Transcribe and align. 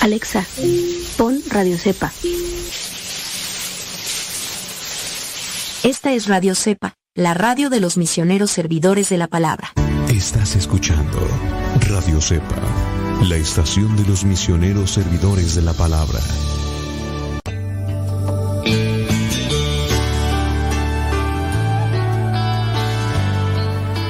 Alexa, 0.00 0.46
pon 1.18 1.42
Radio 1.50 1.76
Cepa. 1.76 2.10
Esta 5.82 6.12
es 6.12 6.26
Radio 6.26 6.54
Cepa, 6.54 6.94
la 7.14 7.34
radio 7.34 7.68
de 7.68 7.80
los 7.80 7.98
misioneros 7.98 8.50
servidores 8.50 9.10
de 9.10 9.18
la 9.18 9.28
palabra. 9.28 9.72
Estás 10.08 10.56
escuchando 10.56 11.18
Radio 11.88 12.18
Cepa, 12.22 12.56
la 13.28 13.36
estación 13.36 13.94
de 13.96 14.04
los 14.06 14.24
misioneros 14.24 14.90
servidores 14.90 15.54
de 15.54 15.62
la 15.62 15.74
palabra. 15.74 16.20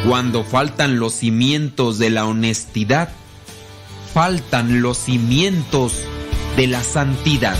Cuando 0.06 0.44
faltan 0.44 1.00
los 1.00 1.14
cimientos 1.14 1.98
de 1.98 2.10
la 2.10 2.26
honestidad, 2.26 3.10
faltan 4.12 4.82
los 4.82 4.98
cimientos 4.98 5.94
de 6.56 6.66
la 6.66 6.82
santidad. 6.82 7.56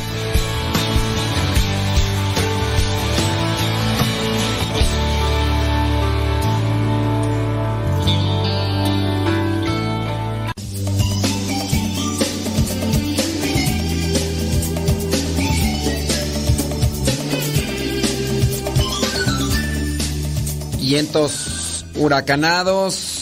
Vientos 20.81 21.87
huracanados, 21.94 23.19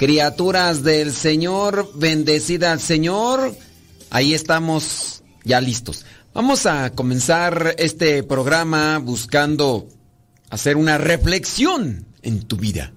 criaturas 0.00 0.82
del 0.82 1.12
Señor, 1.12 1.92
bendecida 1.94 2.72
al 2.72 2.80
Señor. 2.80 3.54
Ahí 4.08 4.32
estamos 4.32 5.22
ya 5.44 5.60
listos. 5.60 6.06
Vamos 6.32 6.64
a 6.64 6.88
comenzar 6.92 7.74
este 7.76 8.22
programa 8.22 8.98
buscando 8.98 9.88
hacer 10.48 10.78
una 10.78 10.96
reflexión 10.96 12.06
en 12.22 12.44
tu 12.44 12.56
vida. 12.56 12.94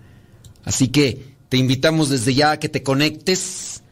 Así 0.63 0.88
que 0.88 1.35
te 1.50 1.57
invitamos 1.57 2.07
desde 2.07 2.35
ya 2.35 2.51
a 2.51 2.59
que 2.59 2.69
te 2.69 2.83
conectes 2.83 3.83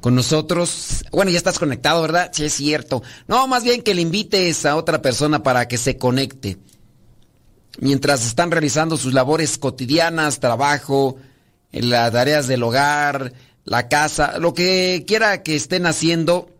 con 0.00 0.14
nosotros. 0.14 1.04
Bueno, 1.12 1.30
ya 1.30 1.36
estás 1.36 1.58
conectado, 1.58 2.00
¿verdad? 2.00 2.30
Sí, 2.32 2.46
es 2.46 2.54
cierto. 2.54 3.02
No, 3.28 3.46
más 3.46 3.62
bien 3.62 3.82
que 3.82 3.92
le 3.92 4.00
invites 4.00 4.64
a 4.64 4.76
otra 4.76 5.02
persona 5.02 5.42
para 5.42 5.68
que 5.68 5.76
se 5.76 5.98
conecte. 5.98 6.56
Mientras 7.78 8.24
están 8.24 8.50
realizando 8.50 8.96
sus 8.96 9.12
labores 9.12 9.58
cotidianas, 9.58 10.40
trabajo, 10.40 11.18
las 11.74 12.12
tareas 12.12 12.46
del 12.46 12.62
hogar, 12.62 13.32
la 13.64 13.88
casa, 13.88 14.38
lo 14.38 14.54
que 14.54 15.04
quiera 15.06 15.42
que 15.42 15.56
estén 15.56 15.86
haciendo, 15.86 16.50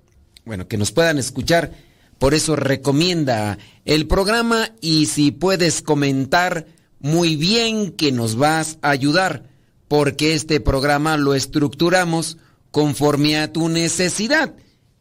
bueno, 0.44 0.66
que 0.66 0.76
nos 0.76 0.93
puedan 0.93 1.19
escuchar. 1.19 1.72
Por 2.19 2.34
eso 2.34 2.56
recomienda 2.56 3.58
el 3.84 4.06
programa 4.06 4.70
y 4.81 5.06
si 5.06 5.31
puedes 5.31 5.82
comentar 5.82 6.66
muy 7.00 7.37
bien 7.37 7.93
que 7.93 8.12
nos 8.12 8.37
vas 8.37 8.78
a 8.82 8.90
ayudar, 8.90 9.44
porque 9.88 10.34
este 10.34 10.61
programa 10.61 11.16
lo 11.16 11.34
estructuramos 11.34 12.38
conforme 12.70 13.38
a 13.38 13.52
tu 13.52 13.69
necesidad 13.69 14.55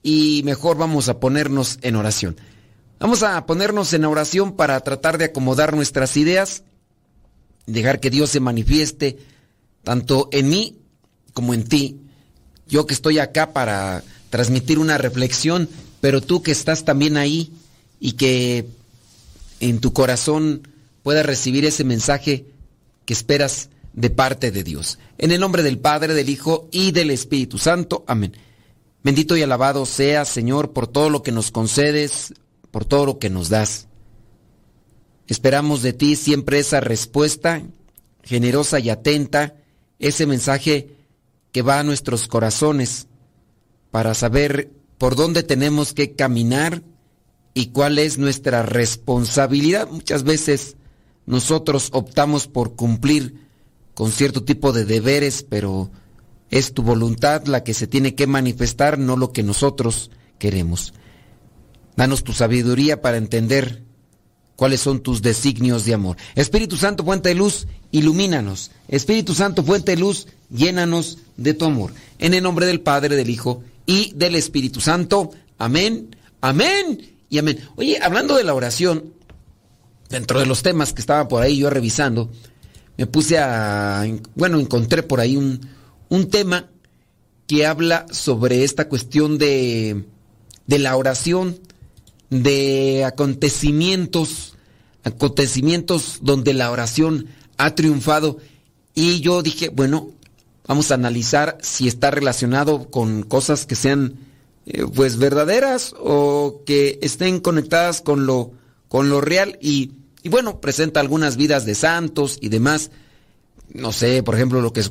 y 0.03 0.41
mejor 0.43 0.77
vamos 0.77 1.07
a 1.07 1.19
ponernos 1.19 1.79
en 1.81 1.95
oración. 1.95 2.35
Vamos 2.99 3.23
a 3.23 3.45
ponernos 3.45 3.93
en 3.93 4.05
oración 4.05 4.55
para 4.55 4.79
tratar 4.81 5.17
de 5.17 5.25
acomodar 5.25 5.75
nuestras 5.75 6.17
ideas, 6.17 6.63
dejar 7.65 7.99
que 7.99 8.09
Dios 8.09 8.29
se 8.29 8.39
manifieste 8.39 9.17
tanto 9.83 10.29
en 10.31 10.49
mí 10.49 10.77
como 11.33 11.53
en 11.53 11.63
ti. 11.63 11.97
Yo 12.67 12.85
que 12.85 12.93
estoy 12.93 13.19
acá 13.19 13.53
para 13.53 14.03
transmitir 14.29 14.79
una 14.79 14.97
reflexión, 14.97 15.69
pero 16.01 16.21
tú 16.21 16.41
que 16.41 16.51
estás 16.51 16.85
también 16.85 17.17
ahí 17.17 17.51
y 17.99 18.13
que 18.13 18.65
en 19.59 19.79
tu 19.79 19.93
corazón 19.93 20.67
puedas 21.03 21.25
recibir 21.25 21.65
ese 21.65 21.83
mensaje 21.83 22.45
que 23.05 23.13
esperas 23.13 23.69
de 23.93 24.09
parte 24.09 24.51
de 24.51 24.63
Dios. 24.63 24.99
En 25.17 25.31
el 25.31 25.39
nombre 25.39 25.63
del 25.63 25.77
Padre, 25.77 26.13
del 26.13 26.29
Hijo 26.29 26.67
y 26.71 26.91
del 26.91 27.11
Espíritu 27.11 27.57
Santo. 27.57 28.03
Amén. 28.07 28.35
Bendito 29.03 29.35
y 29.35 29.43
alabado 29.43 29.85
sea, 29.85 30.25
Señor, 30.25 30.71
por 30.71 30.87
todo 30.87 31.09
lo 31.09 31.23
que 31.23 31.31
nos 31.31 31.51
concedes, 31.51 32.33
por 32.71 32.85
todo 32.85 33.05
lo 33.05 33.19
que 33.19 33.29
nos 33.29 33.49
das. 33.49 33.87
Esperamos 35.27 35.81
de 35.81 35.93
ti 35.93 36.15
siempre 36.15 36.59
esa 36.59 36.79
respuesta 36.79 37.61
generosa 38.23 38.79
y 38.79 38.89
atenta 38.89 39.55
ese 40.03 40.27
mensaje 40.27 40.97
que 41.53 41.61
va 41.61 41.79
a 41.79 41.83
nuestros 41.83 42.27
corazones 42.27 43.07
para 43.89 44.13
saber 44.13 44.69
por 44.97 45.15
dónde 45.15 45.43
tenemos 45.43 45.93
que 45.93 46.13
caminar 46.13 46.83
y 47.53 47.67
cuál 47.67 47.99
es 47.99 48.17
nuestra 48.17 48.63
responsabilidad. 48.63 49.87
Muchas 49.89 50.23
veces 50.23 50.75
nosotros 51.25 51.89
optamos 51.93 52.47
por 52.47 52.75
cumplir 52.75 53.47
con 53.93 54.11
cierto 54.11 54.43
tipo 54.43 54.73
de 54.73 54.83
deberes, 54.83 55.45
pero 55.47 55.89
es 56.49 56.73
tu 56.73 56.83
voluntad 56.83 57.45
la 57.45 57.63
que 57.63 57.73
se 57.73 57.87
tiene 57.87 58.13
que 58.13 58.27
manifestar, 58.27 58.99
no 58.99 59.15
lo 59.15 59.31
que 59.31 59.43
nosotros 59.43 60.11
queremos. 60.37 60.93
Danos 61.95 62.23
tu 62.23 62.33
sabiduría 62.33 63.01
para 63.01 63.17
entender 63.17 63.83
cuáles 64.55 64.81
son 64.81 65.01
tus 65.01 65.21
designios 65.21 65.85
de 65.85 65.93
amor. 65.93 66.17
Espíritu 66.35 66.77
Santo, 66.77 67.03
fuente 67.03 67.29
de 67.29 67.35
luz, 67.35 67.67
ilumínanos. 67.91 68.71
Espíritu 68.87 69.33
Santo, 69.33 69.63
fuente 69.63 69.91
de 69.91 69.97
luz, 69.97 70.27
llénanos 70.49 71.19
de 71.37 71.53
tu 71.53 71.65
amor. 71.65 71.93
En 72.19 72.33
el 72.33 72.43
nombre 72.43 72.65
del 72.65 72.81
Padre, 72.81 73.15
del 73.15 73.29
Hijo 73.29 73.63
y 73.85 74.13
del 74.15 74.35
Espíritu 74.35 74.81
Santo. 74.81 75.31
Amén, 75.57 76.15
amén 76.41 77.01
y 77.29 77.37
amén. 77.37 77.59
Oye, 77.75 77.99
hablando 78.01 78.35
de 78.35 78.43
la 78.43 78.53
oración, 78.53 79.13
dentro 80.09 80.39
de 80.39 80.45
los 80.45 80.61
temas 80.61 80.93
que 80.93 81.01
estaba 81.01 81.27
por 81.27 81.41
ahí 81.41 81.57
yo 81.57 81.69
revisando, 81.69 82.29
me 82.97 83.07
puse 83.07 83.39
a, 83.39 84.05
bueno, 84.35 84.59
encontré 84.59 85.01
por 85.03 85.19
ahí 85.19 85.35
un, 85.35 85.59
un 86.09 86.29
tema 86.29 86.69
que 87.47 87.65
habla 87.65 88.05
sobre 88.11 88.63
esta 88.63 88.87
cuestión 88.87 89.37
de, 89.37 90.05
de 90.67 90.79
la 90.79 90.95
oración 90.95 91.59
de 92.29 93.03
acontecimientos, 93.05 94.55
acontecimientos 95.03 96.19
donde 96.21 96.53
la 96.53 96.71
oración 96.71 97.27
ha 97.57 97.75
triunfado. 97.75 98.37
Y 98.95 99.21
yo 99.21 99.41
dije, 99.41 99.69
bueno, 99.69 100.11
vamos 100.67 100.91
a 100.91 100.95
analizar 100.95 101.57
si 101.61 101.87
está 101.87 102.11
relacionado 102.11 102.89
con 102.89 103.23
cosas 103.23 103.65
que 103.65 103.75
sean 103.75 104.15
eh, 104.65 104.85
pues 104.93 105.17
verdaderas 105.17 105.93
o 105.99 106.61
que 106.65 106.99
estén 107.01 107.39
conectadas 107.39 108.01
con 108.01 108.25
lo, 108.25 108.51
con 108.87 109.09
lo 109.09 109.21
real. 109.21 109.57
Y, 109.61 109.91
y, 110.21 110.29
bueno, 110.29 110.61
presenta 110.61 110.99
algunas 110.99 111.37
vidas 111.37 111.65
de 111.65 111.75
santos 111.75 112.37
y 112.41 112.49
demás. 112.49 112.91
No 113.73 113.91
sé, 113.91 114.21
por 114.23 114.35
ejemplo, 114.35 114.61
lo 114.61 114.71
que, 114.71 114.83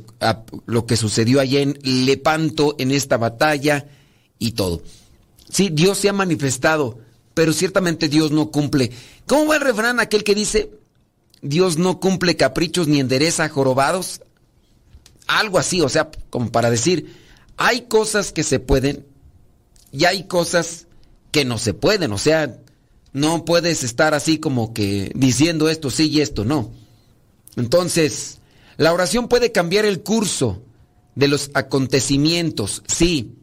lo 0.66 0.86
que 0.86 0.96
sucedió 0.96 1.40
allá 1.40 1.60
en 1.60 1.78
Lepanto 1.82 2.74
en 2.78 2.90
esta 2.90 3.16
batalla 3.16 3.86
y 4.38 4.52
todo. 4.52 4.82
Sí, 5.48 5.70
Dios 5.72 5.98
se 5.98 6.08
ha 6.08 6.12
manifestado 6.12 6.98
pero 7.34 7.52
ciertamente 7.52 8.08
Dios 8.08 8.30
no 8.30 8.50
cumple. 8.50 8.90
¿Cómo 9.26 9.46
va 9.46 9.56
el 9.56 9.62
refrán 9.62 10.00
aquel 10.00 10.24
que 10.24 10.34
dice, 10.34 10.70
Dios 11.40 11.78
no 11.78 12.00
cumple 12.00 12.36
caprichos 12.36 12.88
ni 12.88 13.00
endereza 13.00 13.48
jorobados? 13.48 14.20
Algo 15.26 15.58
así, 15.58 15.80
o 15.80 15.88
sea, 15.88 16.10
como 16.30 16.50
para 16.50 16.70
decir, 16.70 17.16
hay 17.56 17.82
cosas 17.82 18.32
que 18.32 18.42
se 18.42 18.58
pueden 18.58 19.06
y 19.92 20.04
hay 20.04 20.24
cosas 20.24 20.86
que 21.30 21.44
no 21.44 21.58
se 21.58 21.74
pueden, 21.74 22.12
o 22.12 22.18
sea, 22.18 22.58
no 23.12 23.44
puedes 23.44 23.84
estar 23.84 24.14
así 24.14 24.38
como 24.38 24.74
que 24.74 25.12
diciendo 25.14 25.68
esto 25.68 25.90
sí 25.90 26.08
y 26.08 26.20
esto 26.20 26.44
no. 26.44 26.72
Entonces, 27.56 28.38
la 28.76 28.92
oración 28.92 29.28
puede 29.28 29.52
cambiar 29.52 29.84
el 29.84 30.02
curso 30.02 30.62
de 31.14 31.28
los 31.28 31.50
acontecimientos, 31.54 32.82
sí, 32.86 33.34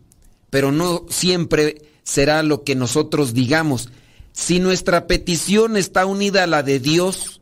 pero 0.50 0.72
no 0.72 1.06
siempre 1.10 1.89
será 2.10 2.42
lo 2.42 2.64
que 2.64 2.74
nosotros 2.74 3.34
digamos. 3.34 3.90
Si 4.32 4.60
nuestra 4.60 5.06
petición 5.06 5.78
está 5.78 6.08
unida 6.08 6.44
a 6.44 6.48
la 6.48 6.64
de 6.64 6.80
Dios 6.80 7.42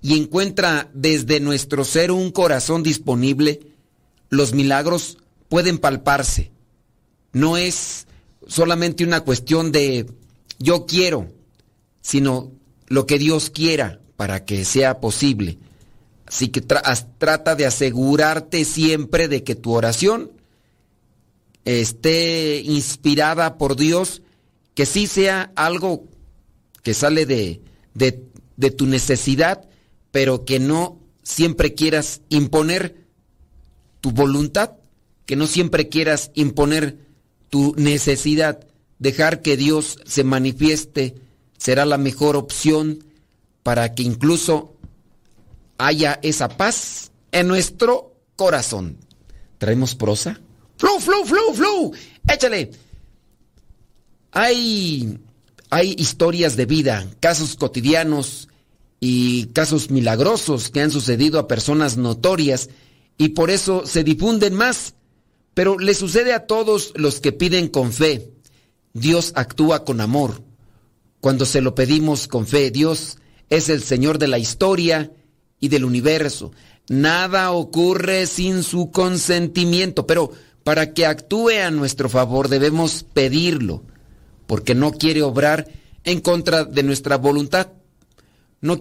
y 0.00 0.16
encuentra 0.16 0.88
desde 0.94 1.38
nuestro 1.38 1.84
ser 1.84 2.10
un 2.10 2.30
corazón 2.30 2.82
disponible, 2.82 3.60
los 4.30 4.54
milagros 4.54 5.18
pueden 5.50 5.76
palparse. 5.76 6.50
No 7.32 7.58
es 7.58 8.06
solamente 8.46 9.04
una 9.04 9.20
cuestión 9.20 9.70
de 9.70 10.06
yo 10.58 10.86
quiero, 10.86 11.30
sino 12.00 12.52
lo 12.86 13.06
que 13.06 13.18
Dios 13.18 13.50
quiera 13.50 14.00
para 14.16 14.46
que 14.46 14.64
sea 14.64 14.98
posible. 14.98 15.58
Así 16.26 16.48
que 16.48 16.62
trata 16.62 17.54
de 17.54 17.66
asegurarte 17.66 18.64
siempre 18.64 19.28
de 19.28 19.44
que 19.44 19.54
tu 19.54 19.72
oración 19.72 20.30
esté 21.66 22.60
inspirada 22.60 23.58
por 23.58 23.76
Dios, 23.76 24.22
que 24.74 24.86
sí 24.86 25.06
sea 25.06 25.52
algo 25.56 26.04
que 26.82 26.94
sale 26.94 27.26
de, 27.26 27.60
de, 27.94 28.70
tu 28.70 28.86
necesidad, 28.86 29.68
pero 30.12 30.44
que 30.44 30.60
no 30.60 31.00
siempre 31.24 31.74
quieras 31.74 32.22
imponer 32.28 33.04
tu 34.00 34.12
voluntad, 34.12 34.74
que 35.26 35.34
no 35.34 35.48
siempre 35.48 35.88
quieras 35.88 36.30
imponer 36.34 36.98
tu 37.50 37.74
necesidad. 37.76 38.64
Dejar 39.00 39.42
que 39.42 39.56
Dios 39.56 39.98
se 40.06 40.22
manifieste 40.22 41.16
será 41.58 41.84
la 41.84 41.98
mejor 41.98 42.36
opción 42.36 43.04
para 43.64 43.94
que 43.94 44.04
incluso 44.04 44.76
haya 45.78 46.20
esa 46.22 46.48
paz 46.48 47.10
en 47.32 47.48
nuestro 47.48 48.14
corazón. 48.36 48.98
¿Traemos 49.58 49.96
prosa? 49.96 50.40
Flow, 50.78 51.00
flow, 51.00 51.24
flow, 51.24 51.54
flow. 51.54 51.92
Échale. 52.28 52.70
Hay, 54.32 55.18
hay 55.70 55.94
historias 55.98 56.56
de 56.56 56.66
vida, 56.66 57.06
casos 57.20 57.56
cotidianos 57.56 58.48
y 59.00 59.46
casos 59.46 59.90
milagrosos 59.90 60.70
que 60.70 60.80
han 60.80 60.90
sucedido 60.90 61.38
a 61.38 61.48
personas 61.48 61.96
notorias 61.96 62.68
y 63.18 63.30
por 63.30 63.50
eso 63.50 63.86
se 63.86 64.04
difunden 64.04 64.54
más. 64.54 64.94
Pero 65.54 65.78
le 65.78 65.94
sucede 65.94 66.34
a 66.34 66.46
todos 66.46 66.92
los 66.96 67.20
que 67.20 67.32
piden 67.32 67.68
con 67.68 67.92
fe. 67.92 68.30
Dios 68.92 69.32
actúa 69.36 69.84
con 69.84 70.02
amor. 70.02 70.42
Cuando 71.20 71.46
se 71.46 71.62
lo 71.62 71.74
pedimos 71.74 72.28
con 72.28 72.46
fe, 72.46 72.70
Dios 72.70 73.16
es 73.48 73.70
el 73.70 73.82
Señor 73.82 74.18
de 74.18 74.28
la 74.28 74.38
historia 74.38 75.10
y 75.58 75.68
del 75.68 75.86
universo. 75.86 76.52
Nada 76.88 77.52
ocurre 77.52 78.26
sin 78.26 78.62
su 78.62 78.90
consentimiento, 78.90 80.06
pero 80.06 80.32
para 80.66 80.94
que 80.94 81.06
actúe 81.06 81.62
a 81.64 81.70
nuestro 81.70 82.08
favor 82.08 82.48
debemos 82.48 83.04
pedirlo, 83.04 83.84
porque 84.48 84.74
no 84.74 84.90
quiere 84.90 85.22
obrar 85.22 85.68
en 86.02 86.20
contra 86.20 86.64
de 86.64 86.82
nuestra 86.82 87.18
voluntad. 87.18 87.68
No, 88.60 88.80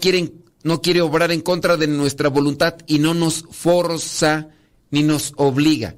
no 0.63 0.81
quiere 0.81 1.01
obrar 1.01 1.31
en 1.31 1.41
contra 1.41 1.77
de 1.77 1.85
nuestra 1.85 2.29
voluntad 2.29 2.77
y 2.87 2.97
no 2.97 3.13
nos 3.13 3.45
forza 3.51 4.47
ni 4.89 5.03
nos 5.03 5.33
obliga. 5.35 5.95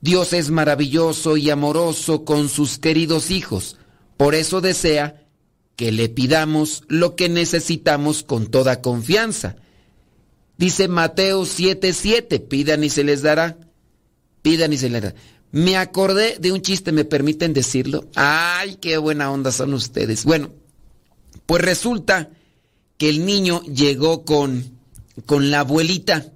Dios 0.00 0.32
es 0.32 0.52
maravilloso 0.52 1.36
y 1.36 1.50
amoroso 1.50 2.24
con 2.24 2.48
sus 2.48 2.78
queridos 2.78 3.32
hijos. 3.32 3.78
Por 4.16 4.36
eso 4.36 4.60
desea 4.60 5.26
que 5.74 5.90
le 5.90 6.08
pidamos 6.08 6.84
lo 6.86 7.16
que 7.16 7.28
necesitamos 7.28 8.22
con 8.22 8.46
toda 8.46 8.80
confianza. 8.80 9.56
Dice 10.56 10.86
Mateo 10.86 11.46
7:7, 11.46 12.38
pidan 12.38 12.84
y 12.84 12.90
se 12.90 13.02
les 13.02 13.22
dará. 13.22 13.58
Pidan 14.42 14.72
y 14.72 14.78
se. 14.78 15.14
Me 15.52 15.76
acordé 15.76 16.36
de 16.38 16.52
un 16.52 16.62
chiste, 16.62 16.92
¿me 16.92 17.04
permiten 17.04 17.52
decirlo? 17.52 18.08
Ay, 18.14 18.76
qué 18.76 18.98
buena 18.98 19.30
onda 19.30 19.50
son 19.50 19.74
ustedes. 19.74 20.24
Bueno, 20.24 20.50
pues 21.46 21.62
resulta 21.62 22.30
que 22.96 23.08
el 23.08 23.26
niño 23.26 23.62
llegó 23.62 24.24
con, 24.24 24.78
con 25.26 25.50
la 25.50 25.60
abuelita. 25.60 26.26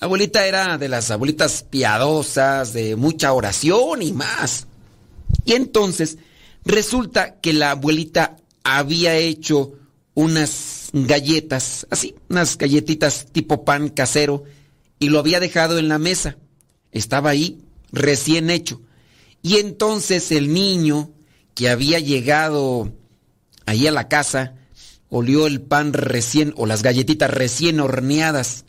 La 0.00 0.06
abuelita 0.06 0.46
era 0.46 0.78
de 0.78 0.88
las 0.88 1.10
abuelitas 1.10 1.62
piadosas, 1.62 2.72
de 2.72 2.96
mucha 2.96 3.32
oración 3.32 4.02
y 4.02 4.12
más. 4.12 4.66
Y 5.44 5.52
entonces 5.52 6.18
resulta 6.64 7.40
que 7.40 7.52
la 7.52 7.72
abuelita 7.72 8.36
había 8.64 9.14
hecho 9.16 9.74
unas 10.14 10.90
galletas, 10.92 11.86
así, 11.90 12.14
unas 12.28 12.56
galletitas 12.56 13.26
tipo 13.30 13.64
pan 13.64 13.88
casero, 13.88 14.44
y 14.98 15.08
lo 15.08 15.18
había 15.18 15.38
dejado 15.38 15.78
en 15.78 15.88
la 15.88 15.98
mesa. 15.98 16.36
Estaba 16.94 17.30
ahí 17.30 17.60
recién 17.92 18.48
hecho. 18.48 18.80
Y 19.42 19.58
entonces 19.58 20.32
el 20.32 20.54
niño 20.54 21.10
que 21.54 21.68
había 21.68 21.98
llegado 21.98 22.90
ahí 23.66 23.86
a 23.86 23.92
la 23.92 24.08
casa, 24.08 24.54
olió 25.08 25.46
el 25.46 25.60
pan 25.60 25.92
recién 25.92 26.52
o 26.56 26.66
las 26.66 26.82
galletitas 26.82 27.30
recién 27.30 27.80
horneadas 27.80 28.64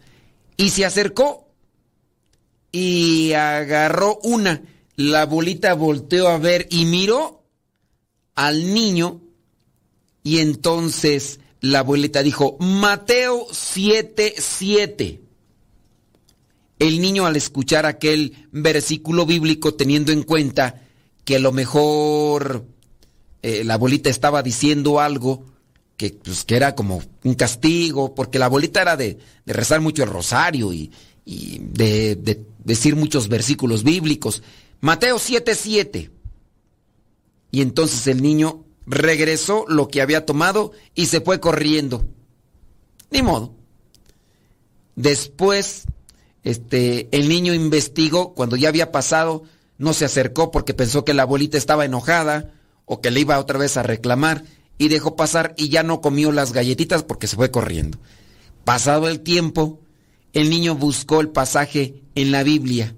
y 0.57 0.69
se 0.69 0.85
acercó 0.85 1.49
y 2.71 3.33
agarró 3.33 4.19
una. 4.23 4.61
La 4.95 5.21
abuelita 5.21 5.73
volteó 5.73 6.27
a 6.27 6.37
ver 6.37 6.67
y 6.69 6.85
miró 6.85 7.43
al 8.35 8.73
niño 8.73 9.21
y 10.23 10.39
entonces 10.39 11.39
la 11.61 11.79
abuelita 11.79 12.21
dijo, 12.21 12.57
Mateo 12.59 13.47
7, 13.51 14.35
7. 14.37 15.21
El 16.79 17.01
niño 17.01 17.25
al 17.25 17.35
escuchar 17.35 17.85
aquel 17.85 18.47
versículo 18.51 19.25
bíblico 19.25 19.73
teniendo 19.73 20.11
en 20.11 20.23
cuenta 20.23 20.81
que 21.23 21.37
a 21.37 21.39
lo 21.39 21.51
mejor 21.51 22.65
eh, 23.41 23.63
la 23.63 23.75
abuelita 23.75 24.09
estaba 24.09 24.43
diciendo 24.43 24.99
algo 24.99 25.45
que, 25.97 26.11
pues, 26.11 26.43
que 26.43 26.55
era 26.55 26.75
como 26.75 27.01
un 27.23 27.33
castigo, 27.35 28.13
porque 28.13 28.39
la 28.39 28.45
abuelita 28.45 28.81
era 28.81 28.97
de, 28.97 29.17
rezar 29.45 29.81
mucho 29.81 30.03
el 30.03 30.09
rosario 30.09 30.73
y, 30.73 30.91
de, 31.25 32.15
de, 32.15 32.45
decir 32.63 32.95
muchos 32.95 33.27
versículos 33.29 33.83
bíblicos. 33.83 34.43
Mateo 34.81 35.17
7:7. 35.17 35.55
7. 35.55 36.11
Y 37.51 37.61
entonces 37.61 38.05
el 38.07 38.21
niño 38.21 38.65
regresó 38.85 39.65
lo 39.67 39.87
que 39.87 40.01
había 40.01 40.25
tomado 40.25 40.73
y 40.93 41.05
se 41.05 41.21
fue 41.21 41.39
corriendo. 41.39 42.05
Ni 43.11 43.21
modo. 43.21 43.53
Después 44.95 45.85
este, 46.45 47.09
el 47.11 47.27
niño 47.27 47.53
investigó, 47.55 48.35
cuando 48.35 48.55
ya 48.55 48.69
había 48.69 48.91
pasado, 48.91 49.43
no 49.79 49.93
se 49.93 50.05
acercó 50.05 50.51
porque 50.51 50.75
pensó 50.75 51.03
que 51.03 51.15
la 51.15 51.23
abuelita 51.23 51.57
estaba 51.57 51.85
enojada 51.85 52.53
o 52.85 53.01
que 53.01 53.09
le 53.09 53.21
iba 53.21 53.39
otra 53.39 53.57
vez 53.57 53.77
a 53.77 53.83
reclamar 53.83 54.43
y 54.77 54.87
dejó 54.87 55.15
pasar 55.15 55.55
y 55.57 55.69
ya 55.69 55.81
no 55.81 56.01
comió 56.01 56.31
las 56.31 56.53
galletitas 56.53 57.01
porque 57.01 57.25
se 57.25 57.35
fue 57.35 57.49
corriendo. 57.49 57.97
Pasado 58.63 59.09
el 59.09 59.21
tiempo, 59.21 59.81
el 60.33 60.51
niño 60.51 60.75
buscó 60.75 61.19
el 61.19 61.29
pasaje 61.29 62.03
en 62.13 62.31
la 62.31 62.43
Biblia 62.43 62.95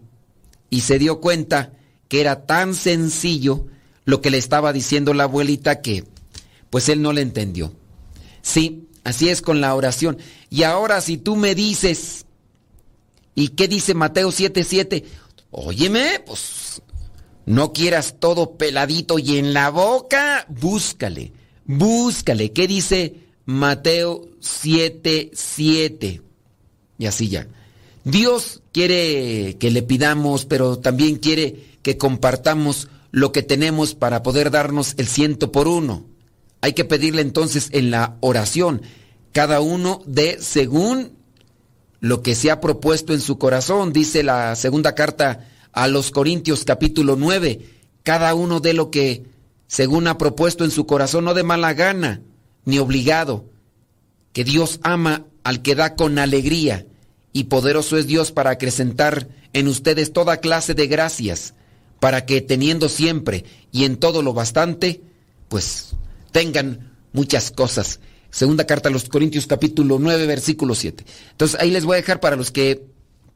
y 0.69 0.81
se 0.81 0.99
dio 0.99 1.21
cuenta 1.21 1.71
que 2.09 2.19
era 2.19 2.45
tan 2.45 2.75
sencillo 2.75 3.67
lo 4.03 4.21
que 4.21 4.29
le 4.29 4.39
estaba 4.39 4.73
diciendo 4.73 5.13
la 5.13 5.23
abuelita 5.23 5.81
que 5.81 6.03
pues 6.69 6.89
él 6.89 7.01
no 7.01 7.13
le 7.13 7.21
entendió. 7.21 7.71
Sí, 8.41 8.89
así 9.05 9.29
es 9.29 9.41
con 9.41 9.61
la 9.61 9.73
oración. 9.73 10.17
Y 10.49 10.63
ahora 10.63 10.99
si 10.99 11.17
tú 11.17 11.37
me 11.37 11.55
dices, 11.55 12.25
¿Y 13.37 13.49
qué 13.49 13.67
dice 13.67 13.93
Mateo 13.93 14.31
7:7? 14.31 15.03
Óyeme, 15.51 16.23
pues 16.25 16.81
no 17.45 17.71
quieras 17.71 18.15
todo 18.19 18.57
peladito 18.57 19.19
y 19.19 19.37
en 19.37 19.53
la 19.53 19.69
boca, 19.69 20.47
búscale, 20.49 21.33
búscale. 21.63 22.51
¿Qué 22.51 22.67
dice 22.67 23.27
Mateo 23.45 24.27
7:7? 24.41 26.23
Y 26.97 27.05
así 27.05 27.29
ya. 27.29 27.47
Dios 28.03 28.63
quiere 28.71 29.57
que 29.59 29.69
le 29.69 29.83
pidamos, 29.83 30.45
pero 30.45 30.79
también 30.79 31.17
quiere 31.17 31.77
que 31.83 31.95
compartamos 31.95 32.87
lo 33.11 33.33
que 33.33 33.43
tenemos 33.43 33.93
para 33.93 34.23
poder 34.23 34.49
darnos 34.49 34.95
el 34.97 35.05
ciento 35.05 35.51
por 35.51 35.67
uno. 35.67 36.07
Hay 36.61 36.73
que 36.73 36.85
pedirle 36.85 37.21
entonces 37.21 37.69
en 37.71 37.91
la 37.91 38.17
oración, 38.21 38.81
cada 39.31 39.61
uno 39.61 40.01
de 40.07 40.39
según 40.41 41.15
lo 41.99 42.21
que 42.21 42.35
se 42.35 42.51
ha 42.51 42.61
propuesto 42.61 43.13
en 43.13 43.21
su 43.21 43.37
corazón, 43.37 43.93
dice 43.93 44.23
la 44.23 44.55
segunda 44.55 44.95
carta 44.95 45.47
a 45.71 45.87
los 45.87 46.11
Corintios 46.11 46.63
capítulo 46.63 47.15
9, 47.15 47.59
cada 48.03 48.33
uno 48.35 48.59
de 48.59 48.73
lo 48.73 48.91
que 48.91 49.25
según 49.67 50.07
ha 50.07 50.17
propuesto 50.17 50.63
en 50.63 50.71
su 50.71 50.85
corazón, 50.85 51.25
no 51.25 51.33
de 51.33 51.43
mala 51.43 51.73
gana, 51.73 52.21
ni 52.65 52.79
obligado, 52.79 53.45
que 54.33 54.43
Dios 54.43 54.79
ama 54.83 55.25
al 55.43 55.61
que 55.61 55.75
da 55.75 55.95
con 55.95 56.17
alegría, 56.19 56.85
y 57.33 57.45
poderoso 57.45 57.97
es 57.97 58.07
Dios 58.07 58.31
para 58.31 58.51
acrecentar 58.51 59.27
en 59.53 59.67
ustedes 59.67 60.13
toda 60.13 60.37
clase 60.37 60.73
de 60.73 60.87
gracias, 60.87 61.53
para 61.99 62.25
que 62.25 62.41
teniendo 62.41 62.89
siempre 62.89 63.45
y 63.71 63.83
en 63.85 63.97
todo 63.97 64.21
lo 64.21 64.33
bastante, 64.33 65.01
pues 65.49 65.95
tengan 66.31 66.91
muchas 67.13 67.51
cosas. 67.51 67.99
Segunda 68.29 68.65
carta 68.65 68.89
a 68.89 68.91
los 68.91 69.09
Corintios 69.09 69.47
capítulo 69.47 69.97
9 69.99 70.25
versículo 70.25 70.75
7. 70.75 71.05
Entonces 71.31 71.59
ahí 71.59 71.71
les 71.71 71.85
voy 71.85 71.93
a 71.93 71.97
dejar 71.97 72.19
para 72.19 72.35
los 72.35 72.51
que 72.51 72.83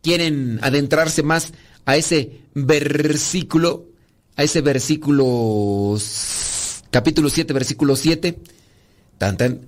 quieren 0.02 0.60
adentrarse 0.62 1.24
más 1.24 1.54
a 1.86 1.96
ese 1.96 2.42
versículo, 2.54 3.88
a 4.36 4.44
ese 4.44 4.62
versículo 4.62 5.98
capítulo 6.90 7.30
7 7.30 7.54
versículo 7.54 7.96
7. 7.96 8.38
Tan. 9.18 9.62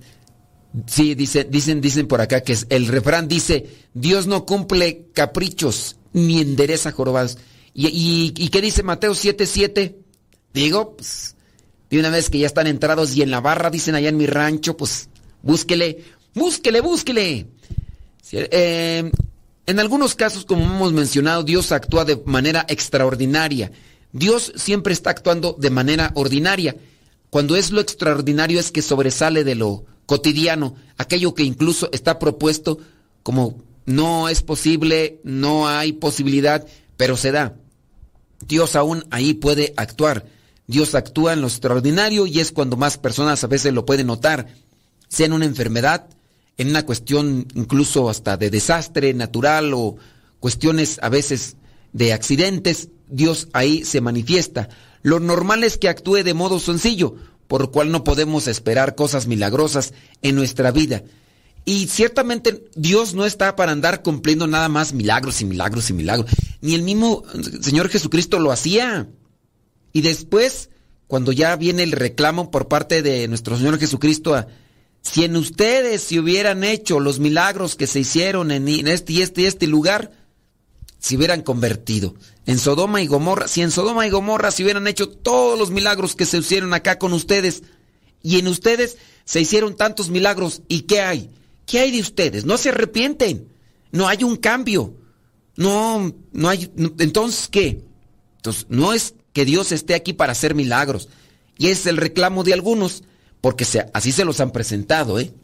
Sí, 0.86 1.14
dice, 1.14 1.44
dicen, 1.44 1.80
dicen 1.80 2.08
por 2.08 2.20
acá 2.20 2.40
que 2.40 2.56
el 2.68 2.88
refrán 2.88 3.28
dice, 3.28 3.66
Dios 3.94 4.26
no 4.26 4.44
cumple 4.44 5.06
caprichos 5.12 5.96
ni 6.12 6.40
endereza 6.40 6.90
jorobados. 6.90 7.38
¿Y, 7.74 8.48
qué 8.50 8.60
dice 8.60 8.82
Mateo 8.82 9.14
7, 9.14 9.46
7? 9.46 9.98
Digo, 10.52 10.96
pues, 10.96 11.36
de 11.90 11.98
una 11.98 12.10
vez 12.10 12.30
que 12.30 12.38
ya 12.38 12.46
están 12.46 12.66
entrados 12.66 13.14
y 13.16 13.22
en 13.22 13.30
la 13.30 13.40
barra, 13.40 13.70
dicen 13.70 13.94
allá 13.94 14.08
en 14.08 14.16
mi 14.16 14.26
rancho, 14.26 14.76
pues 14.76 15.08
Búsquele, 15.44 16.02
búsquele, 16.34 16.80
búsquele. 16.80 17.46
Eh, 18.32 19.10
en 19.66 19.80
algunos 19.80 20.14
casos, 20.14 20.46
como 20.46 20.64
hemos 20.64 20.92
mencionado, 20.92 21.42
Dios 21.42 21.70
actúa 21.70 22.06
de 22.06 22.20
manera 22.24 22.64
extraordinaria. 22.68 23.70
Dios 24.12 24.52
siempre 24.56 24.94
está 24.94 25.10
actuando 25.10 25.54
de 25.58 25.68
manera 25.70 26.12
ordinaria. 26.14 26.76
Cuando 27.28 27.56
es 27.56 27.70
lo 27.70 27.80
extraordinario 27.80 28.58
es 28.58 28.70
que 28.70 28.80
sobresale 28.80 29.44
de 29.44 29.54
lo 29.54 29.84
cotidiano, 30.06 30.76
aquello 30.96 31.34
que 31.34 31.42
incluso 31.42 31.90
está 31.92 32.18
propuesto 32.18 32.78
como 33.22 33.62
no 33.84 34.28
es 34.30 34.42
posible, 34.42 35.20
no 35.24 35.68
hay 35.68 35.92
posibilidad, 35.92 36.66
pero 36.96 37.16
se 37.16 37.32
da. 37.32 37.56
Dios 38.46 38.76
aún 38.76 39.04
ahí 39.10 39.34
puede 39.34 39.74
actuar. 39.76 40.26
Dios 40.66 40.94
actúa 40.94 41.34
en 41.34 41.42
lo 41.42 41.48
extraordinario 41.48 42.26
y 42.26 42.40
es 42.40 42.50
cuando 42.50 42.76
más 42.76 42.96
personas 42.96 43.44
a 43.44 43.48
veces 43.48 43.74
lo 43.74 43.84
pueden 43.84 44.06
notar 44.06 44.46
sea 45.08 45.26
en 45.26 45.32
una 45.32 45.44
enfermedad, 45.44 46.08
en 46.56 46.68
una 46.68 46.86
cuestión 46.86 47.46
incluso 47.54 48.08
hasta 48.08 48.36
de 48.36 48.50
desastre 48.50 49.14
natural 49.14 49.72
o 49.74 49.96
cuestiones 50.40 50.98
a 51.02 51.08
veces 51.08 51.56
de 51.92 52.12
accidentes, 52.12 52.88
Dios 53.08 53.48
ahí 53.52 53.84
se 53.84 54.00
manifiesta. 54.00 54.68
Lo 55.02 55.20
normal 55.20 55.64
es 55.64 55.78
que 55.78 55.88
actúe 55.88 56.22
de 56.22 56.34
modo 56.34 56.58
sencillo, 56.58 57.16
por 57.46 57.60
lo 57.60 57.70
cual 57.70 57.90
no 57.90 58.04
podemos 58.04 58.46
esperar 58.46 58.94
cosas 58.94 59.26
milagrosas 59.26 59.92
en 60.22 60.34
nuestra 60.34 60.70
vida. 60.70 61.02
Y 61.64 61.86
ciertamente 61.86 62.64
Dios 62.74 63.14
no 63.14 63.24
está 63.24 63.56
para 63.56 63.72
andar 63.72 64.02
cumpliendo 64.02 64.46
nada 64.46 64.68
más 64.68 64.92
milagros 64.92 65.40
y 65.40 65.44
milagros 65.46 65.88
y 65.90 65.94
milagros. 65.94 66.30
Ni 66.60 66.74
el 66.74 66.82
mismo 66.82 67.22
Señor 67.60 67.88
Jesucristo 67.88 68.38
lo 68.38 68.52
hacía. 68.52 69.08
Y 69.92 70.02
después, 70.02 70.70
cuando 71.06 71.32
ya 71.32 71.56
viene 71.56 71.82
el 71.82 71.92
reclamo 71.92 72.50
por 72.50 72.68
parte 72.68 73.02
de 73.02 73.28
nuestro 73.28 73.56
Señor 73.56 73.78
Jesucristo 73.78 74.34
a, 74.34 74.46
si 75.04 75.22
en 75.22 75.36
ustedes 75.36 76.02
se 76.02 76.18
hubieran 76.18 76.64
hecho 76.64 76.98
los 76.98 77.20
milagros 77.20 77.76
que 77.76 77.86
se 77.86 78.00
hicieron 78.00 78.50
en 78.50 78.66
este 78.88 79.12
y 79.12 79.22
este 79.22 79.42
y 79.42 79.44
este 79.44 79.66
lugar, 79.66 80.10
se 80.98 81.16
hubieran 81.16 81.42
convertido. 81.42 82.14
En 82.46 82.58
Sodoma 82.58 83.02
y 83.02 83.06
Gomorra, 83.06 83.46
si 83.46 83.60
en 83.60 83.70
Sodoma 83.70 84.06
y 84.06 84.10
Gomorra 84.10 84.50
se 84.50 84.64
hubieran 84.64 84.86
hecho 84.86 85.08
todos 85.10 85.58
los 85.58 85.70
milagros 85.70 86.16
que 86.16 86.24
se 86.24 86.38
hicieron 86.38 86.72
acá 86.72 86.98
con 86.98 87.12
ustedes, 87.12 87.62
y 88.22 88.38
en 88.38 88.48
ustedes 88.48 88.96
se 89.26 89.42
hicieron 89.42 89.76
tantos 89.76 90.08
milagros, 90.08 90.62
¿y 90.66 90.82
qué 90.82 91.02
hay? 91.02 91.30
¿Qué 91.66 91.80
hay 91.80 91.90
de 91.90 92.00
ustedes? 92.00 92.46
No 92.46 92.56
se 92.56 92.70
arrepienten. 92.70 93.48
No 93.92 94.08
hay 94.08 94.24
un 94.24 94.36
cambio. 94.36 94.94
No, 95.56 96.14
no 96.32 96.48
hay. 96.48 96.70
Entonces, 96.98 97.48
¿qué? 97.48 97.84
Entonces, 98.36 98.66
no 98.70 98.92
es 98.92 99.14
que 99.32 99.44
Dios 99.44 99.72
esté 99.72 99.94
aquí 99.94 100.14
para 100.14 100.32
hacer 100.32 100.54
milagros. 100.54 101.08
Y 101.58 101.68
es 101.68 101.86
el 101.86 101.98
reclamo 101.98 102.44
de 102.44 102.54
algunos, 102.54 103.04
porque 103.44 103.66
así 103.92 104.10
se 104.10 104.24
los 104.24 104.40
han 104.40 104.52
presentado, 104.52 105.18
¿eh? 105.20 105.34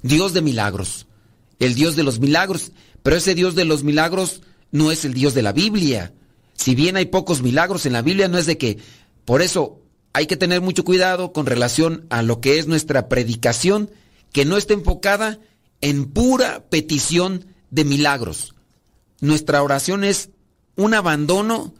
Dios 0.00 0.32
de 0.32 0.40
milagros. 0.40 1.06
El 1.58 1.74
Dios 1.74 1.96
de 1.96 2.02
los 2.02 2.18
milagros. 2.18 2.72
Pero 3.02 3.16
ese 3.16 3.34
Dios 3.34 3.54
de 3.54 3.66
los 3.66 3.84
milagros 3.84 4.40
no 4.70 4.90
es 4.90 5.04
el 5.04 5.12
Dios 5.12 5.34
de 5.34 5.42
la 5.42 5.52
Biblia. 5.52 6.14
Si 6.54 6.74
bien 6.74 6.96
hay 6.96 7.04
pocos 7.04 7.42
milagros 7.42 7.84
en 7.84 7.92
la 7.92 8.00
Biblia, 8.00 8.26
no 8.26 8.38
es 8.38 8.46
de 8.46 8.56
que... 8.56 8.78
Por 9.26 9.42
eso 9.42 9.82
hay 10.14 10.26
que 10.26 10.38
tener 10.38 10.62
mucho 10.62 10.82
cuidado 10.82 11.34
con 11.34 11.44
relación 11.44 12.06
a 12.08 12.22
lo 12.22 12.40
que 12.40 12.58
es 12.58 12.68
nuestra 12.68 13.10
predicación, 13.10 13.90
que 14.32 14.46
no 14.46 14.56
esté 14.56 14.72
enfocada 14.72 15.38
en 15.82 16.06
pura 16.06 16.64
petición 16.70 17.44
de 17.70 17.84
milagros. 17.84 18.54
Nuestra 19.20 19.62
oración 19.62 20.04
es 20.04 20.30
un 20.76 20.94
abandono 20.94 21.74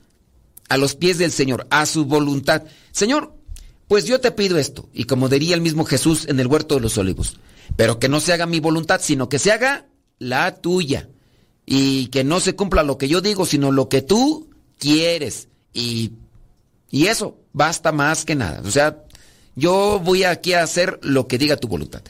a 0.69 0.77
los 0.77 0.97
pies 0.97 1.17
del 1.17 1.33
Señor, 1.33 1.67
a 1.71 1.87
su 1.87 2.05
voluntad. 2.05 2.65
Señor, 2.91 3.39
pues 3.93 4.07
yo 4.07 4.23
te 4.23 4.31
pido 4.31 4.57
esto, 4.57 4.89
y 4.95 5.05
como 5.05 5.29
diría 5.29 5.55
el 5.55 5.61
mismo 5.61 5.85
Jesús 5.85 6.27
en 6.27 6.41
el 6.41 6.47
huerto 6.47 6.77
de 6.77 6.81
los 6.81 6.97
olivos, 6.97 7.37
pero 7.77 7.99
que 7.99 8.09
no 8.09 8.21
se 8.21 8.33
haga 8.33 8.47
mi 8.47 8.59
voluntad, 8.59 9.03
sino 9.03 9.29
que 9.29 9.39
se 9.39 9.53
haga 9.53 9.85
la 10.19 10.55
tuya, 10.55 11.11
y 11.67 12.07
que 12.07 12.25
no 12.25 12.41
se 12.41 12.57
cumpla 12.57 12.85
lo 12.85 12.97
que 12.97 13.07
yo 13.07 13.21
digo, 13.21 13.45
sino 13.45 13.71
lo 13.71 13.91
que 13.91 14.01
tú 14.01 14.49
quieres. 14.79 15.49
Y, 15.75 16.13
y 16.91 17.09
eso 17.09 17.37
basta 17.53 17.93
más 17.93 18.25
que 18.25 18.35
nada. 18.35 18.63
O 18.65 18.71
sea, 18.71 19.05
yo 19.57 20.01
voy 20.03 20.25
aquí 20.25 20.55
a 20.55 20.63
hacer 20.63 20.99
lo 21.03 21.29
que 21.29 21.37
diga 21.37 21.59
tu 21.59 21.69
voluntad. 21.69 22.01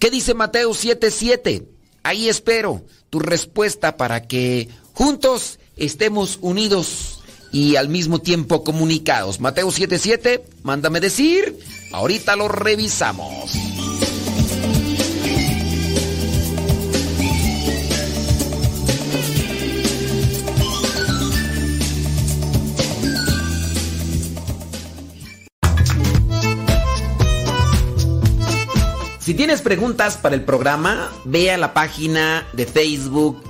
¿Qué 0.00 0.10
dice 0.10 0.34
Mateo 0.34 0.70
7:7? 0.70 1.64
Ahí 2.02 2.28
espero 2.28 2.82
tu 3.08 3.20
respuesta 3.20 3.96
para 3.96 4.26
que 4.26 4.68
juntos 4.94 5.60
estemos 5.76 6.40
unidos 6.40 7.19
y 7.52 7.76
al 7.76 7.88
mismo 7.88 8.20
tiempo 8.20 8.64
comunicados. 8.64 9.40
Mateo 9.40 9.68
7:7, 9.68 10.42
mándame 10.62 11.00
decir, 11.00 11.58
ahorita 11.92 12.36
lo 12.36 12.48
revisamos. 12.48 13.50
Si 29.30 29.34
tienes 29.34 29.62
preguntas 29.62 30.16
para 30.16 30.34
el 30.34 30.42
programa, 30.42 31.08
ve 31.24 31.52
a 31.52 31.56
la 31.56 31.72
página 31.72 32.48
de 32.52 32.66
Facebook 32.66 33.49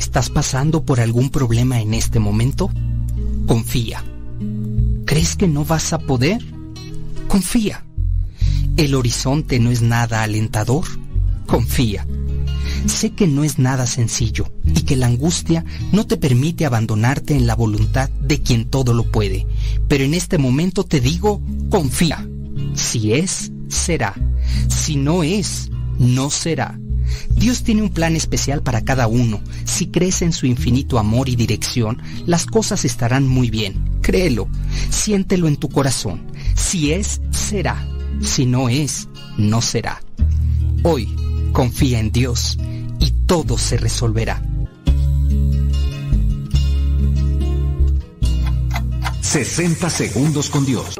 ¿Estás 0.00 0.30
pasando 0.30 0.82
por 0.82 0.98
algún 0.98 1.28
problema 1.28 1.78
en 1.78 1.92
este 1.92 2.20
momento? 2.20 2.70
Confía. 3.46 4.02
¿Crees 5.04 5.36
que 5.36 5.46
no 5.46 5.66
vas 5.66 5.92
a 5.92 5.98
poder? 5.98 6.42
Confía. 7.28 7.84
¿El 8.78 8.94
horizonte 8.94 9.58
no 9.60 9.70
es 9.70 9.82
nada 9.82 10.22
alentador? 10.22 10.86
Confía. 11.46 12.06
Sé 12.86 13.10
que 13.10 13.26
no 13.26 13.44
es 13.44 13.58
nada 13.58 13.86
sencillo 13.86 14.50
y 14.64 14.84
que 14.84 14.96
la 14.96 15.06
angustia 15.06 15.66
no 15.92 16.06
te 16.06 16.16
permite 16.16 16.64
abandonarte 16.64 17.36
en 17.36 17.46
la 17.46 17.54
voluntad 17.54 18.08
de 18.08 18.40
quien 18.40 18.70
todo 18.70 18.94
lo 18.94 19.04
puede, 19.04 19.46
pero 19.86 20.02
en 20.02 20.14
este 20.14 20.38
momento 20.38 20.82
te 20.82 21.02
digo, 21.02 21.42
confía. 21.68 22.26
Si 22.72 23.12
es, 23.12 23.52
será. 23.68 24.14
Si 24.66 24.96
no 24.96 25.22
es, 25.22 25.70
no 25.98 26.30
será. 26.30 26.80
Dios 27.30 27.62
tiene 27.62 27.82
un 27.82 27.90
plan 27.90 28.16
especial 28.16 28.62
para 28.62 28.82
cada 28.82 29.06
uno. 29.06 29.40
Si 29.64 29.86
crees 29.86 30.22
en 30.22 30.32
su 30.32 30.46
infinito 30.46 30.98
amor 30.98 31.28
y 31.28 31.36
dirección, 31.36 32.02
las 32.26 32.46
cosas 32.46 32.84
estarán 32.84 33.26
muy 33.26 33.50
bien. 33.50 33.98
Créelo, 34.02 34.48
siéntelo 34.90 35.48
en 35.48 35.56
tu 35.56 35.68
corazón. 35.68 36.22
Si 36.54 36.92
es, 36.92 37.20
será. 37.30 37.86
Si 38.22 38.46
no 38.46 38.68
es, 38.68 39.08
no 39.36 39.62
será. 39.62 40.02
Hoy, 40.82 41.08
confía 41.52 42.00
en 42.00 42.12
Dios 42.12 42.58
y 42.98 43.10
todo 43.26 43.58
se 43.58 43.76
resolverá. 43.76 44.42
60 49.30 49.88
segundos 49.90 50.50
con 50.50 50.66
Dios. 50.66 50.96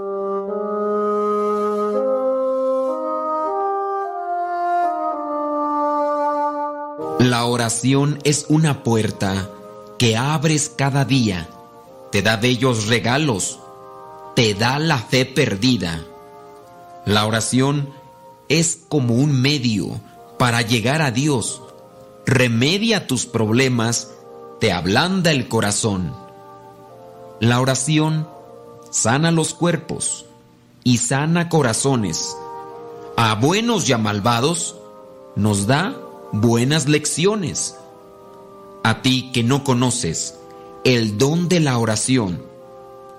La 7.21 7.45
oración 7.45 8.19
es 8.25 8.47
una 8.49 8.83
puerta 8.83 9.51
que 9.99 10.17
abres 10.17 10.73
cada 10.75 11.05
día, 11.05 11.51
te 12.11 12.23
da 12.23 12.37
bellos 12.37 12.87
regalos, 12.87 13.59
te 14.35 14.55
da 14.55 14.79
la 14.79 14.97
fe 14.97 15.27
perdida. 15.27 16.03
La 17.05 17.27
oración 17.27 17.91
es 18.49 18.81
como 18.89 19.17
un 19.17 19.39
medio 19.39 20.01
para 20.39 20.63
llegar 20.63 21.03
a 21.03 21.11
Dios, 21.11 21.61
remedia 22.25 23.07
tus 23.07 23.27
problemas, 23.27 24.13
te 24.59 24.73
ablanda 24.73 25.31
el 25.31 25.47
corazón. 25.47 26.15
La 27.39 27.61
oración 27.61 28.27
sana 28.91 29.31
los 29.31 29.53
cuerpos 29.53 30.25
y 30.85 30.97
sana 30.97 31.51
corazones. 31.51 32.35
A 33.19 33.35
buenos 33.35 33.91
y 33.91 33.93
a 33.93 33.99
malvados 33.99 34.75
nos 35.37 35.67
da 35.67 35.95
buenas 36.33 36.89
lecciones. 36.89 37.77
A 38.83 39.03
ti 39.03 39.31
que 39.33 39.43
no 39.43 39.65
conoces 39.65 40.37
el 40.85 41.19
don 41.19 41.49
de 41.49 41.61
la 41.61 41.79
oración, 41.79 42.43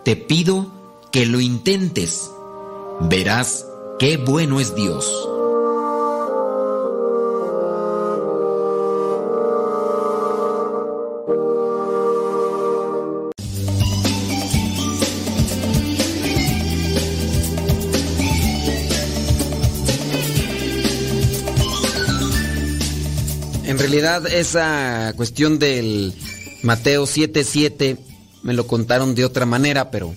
te 0.03 0.15
pido 0.15 0.67
que 1.11 1.25
lo 1.25 1.39
intentes. 1.39 2.31
Verás 3.01 3.65
qué 3.99 4.17
bueno 4.17 4.59
es 4.59 4.75
Dios. 4.75 5.30
Esa 24.17 25.13
cuestión 25.15 25.57
del 25.57 26.13
Mateo 26.63 27.05
7:7 27.05 27.97
me 28.43 28.53
lo 28.53 28.67
contaron 28.67 29.15
de 29.15 29.23
otra 29.23 29.45
manera, 29.45 29.89
pero 29.89 30.13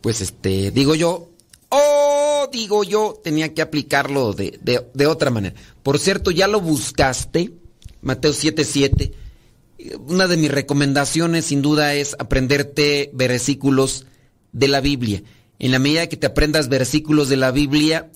pues 0.00 0.20
este, 0.20 0.70
digo 0.70 0.94
yo, 0.94 1.28
oh, 1.70 2.48
digo 2.52 2.84
yo, 2.84 3.20
tenía 3.22 3.52
que 3.52 3.62
aplicarlo 3.62 4.32
de, 4.32 4.58
de 4.94 5.06
otra 5.06 5.30
manera. 5.30 5.56
Por 5.82 5.98
cierto, 5.98 6.30
ya 6.30 6.46
lo 6.46 6.60
buscaste, 6.60 7.52
Mateo 8.00 8.32
7:7. 8.32 9.12
Una 10.06 10.28
de 10.28 10.36
mis 10.36 10.50
recomendaciones 10.50 11.46
sin 11.46 11.62
duda 11.62 11.94
es 11.94 12.14
aprenderte 12.18 13.10
versículos 13.12 14.06
de 14.52 14.68
la 14.68 14.80
Biblia. 14.80 15.22
En 15.58 15.72
la 15.72 15.80
medida 15.80 16.08
que 16.08 16.16
te 16.16 16.28
aprendas 16.28 16.68
versículos 16.68 17.28
de 17.28 17.36
la 17.36 17.50
Biblia, 17.50 18.10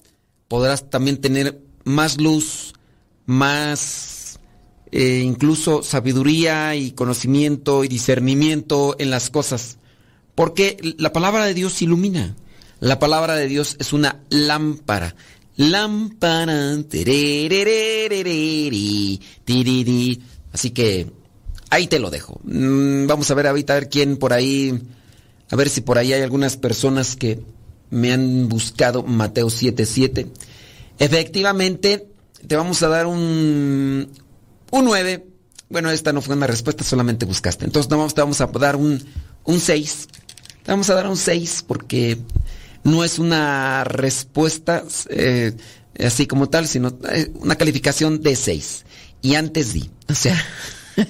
podrás 0.47 0.89
también 0.89 1.21
tener 1.21 1.61
más 1.83 2.21
luz, 2.21 2.75
más 3.27 4.12
eh, 4.93 5.23
incluso 5.25 5.83
sabiduría 5.83 6.77
y 6.77 6.93
conocimiento 6.93 7.83
y 7.83 7.89
discernimiento 7.89 8.95
en 8.99 9.11
las 9.11 9.31
cosas. 9.31 9.79
Porque 10.35 10.77
la 10.99 11.13
palabra 11.13 11.47
de 11.47 11.55
Dios 11.55 11.81
ilumina. 11.81 12.37
La 12.79 12.99
palabra 12.99 13.35
de 13.35 13.49
Dios 13.49 13.77
es 13.79 13.93
una 13.95 14.21
lámpara. 14.29 15.15
Lámpara. 15.57 16.75
Así 20.53 20.71
que 20.71 21.11
ahí 21.71 21.87
te 21.87 21.99
lo 21.99 22.11
dejo. 22.11 22.41
Mm, 22.45 23.07
Vamos 23.07 23.31
a 23.31 23.35
ver 23.35 23.47
ahorita 23.47 23.73
a 23.73 23.77
ver 23.81 23.89
quién 23.89 24.19
por 24.19 24.35
ahí. 24.35 24.79
A 25.51 25.57
ver 25.57 25.71
si 25.71 25.81
por 25.81 25.97
ahí 25.97 26.13
hay 26.13 26.23
algunas 26.23 26.57
personas 26.57 27.17
que 27.17 27.41
me 27.89 28.13
han 28.13 28.49
buscado 28.49 29.03
Mateo 29.03 29.49
7:7. 29.49 30.27
Efectivamente, 30.99 32.09
te 32.47 32.57
vamos 32.57 32.83
a 32.83 32.89
dar 32.89 33.07
un, 33.07 34.09
un 34.73 34.85
9. 34.87 35.27
Bueno, 35.69 35.91
esta 35.91 36.13
no 36.13 36.21
fue 36.21 36.35
una 36.35 36.49
respuesta, 36.49 36.83
solamente 36.83 37.25
buscaste. 37.25 37.65
Entonces 37.65 37.89
no 37.91 37.99
vamos, 37.99 38.15
te 38.15 38.21
vamos 38.21 38.41
a 38.41 38.47
dar 38.47 38.75
un, 38.75 39.03
un 39.45 39.61
6. 39.61 40.09
Vamos 40.67 40.91
a 40.91 40.95
dar 40.95 41.07
un 41.07 41.17
6 41.17 41.65
porque 41.67 42.19
no 42.83 43.05
es 43.05 43.19
una 43.19 43.85
respuesta 43.85 44.83
eh, 45.09 45.57
así 45.99 46.27
como 46.27 46.49
tal, 46.49 46.67
sino 46.67 46.99
eh, 47.11 47.31
una 47.35 47.57
calificación 47.57 48.23
de 48.23 48.35
6. 48.35 48.85
Y 49.23 49.35
antes 49.35 49.73
di. 49.73 49.91
O 50.09 50.15
sea. 50.15 50.43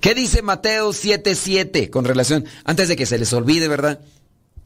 ¿Qué 0.00 0.14
dice 0.14 0.42
Mateo 0.42 0.90
7:7 0.92 1.90
con 1.90 2.04
relación? 2.04 2.46
Antes 2.64 2.88
de 2.88 2.96
que 2.96 3.06
se 3.06 3.18
les 3.18 3.32
olvide, 3.32 3.68
¿verdad? 3.68 4.00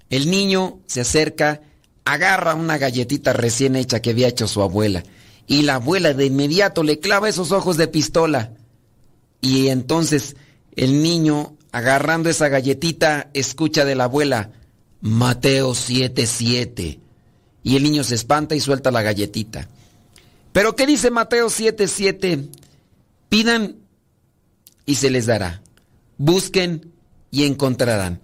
El 0.08 0.30
niño 0.30 0.80
se 0.86 1.00
acerca, 1.00 1.60
agarra 2.04 2.54
una 2.54 2.78
galletita 2.78 3.32
recién 3.32 3.74
hecha 3.74 4.00
que 4.00 4.10
había 4.10 4.28
hecho 4.28 4.46
su 4.46 4.62
abuela. 4.62 5.02
Y 5.46 5.62
la 5.62 5.76
abuela 5.76 6.14
de 6.14 6.26
inmediato 6.26 6.82
le 6.82 7.00
clava 7.00 7.28
esos 7.28 7.52
ojos 7.52 7.76
de 7.76 7.88
pistola. 7.88 8.52
Y 9.40 9.68
entonces 9.68 10.36
el 10.76 11.02
niño, 11.02 11.56
agarrando 11.72 12.30
esa 12.30 12.48
galletita, 12.48 13.30
escucha 13.34 13.84
de 13.84 13.94
la 13.94 14.04
abuela, 14.04 14.50
Mateo 15.00 15.74
7:7. 15.74 16.98
Y 17.62 17.76
el 17.76 17.82
niño 17.82 18.04
se 18.04 18.14
espanta 18.14 18.54
y 18.54 18.60
suelta 18.60 18.90
la 18.90 19.02
galletita. 19.02 19.68
Pero 20.52 20.76
¿qué 20.76 20.86
dice 20.86 21.10
Mateo 21.10 21.48
7:7? 21.48 22.48
Pidan 23.28 23.76
y 24.86 24.94
se 24.94 25.10
les 25.10 25.26
dará. 25.26 25.62
Busquen 26.16 26.92
y 27.30 27.44
encontrarán. 27.44 28.20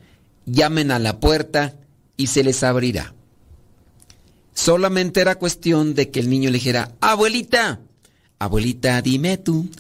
Llamen 0.47 0.91
a 0.91 0.99
la 0.99 1.21
puerta 1.21 1.75
y 2.17 2.29
se 2.29 2.45
les 2.45 2.63
abrirá. 2.63 3.15
Solamente 4.61 5.23
era 5.23 5.37
cuestión 5.37 5.95
de 5.95 6.11
que 6.11 6.21
el 6.21 6.29
niño 6.29 6.51
le 6.51 6.59
dijera, 6.59 6.95
abuelita, 7.01 7.81
abuelita, 8.39 9.01
dime 9.01 9.39
tú, 9.39 9.71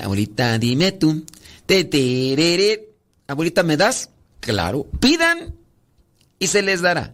abuelita, 0.00 0.58
dime 0.58 0.92
tú, 0.92 1.22
abuelita, 3.26 3.62
¿me 3.62 3.76
das? 3.76 4.08
Claro, 4.40 4.86
pidan 5.00 5.54
y 6.38 6.46
se 6.46 6.62
les 6.62 6.80
dará. 6.80 7.12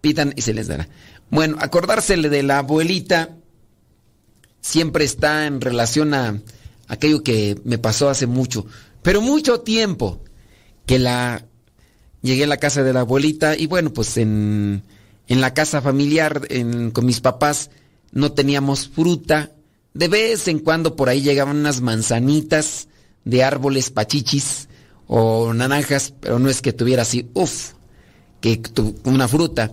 Pidan 0.00 0.32
y 0.34 0.42
se 0.42 0.52
les 0.52 0.66
dará. 0.66 0.88
Bueno, 1.30 1.58
acordársele 1.60 2.28
de 2.28 2.42
la 2.42 2.58
abuelita 2.58 3.36
siempre 4.60 5.04
está 5.04 5.46
en 5.46 5.60
relación 5.60 6.12
a 6.12 6.42
aquello 6.88 7.22
que 7.22 7.56
me 7.62 7.78
pasó 7.78 8.08
hace 8.10 8.26
mucho, 8.26 8.66
pero 9.02 9.20
mucho 9.20 9.60
tiempo, 9.60 10.24
que 10.86 10.98
la 10.98 11.47
llegué 12.22 12.44
a 12.44 12.48
la 12.48 12.56
casa 12.56 12.82
de 12.82 12.92
la 12.92 13.00
abuelita 13.00 13.56
y 13.56 13.66
bueno, 13.66 13.92
pues 13.92 14.16
en, 14.16 14.82
en 15.28 15.40
la 15.40 15.54
casa 15.54 15.80
familiar 15.80 16.48
con 16.92 17.06
mis 17.06 17.20
papás 17.20 17.70
no 18.12 18.32
teníamos 18.32 18.88
fruta. 18.88 19.52
De 19.94 20.08
vez 20.08 20.48
en 20.48 20.58
cuando 20.58 20.96
por 20.96 21.08
ahí 21.08 21.22
llegaban 21.22 21.56
unas 21.56 21.80
manzanitas 21.80 22.88
de 23.24 23.44
árboles 23.44 23.90
pachichis 23.90 24.68
o 25.06 25.52
naranjas, 25.52 26.14
pero 26.20 26.38
no 26.38 26.48
es 26.48 26.62
que 26.62 26.72
tuviera 26.72 27.02
así, 27.02 27.28
uff, 27.34 27.72
que 28.40 28.60
una 29.04 29.28
fruta. 29.28 29.72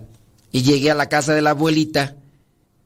Y 0.52 0.62
llegué 0.62 0.90
a 0.90 0.94
la 0.94 1.08
casa 1.08 1.34
de 1.34 1.42
la 1.42 1.50
abuelita 1.50 2.16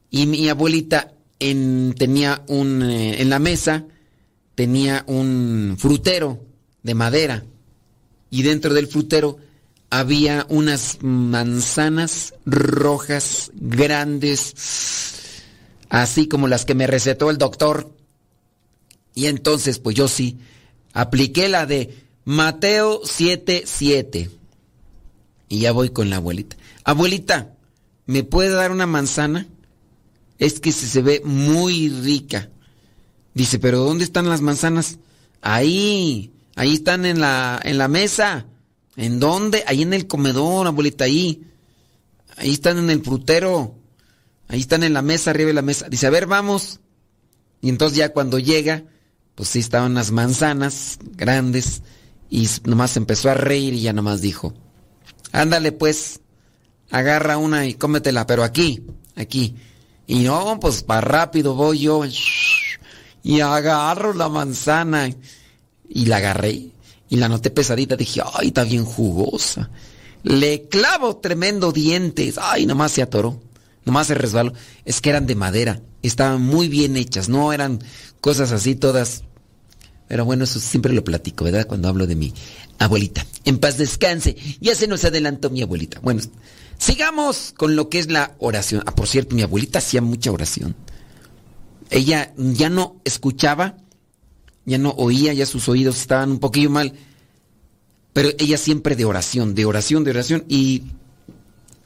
y 0.09 0.27
mi 0.27 0.49
abuelita 0.49 1.13
en, 1.39 1.95
tenía 1.97 2.43
un, 2.47 2.83
eh, 2.83 3.21
en 3.21 3.29
la 3.29 3.39
mesa 3.39 3.85
tenía 4.55 5.03
un 5.07 5.75
frutero 5.79 6.39
de 6.83 6.93
madera 6.93 7.43
y 8.29 8.43
dentro 8.43 8.73
del 8.73 8.87
frutero 8.87 9.37
había 9.91 10.47
unas 10.49 10.99
manzanas 11.01 12.33
rojas 12.45 13.51
grandes, 13.53 14.55
así 15.89 16.27
como 16.27 16.47
las 16.47 16.65
que 16.65 16.73
me 16.73 16.87
recetó 16.87 17.29
el 17.29 17.37
doctor. 17.37 17.93
Y 19.13 19.25
entonces, 19.25 19.79
pues 19.79 19.95
yo 19.95 20.07
sí, 20.07 20.39
apliqué 20.93 21.49
la 21.49 21.65
de 21.65 22.05
Mateo 22.23 23.01
7:7. 23.03 24.31
Y 25.49 25.59
ya 25.59 25.73
voy 25.73 25.89
con 25.89 26.09
la 26.09 26.15
abuelita. 26.15 26.55
Abuelita, 26.85 27.53
¿me 28.05 28.23
puede 28.23 28.51
dar 28.51 28.71
una 28.71 28.87
manzana? 28.87 29.45
Es 30.39 30.61
que 30.61 30.71
se 30.71 31.01
ve 31.01 31.21
muy 31.25 31.89
rica. 31.89 32.49
Dice, 33.33 33.59
pero 33.59 33.79
¿dónde 33.79 34.05
están 34.05 34.29
las 34.29 34.39
manzanas? 34.39 34.99
Ahí, 35.41 36.31
ahí 36.55 36.75
están 36.75 37.05
en 37.05 37.19
la, 37.19 37.59
en 37.61 37.77
la 37.77 37.89
mesa. 37.89 38.45
¿En 38.95 39.19
dónde? 39.19 39.63
Ahí 39.67 39.81
en 39.81 39.93
el 39.93 40.07
comedor, 40.07 40.67
abuelita, 40.67 41.05
ahí. 41.05 41.43
Ahí 42.37 42.51
están 42.51 42.77
en 42.77 42.89
el 42.89 43.01
frutero. 43.01 43.75
Ahí 44.47 44.59
están 44.59 44.83
en 44.83 44.93
la 44.93 45.01
mesa, 45.01 45.31
arriba 45.31 45.47
de 45.47 45.53
la 45.53 45.61
mesa. 45.61 45.87
Dice, 45.89 46.07
a 46.07 46.09
ver, 46.09 46.27
vamos. 46.27 46.79
Y 47.61 47.69
entonces 47.69 47.97
ya 47.97 48.09
cuando 48.09 48.39
llega, 48.39 48.83
pues 49.35 49.49
sí 49.49 49.59
estaban 49.59 49.93
las 49.93 50.11
manzanas 50.11 50.99
grandes. 51.15 51.83
Y 52.29 52.47
nomás 52.65 52.97
empezó 52.97 53.29
a 53.29 53.33
reír 53.33 53.73
y 53.73 53.81
ya 53.81 53.93
nomás 53.93 54.21
dijo, 54.21 54.53
ándale 55.31 55.71
pues, 55.71 56.21
agarra 56.89 57.37
una 57.37 57.65
y 57.65 57.73
cómetela, 57.75 58.25
pero 58.25 58.43
aquí, 58.43 58.83
aquí. 59.15 59.55
Y 60.07 60.19
no, 60.19 60.59
pues 60.59 60.83
para 60.83 61.01
rápido 61.01 61.55
voy 61.55 61.79
yo 61.79 62.03
y 63.23 63.39
agarro 63.41 64.13
la 64.13 64.29
manzana 64.29 65.09
y 65.87 66.05
la 66.05 66.17
agarré 66.17 66.71
y 67.11 67.17
la 67.17 67.27
noté 67.27 67.51
pesadita. 67.51 67.97
Dije, 67.97 68.21
ay, 68.33 68.47
está 68.47 68.63
bien 68.63 68.85
jugosa. 68.85 69.69
Le 70.23 70.69
clavo 70.69 71.17
tremendo 71.17 71.73
dientes. 71.73 72.39
Ay, 72.41 72.65
nomás 72.65 72.93
se 72.93 73.01
atoró. 73.01 73.39
Nomás 73.83 74.07
se 74.07 74.15
resbaló. 74.15 74.53
Es 74.85 75.01
que 75.01 75.09
eran 75.09 75.27
de 75.27 75.35
madera. 75.35 75.81
Estaban 76.01 76.41
muy 76.41 76.69
bien 76.69 76.95
hechas. 76.95 77.27
No 77.27 77.51
eran 77.51 77.83
cosas 78.21 78.53
así 78.53 78.75
todas. 78.75 79.23
Pero 80.07 80.23
bueno, 80.23 80.45
eso 80.45 80.61
siempre 80.61 80.93
lo 80.93 81.03
platico, 81.03 81.43
¿verdad? 81.43 81.67
Cuando 81.67 81.89
hablo 81.89 82.07
de 82.07 82.15
mi 82.15 82.33
abuelita. 82.79 83.25
En 83.43 83.57
paz 83.59 83.77
descanse. 83.77 84.37
Ya 84.61 84.73
se 84.73 84.87
nos 84.87 85.03
adelantó 85.03 85.49
mi 85.49 85.61
abuelita. 85.61 85.99
Bueno, 85.99 86.21
sigamos 86.77 87.53
con 87.57 87.75
lo 87.75 87.89
que 87.89 87.99
es 87.99 88.09
la 88.09 88.35
oración. 88.39 88.83
Ah, 88.85 88.95
por 88.95 89.09
cierto, 89.09 89.35
mi 89.35 89.41
abuelita 89.41 89.79
hacía 89.79 90.01
mucha 90.01 90.31
oración. 90.31 90.77
Ella 91.89 92.33
ya 92.37 92.69
no 92.69 93.01
escuchaba, 93.03 93.75
ya 94.65 94.77
no 94.77 94.91
oía, 94.91 95.33
ya 95.33 95.45
sus 95.45 95.67
oídos 95.69 95.99
estaban 95.99 96.31
un 96.31 96.39
poquillo 96.39 96.69
mal, 96.69 96.93
pero 98.13 98.29
ella 98.37 98.57
siempre 98.57 98.95
de 98.95 99.05
oración, 99.05 99.55
de 99.55 99.65
oración, 99.65 100.03
de 100.03 100.11
oración. 100.11 100.45
Y 100.47 100.83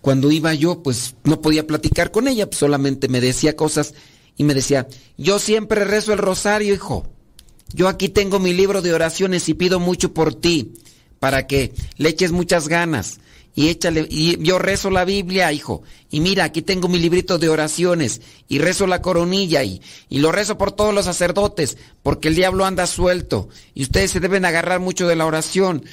cuando 0.02 0.32
iba 0.32 0.54
yo, 0.54 0.84
pues 0.84 1.16
no 1.24 1.42
podía 1.42 1.68
platicar 1.68 2.12
con 2.12 2.28
ella, 2.28 2.48
pues, 2.48 2.60
solamente 2.60 3.08
me 3.08 3.22
decía 3.22 3.56
cosas 3.56 3.94
y 4.38 4.44
me 4.44 4.54
decía, 4.54 4.88
yo 5.18 5.40
siempre 5.40 5.86
rezo 5.86 6.14
el 6.14 6.20
rosario, 6.20 6.74
hijo. 6.74 7.08
Yo 7.74 7.88
aquí 7.88 8.10
tengo 8.10 8.40
mi 8.40 8.54
libro 8.54 8.82
de 8.82 8.94
oraciones 8.94 9.50
y 9.50 9.54
pido 9.54 9.80
mucho 9.80 10.14
por 10.14 10.36
ti, 10.36 10.74
para 11.20 11.48
que 11.48 11.74
le 11.98 12.10
eches 12.10 12.32
muchas 12.32 12.68
ganas 12.68 13.20
y 13.56 13.70
échale, 13.70 14.06
y 14.10 14.44
yo 14.44 14.60
rezo 14.60 14.90
la 14.90 15.06
Biblia, 15.06 15.54
hijo, 15.54 15.82
y 16.12 16.20
mira, 16.20 16.44
aquí 16.44 16.62
tengo 16.62 16.90
mi 16.90 17.00
librito 17.00 17.38
de 17.38 17.48
oraciones, 17.48 18.22
y 18.50 18.60
rezo 18.60 18.86
la 18.86 19.02
coronilla, 19.02 19.64
y, 19.64 19.82
y 20.10 20.20
lo 20.20 20.34
rezo 20.34 20.58
por 20.58 20.74
todos 20.74 20.94
los 20.94 21.06
sacerdotes, 21.06 21.78
porque 22.04 22.28
el 22.28 22.36
diablo 22.36 22.66
anda 22.66 22.86
suelto, 22.86 23.48
y 23.74 23.84
ustedes 23.84 24.12
se 24.12 24.20
deben 24.20 24.44
agarrar 24.44 24.82
mucho 24.82 25.08
de 25.08 25.16
la 25.16 25.26
oración, 25.26 25.86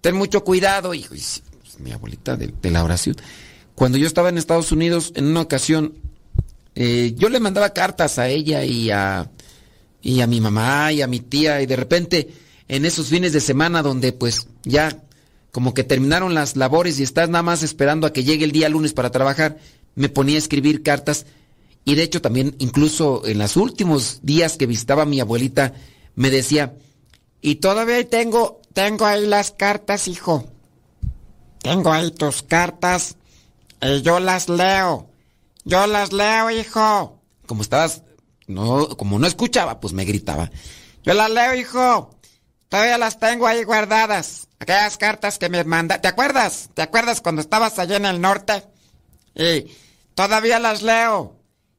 ten 0.00 0.16
mucho 0.16 0.42
cuidado, 0.44 0.94
hijo, 0.94 1.14
y, 1.14 1.18
pues, 1.18 1.42
mi 1.78 1.92
abuelita 1.92 2.36
de, 2.36 2.70
la 2.70 2.82
oración. 2.82 3.16
Cuando 3.74 3.98
yo 3.98 4.06
estaba 4.06 4.30
en 4.30 4.38
Estados 4.38 4.72
Unidos, 4.72 5.12
en 5.14 5.26
una 5.26 5.42
ocasión, 5.42 5.94
eh, 6.74 7.14
yo 7.16 7.28
le 7.28 7.40
mandaba 7.40 7.70
cartas 7.74 8.18
a 8.18 8.28
ella 8.28 8.64
y 8.64 8.90
a, 8.90 9.30
y 10.00 10.22
a 10.22 10.26
mi 10.26 10.40
mamá 10.40 10.90
y 10.92 11.02
a 11.02 11.06
mi 11.06 11.20
tía, 11.20 11.60
y 11.60 11.66
de 11.66 11.76
repente, 11.76 12.28
en 12.68 12.86
esos 12.86 13.08
fines 13.08 13.34
de 13.34 13.40
semana 13.40 13.82
donde 13.82 14.12
pues 14.12 14.46
ya 14.62 15.02
como 15.52 15.74
que 15.74 15.84
terminaron 15.84 16.34
las 16.34 16.56
labores 16.56 16.98
y 16.98 17.02
estás 17.02 17.28
nada 17.28 17.42
más 17.42 17.62
esperando 17.62 18.06
a 18.06 18.12
que 18.12 18.24
llegue 18.24 18.44
el 18.44 18.52
día 18.52 18.68
lunes 18.68 18.92
para 18.92 19.10
trabajar, 19.10 19.58
me 19.94 20.08
ponía 20.08 20.36
a 20.36 20.38
escribir 20.38 20.82
cartas 20.82 21.26
y 21.84 21.94
de 21.94 22.02
hecho 22.02 22.20
también 22.20 22.54
incluso 22.58 23.26
en 23.26 23.38
los 23.38 23.56
últimos 23.56 24.20
días 24.22 24.56
que 24.56 24.66
visitaba 24.66 25.02
a 25.02 25.06
mi 25.06 25.20
abuelita 25.20 25.74
me 26.14 26.30
decía, 26.30 26.74
y 27.40 27.56
todavía 27.56 28.08
tengo, 28.08 28.60
tengo 28.74 29.06
ahí 29.06 29.26
las 29.26 29.52
cartas, 29.52 30.08
hijo. 30.08 30.46
Tengo 31.62 31.92
ahí 31.92 32.10
tus 32.10 32.42
cartas 32.42 33.16
y 33.80 34.02
yo 34.02 34.20
las 34.20 34.48
leo. 34.48 35.08
Yo 35.64 35.86
las 35.86 36.12
leo, 36.12 36.50
hijo. 36.50 37.18
Como 37.46 37.62
estabas, 37.62 38.02
no, 38.46 38.88
como 38.96 39.18
no 39.18 39.26
escuchaba, 39.26 39.80
pues 39.80 39.92
me 39.92 40.04
gritaba. 40.04 40.50
Yo 41.02 41.14
las 41.14 41.30
leo, 41.30 41.54
hijo. 41.54 42.10
Todavía 42.68 42.98
las 42.98 43.18
tengo 43.18 43.46
ahí 43.46 43.64
guardadas. 43.64 44.48
Aquellas 44.60 44.98
cartas 44.98 45.38
que 45.38 45.48
me 45.48 45.64
manda. 45.64 46.00
¿Te 46.02 46.08
acuerdas? 46.08 46.68
¿Te 46.74 46.82
acuerdas 46.82 47.22
cuando 47.22 47.40
estabas 47.40 47.78
allá 47.78 47.96
en 47.96 48.04
el 48.04 48.20
norte? 48.20 48.62
Y 49.34 49.74
todavía 50.14 50.58
las 50.58 50.82
leo. 50.82 51.36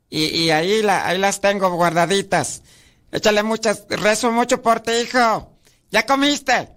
Y, 0.09 0.49
ahí, 0.49 0.81
la, 0.81 1.07
ahí 1.07 1.17
las 1.17 1.39
tengo 1.39 1.69
guardaditas. 1.69 2.63
Échale 3.11 3.43
muchas. 3.43 3.85
Rezo 3.87 4.31
mucho 4.31 4.61
por 4.61 4.81
ti, 4.81 4.91
hijo. 4.91 5.57
¿Ya 5.91 6.05
comiste? 6.05 6.69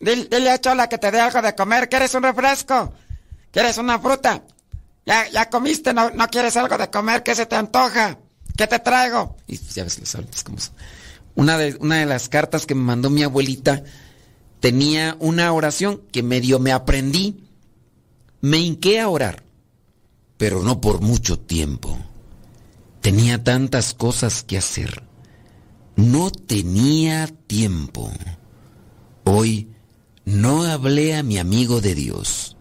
Dile, 0.00 0.50
a 0.50 0.60
Chola 0.60 0.88
que 0.88 0.98
te 0.98 1.12
dé 1.12 1.20
algo 1.20 1.40
de 1.40 1.54
comer. 1.54 1.88
¿Quieres 1.88 2.12
un 2.14 2.24
refresco? 2.24 2.92
¿Quieres 3.52 3.78
una 3.78 4.00
fruta? 4.00 4.42
¿Ya, 5.06 5.28
ya 5.30 5.48
comiste? 5.48 5.94
¿No, 5.94 6.10
quieres 6.30 6.56
algo 6.56 6.76
de 6.76 6.90
comer? 6.90 7.22
¿Qué 7.22 7.34
se 7.36 7.46
te 7.46 7.54
antoja? 7.54 8.18
¿Qué 8.56 8.66
te 8.66 8.80
traigo? 8.80 9.36
Y 9.46 9.56
pues 9.56 9.74
ya 9.74 9.84
ves 9.84 9.98
los 9.98 10.42
como. 10.42 10.58
Una 11.36 11.56
de, 11.56 11.76
una 11.80 11.98
de 11.98 12.06
las 12.06 12.28
cartas 12.28 12.66
que 12.66 12.74
me 12.74 12.82
mandó 12.82 13.08
mi 13.08 13.22
abuelita 13.22 13.82
tenía 14.62 15.16
una 15.18 15.52
oración 15.52 16.02
que 16.12 16.22
medio 16.22 16.60
me 16.60 16.70
aprendí. 16.70 17.42
Me 18.40 18.58
hinqué 18.58 19.00
a 19.00 19.08
orar, 19.08 19.42
pero 20.36 20.62
no 20.62 20.80
por 20.80 21.00
mucho 21.00 21.36
tiempo. 21.36 21.98
Tenía 23.00 23.42
tantas 23.42 23.92
cosas 23.92 24.44
que 24.44 24.56
hacer. 24.56 25.02
No 25.96 26.30
tenía 26.30 27.26
tiempo. 27.26 28.12
Hoy 29.24 29.68
no 30.24 30.62
hablé 30.62 31.16
a 31.16 31.24
mi 31.24 31.38
amigo 31.38 31.80
de 31.80 31.96
Dios. 31.96 32.56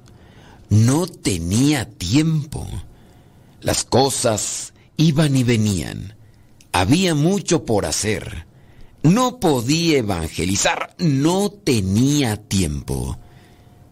No 0.69 1.05
tenía 1.05 1.87
tiempo. 1.87 2.67
Las 3.61 3.83
cosas 3.83 4.73
iban 4.97 5.35
y 5.35 5.43
venían. 5.43 6.15
Había 6.71 7.13
mucho 7.13 7.63
por 7.63 7.85
hacer. 7.85 8.47
No 9.03 9.39
podía 9.39 9.99
evangelizar. 9.99 10.95
No 10.99 11.49
tenía 11.49 12.37
tiempo. 12.37 13.17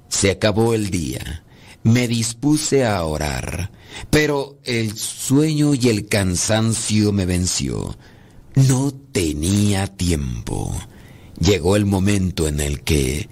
Se 0.07 0.31
acabó 0.31 0.73
el 0.73 0.89
día. 0.89 1.43
Me 1.83 2.07
dispuse 2.07 2.85
a 2.85 3.03
orar. 3.03 3.71
Pero 4.09 4.59
el 4.63 4.95
sueño 4.97 5.73
y 5.73 5.89
el 5.89 6.07
cansancio 6.07 7.11
me 7.11 7.25
venció. 7.25 7.97
No 8.55 8.91
tenía 8.91 9.87
tiempo. 9.87 10.75
Llegó 11.39 11.75
el 11.75 11.85
momento 11.85 12.47
en 12.47 12.59
el 12.59 12.81
que 12.81 13.29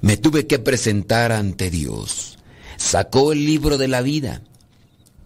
me 0.00 0.16
tuve 0.16 0.46
que 0.46 0.58
presentar 0.58 1.30
ante 1.30 1.70
Dios. 1.70 2.38
Sacó 2.76 3.32
el 3.32 3.44
libro 3.44 3.76
de 3.76 3.88
la 3.88 4.00
vida. 4.00 4.42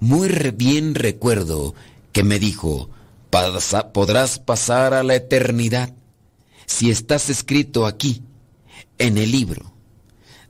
Muy 0.01 0.29
bien 0.57 0.95
recuerdo 0.95 1.75
que 2.13 2.25
me 2.25 2.39
dijo, 2.39 2.91
podrás 3.93 4.39
pasar 4.39 4.95
a 4.95 5.03
la 5.03 5.15
eternidad 5.15 5.93
si 6.67 6.91
estás 6.91 7.31
escrito 7.31 7.87
aquí, 7.87 8.23
en 8.99 9.19
el 9.19 9.31
libro. 9.33 9.75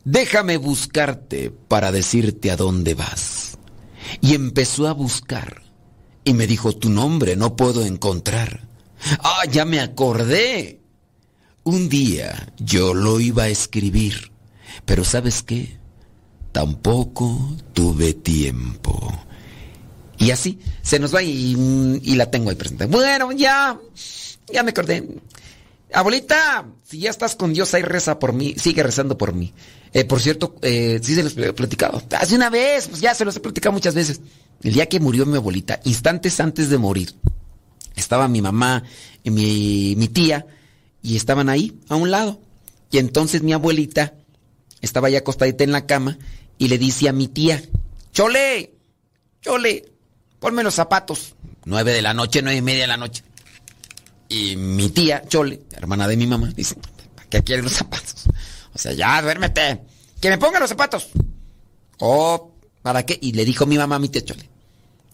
Déjame 0.05 0.59
buscarte 0.59 1.51
para 1.51 1.93
decirte 1.93 2.51
a 2.51 2.57
dónde 2.57 2.95
vas. 2.95 3.59
Y 4.21 4.35
empezó 4.35 4.87
a 4.87 4.93
buscar. 4.93 5.63
Y 6.25 6.35
me 6.35 6.47
dijo, 6.47 6.77
tu 6.77 6.91
nombre 6.91 7.37
no 7.37 7.57
puedo 7.57 7.85
encontrar. 7.85 8.69
Ah, 9.21 9.45
ya 9.51 9.65
me 9.65 9.81
acordé. 9.81 10.81
Un 11.65 11.89
día 11.89 12.53
yo 12.59 12.93
lo 12.93 13.19
iba 13.21 13.45
a 13.45 13.49
escribir, 13.49 14.31
pero 14.85 15.05
¿sabes 15.05 15.43
qué? 15.43 15.79
Tampoco 16.53 17.57
tuve 17.73 18.13
tiempo. 18.13 19.11
Y 20.19 20.31
así 20.31 20.59
se 20.83 20.99
nos 20.99 21.15
va 21.15 21.23
y, 21.23 22.15
la 22.17 22.31
tengo 22.31 22.51
ahí 22.51 22.57
presente. 22.57 22.87
Bueno, 22.87 23.33
ya, 23.33 23.79
ya 24.53 24.63
me 24.63 24.71
acordé. 24.71 25.09
Abuelita, 25.93 26.67
si 26.83 26.99
ya 26.99 27.11
estás 27.11 27.37
con 27.37 27.53
Dios 27.53 27.73
ahí 27.75 27.83
reza 27.83 28.19
por 28.19 28.33
mí, 28.33 28.55
sigue 28.57 28.83
rezando 28.83 29.17
por 29.17 29.33
mí. 29.33 29.53
Eh, 29.93 30.05
por 30.05 30.21
cierto, 30.21 30.57
eh, 30.63 30.99
sí 31.03 31.15
se 31.15 31.23
los 31.23 31.37
he 31.37 31.53
platicado. 31.53 32.03
Hace 32.19 32.35
una 32.35 32.51
vez, 32.51 32.89
pues 32.89 33.01
ya 33.01 33.15
se 33.15 33.25
los 33.25 33.37
he 33.37 33.41
platicado 33.41 33.73
muchas 33.73 33.95
veces. 33.95 34.21
El 34.63 34.75
día 34.75 34.87
que 34.87 34.99
murió 34.99 35.25
mi 35.25 35.37
abuelita, 35.37 35.81
instantes 35.85 36.41
antes 36.41 36.69
de 36.69 36.79
morir, 36.79 37.15
estaba 37.95 38.27
mi 38.29 38.43
mamá 38.43 38.83
y 39.23 39.31
mi, 39.31 39.95
mi 39.97 40.09
tía 40.09 40.47
y 41.03 41.17
estaban 41.17 41.49
ahí, 41.49 41.79
a 41.89 41.97
un 41.97 42.11
lado. 42.11 42.41
Y 42.91 42.99
entonces 42.99 43.43
mi 43.43 43.53
abuelita 43.53 44.15
estaba 44.81 45.11
ya 45.11 45.19
acostadita 45.19 45.65
en 45.65 45.73
la 45.73 45.87
cama 45.87 46.19
y 46.59 46.69
le 46.69 46.79
dice 46.79 47.09
a 47.09 47.13
mi 47.13 47.29
tía, 47.29 47.63
Chole, 48.13 48.73
Chole, 49.43 49.94
ponme 50.45 50.63
los 50.63 50.75
zapatos. 50.75 51.37
Nueve 51.65 51.95
de 51.95 52.03
la 52.03 52.13
noche, 52.13 52.43
nueve 52.43 52.59
y 52.59 52.61
media 52.61 52.83
de 52.83 52.89
la 52.89 52.99
noche. 52.99 53.25
Y 54.29 54.57
mi 54.57 54.91
tía, 54.91 55.23
Chole, 55.27 55.63
hermana 55.73 56.07
de 56.07 56.19
mi 56.19 56.27
mamá, 56.27 56.53
dice, 56.55 56.77
¿para 57.15 57.27
qué 57.31 57.43
quiere 57.43 57.63
los 57.63 57.73
zapatos? 57.73 58.27
O 58.75 58.79
sea, 58.79 58.93
ya, 58.93 59.23
duérmete. 59.23 59.81
Que 60.21 60.29
me 60.29 60.37
ponga 60.37 60.61
los 60.61 60.69
zapatos. 60.69 61.09
Oh, 61.99 62.53
¿para 62.83 63.07
qué? 63.07 63.19
Y 63.23 63.33
le 63.33 63.47
dijo 63.47 63.65
mi 63.65 63.79
mamá 63.79 63.97
a 63.97 63.99
mi 63.99 64.11
tía 64.11 64.23
Chole, 64.23 64.51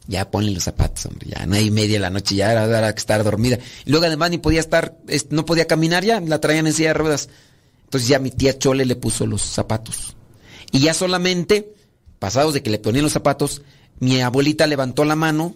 ya 0.08 0.28
ponle 0.28 0.50
los 0.50 0.64
zapatos, 0.64 1.06
hombre, 1.06 1.28
ya 1.30 1.46
no 1.46 1.54
hay 1.54 1.70
media 1.70 1.94
de 1.94 2.00
la 2.00 2.10
noche, 2.10 2.34
ya 2.34 2.50
era, 2.50 2.92
que 2.92 2.98
estar 2.98 3.22
dormida. 3.22 3.60
Y 3.84 3.90
luego 3.90 4.06
además 4.06 4.30
ni 4.30 4.38
podía 4.38 4.58
estar, 4.58 4.96
no 5.30 5.44
podía 5.44 5.68
caminar 5.68 6.04
ya, 6.04 6.20
la 6.20 6.40
traían 6.40 6.66
en 6.66 6.72
silla 6.72 6.88
de 6.88 6.94
ruedas. 6.94 7.28
Entonces 7.84 8.08
ya 8.08 8.18
mi 8.18 8.32
tía 8.32 8.58
Chole 8.58 8.84
le 8.84 8.96
puso 8.96 9.28
los 9.28 9.42
zapatos. 9.42 10.16
Y 10.72 10.80
ya 10.80 10.92
solamente, 10.92 11.72
pasados 12.18 12.52
de 12.52 12.64
que 12.64 12.70
le 12.70 12.80
ponían 12.80 13.04
los 13.04 13.12
zapatos, 13.12 13.62
mi 14.00 14.20
abuelita 14.20 14.66
levantó 14.66 15.04
la 15.04 15.14
mano, 15.14 15.54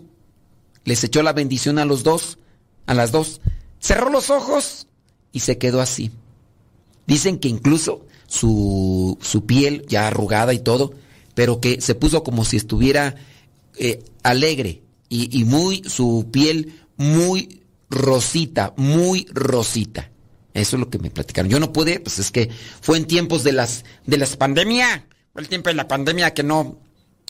les 0.85 1.03
echó 1.03 1.23
la 1.23 1.33
bendición 1.33 1.79
a 1.79 1.85
los 1.85 2.03
dos, 2.03 2.39
a 2.87 2.95
las 2.95 3.11
dos, 3.11 3.41
cerró 3.81 4.11
los 4.11 4.31
ojos 4.31 4.87
y 5.33 5.41
se 5.41 5.59
quedó 5.59 5.81
así. 5.81 6.11
Dicen 7.07 7.39
que 7.39 7.49
incluso 7.49 8.07
su, 8.27 9.19
su 9.21 9.47
piel 9.47 9.85
ya 9.89 10.07
arrugada 10.07 10.53
y 10.55 10.59
todo, 10.59 10.95
pero 11.35 11.61
que 11.61 11.81
se 11.81 11.95
puso 11.95 12.23
como 12.23 12.45
si 12.45 12.57
estuviera 12.57 13.17
eh, 13.77 14.05
alegre 14.23 14.83
y, 15.09 15.45
muy, 15.45 15.83
su 15.87 16.29
piel 16.33 16.81
muy 16.97 17.61
rosita, 17.89 18.75
muy 18.77 19.27
rosita. 19.31 20.11
Eso 20.55 20.77
es 20.77 20.81
lo 20.81 20.91
que 20.91 20.99
me 20.99 21.11
platicaron. 21.11 21.51
Yo 21.51 21.61
no 21.61 21.73
pude, 21.73 22.01
pues 22.01 22.19
es 22.19 22.31
que 22.31 22.51
fue 22.81 22.97
en 22.97 23.07
tiempos 23.07 23.45
de 23.45 23.53
las, 23.53 23.85
de 24.07 24.19
las 24.19 24.37
pandemia, 24.37 25.07
fue 25.33 25.43
el 25.43 25.49
tiempo 25.49 25.69
de 25.69 25.75
la 25.75 25.87
pandemia 25.87 26.35
que 26.35 26.43
no, 26.43 26.79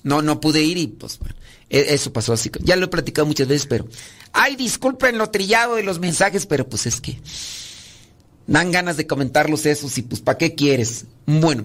no, 0.04 0.22
no 0.22 0.38
pude 0.38 0.62
ir 0.62 0.78
y 0.78 0.86
pues 0.86 1.18
bueno, 1.18 1.34
e, 1.68 1.94
eso 1.94 2.12
pasó 2.12 2.32
así. 2.32 2.50
Ya 2.60 2.76
lo 2.76 2.84
he 2.84 2.88
platicado 2.88 3.26
muchas 3.26 3.48
veces, 3.48 3.66
pero, 3.66 3.88
ay, 4.32 4.54
disculpen 4.54 5.18
lo 5.18 5.30
trillado 5.30 5.74
de 5.74 5.82
los 5.82 5.98
mensajes, 5.98 6.46
pero 6.46 6.68
pues 6.68 6.86
es 6.86 7.00
que 7.00 7.18
dan 8.46 8.70
ganas 8.70 8.96
de 8.96 9.06
comentarlos 9.06 9.66
esos 9.66 9.96
y 9.98 10.02
pues 10.02 10.20
¿para 10.20 10.38
qué 10.38 10.54
quieres? 10.54 11.06
Bueno, 11.26 11.64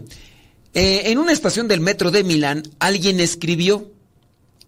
eh, 0.74 1.04
en 1.06 1.18
una 1.20 1.34
estación 1.34 1.68
del 1.68 1.82
metro 1.82 2.10
de 2.10 2.24
Milán, 2.24 2.64
alguien 2.80 3.20
escribió, 3.20 3.92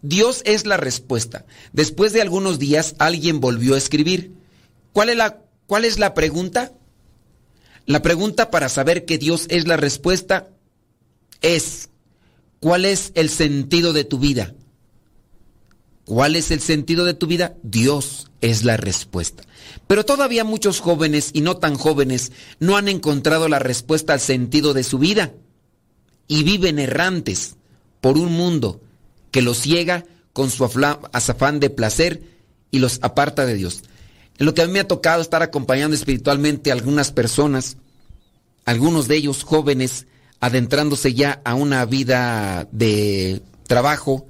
Dios 0.02 0.42
es 0.46 0.66
la 0.66 0.78
respuesta. 0.78 1.46
Después 1.74 2.12
de 2.12 2.22
algunos 2.22 2.60
días 2.60 2.96
alguien 3.00 3.40
volvió 3.40 3.76
a 3.76 3.78
escribir. 3.78 4.34
¿Cuál 4.94 5.10
es 5.10 5.16
la, 5.16 5.40
cuál 5.68 5.86
es 5.86 6.00
la 6.00 6.14
pregunta? 6.14 6.74
La 7.86 8.02
pregunta 8.02 8.52
para 8.52 8.68
saber 8.68 9.06
que 9.06 9.18
Dios 9.18 9.46
es 9.50 9.68
la 9.68 9.78
respuesta 9.78 10.50
es, 11.42 11.90
¿cuál 12.62 12.86
es 12.86 13.12
el 13.16 13.30
sentido 13.30 13.92
de 13.92 14.06
tu 14.06 14.18
vida? 14.18 14.56
¿Cuál 16.06 16.38
es 16.38 16.52
el 16.52 16.62
sentido 16.62 17.04
de 17.04 17.14
tu 17.14 17.28
vida? 17.28 17.58
Dios 17.64 18.32
es 18.40 18.64
la 18.64 18.78
respuesta. 18.78 19.44
Pero 19.88 20.06
todavía 20.06 20.44
muchos 20.44 20.80
jóvenes 20.80 21.32
y 21.34 21.42
no 21.42 21.58
tan 21.58 21.76
jóvenes 21.76 22.32
no 22.60 22.78
han 22.78 22.88
encontrado 22.88 23.50
la 23.50 23.60
respuesta 23.60 24.14
al 24.14 24.20
sentido 24.20 24.74
de 24.74 24.84
su 24.84 24.98
vida 25.00 25.34
y 26.28 26.44
viven 26.44 26.80
errantes 26.80 27.56
por 28.00 28.18
un 28.18 28.32
mundo 28.32 28.82
que 29.32 29.42
los 29.42 29.60
ciega 29.60 30.06
con 30.34 30.50
su 30.50 30.66
afán 30.66 31.60
de 31.60 31.70
placer 31.70 32.24
y 32.72 32.80
los 32.80 33.00
aparta 33.02 33.46
de 33.46 33.56
Dios. 33.56 33.84
En 34.38 34.46
lo 34.46 34.54
que 34.54 34.62
a 34.62 34.68
mí 34.68 34.74
me 34.74 34.80
ha 34.80 34.88
tocado 34.88 35.22
estar 35.22 35.44
acompañando 35.44 35.96
espiritualmente 35.96 36.72
a 36.72 36.74
algunas 36.74 37.12
personas, 37.12 37.78
algunos 38.66 39.08
de 39.08 39.18
ellos 39.18 39.44
jóvenes, 39.44 40.08
adentrándose 40.42 41.14
ya 41.14 41.42
a 41.46 41.56
una 41.56 41.86
vida 41.86 42.68
de 42.72 43.42
trabajo, 43.68 44.28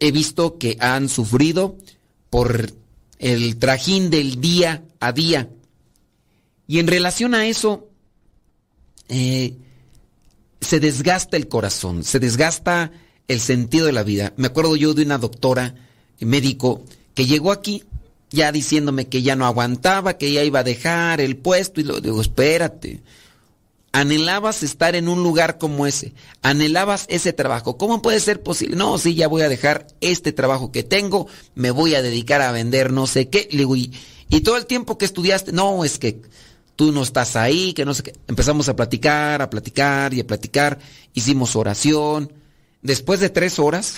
he 0.00 0.12
visto 0.12 0.58
que 0.58 0.76
han 0.80 1.08
sufrido 1.08 1.76
por 2.28 2.72
el 3.18 3.56
trajín 3.56 4.10
del 4.10 4.40
día 4.40 4.82
a 5.00 5.12
día. 5.12 5.48
Y 6.66 6.80
en 6.80 6.86
relación 6.86 7.34
a 7.34 7.46
eso, 7.46 7.88
eh, 9.08 9.56
se 10.60 10.80
desgasta 10.80 11.36
el 11.36 11.48
corazón, 11.48 12.04
se 12.04 12.18
desgasta 12.18 12.92
el 13.28 13.40
sentido 13.40 13.86
de 13.86 13.92
la 13.92 14.02
vida. 14.02 14.34
Me 14.36 14.48
acuerdo 14.48 14.76
yo 14.76 14.92
de 14.92 15.04
una 15.04 15.18
doctora 15.18 15.74
médico 16.20 16.84
que 17.14 17.26
llegó 17.26 17.52
aquí 17.52 17.84
ya 18.30 18.52
diciéndome 18.52 19.08
que 19.08 19.22
ya 19.22 19.36
no 19.36 19.46
aguantaba, 19.46 20.16
que 20.16 20.32
ya 20.32 20.44
iba 20.44 20.60
a 20.60 20.64
dejar 20.64 21.20
el 21.20 21.36
puesto 21.36 21.80
y 21.80 21.84
lo 21.84 22.00
digo, 22.00 22.20
espérate. 22.20 23.00
Anhelabas 23.92 24.62
estar 24.62 24.94
en 24.94 25.08
un 25.08 25.22
lugar 25.24 25.58
como 25.58 25.84
ese, 25.84 26.14
anhelabas 26.42 27.06
ese 27.08 27.32
trabajo. 27.32 27.76
¿Cómo 27.76 28.02
puede 28.02 28.20
ser 28.20 28.40
posible? 28.40 28.76
No, 28.76 28.98
sí, 28.98 29.16
ya 29.16 29.26
voy 29.26 29.42
a 29.42 29.48
dejar 29.48 29.88
este 30.00 30.32
trabajo 30.32 30.70
que 30.70 30.84
tengo, 30.84 31.26
me 31.56 31.72
voy 31.72 31.96
a 31.96 32.02
dedicar 32.02 32.40
a 32.40 32.52
vender 32.52 32.92
no 32.92 33.08
sé 33.08 33.28
qué. 33.28 33.48
Le 33.50 33.64
y, 33.64 33.92
y 34.28 34.42
todo 34.42 34.56
el 34.56 34.66
tiempo 34.66 34.96
que 34.96 35.06
estudiaste, 35.06 35.50
no, 35.50 35.84
es 35.84 35.98
que 35.98 36.22
tú 36.76 36.92
no 36.92 37.02
estás 37.02 37.34
ahí, 37.34 37.72
que 37.72 37.84
no 37.84 37.92
sé 37.92 38.04
qué. 38.04 38.14
Empezamos 38.28 38.68
a 38.68 38.76
platicar, 38.76 39.42
a 39.42 39.50
platicar 39.50 40.14
y 40.14 40.20
a 40.20 40.26
platicar. 40.26 40.78
Hicimos 41.12 41.56
oración, 41.56 42.32
después 42.82 43.18
de 43.20 43.28
tres 43.28 43.58
horas, 43.58 43.96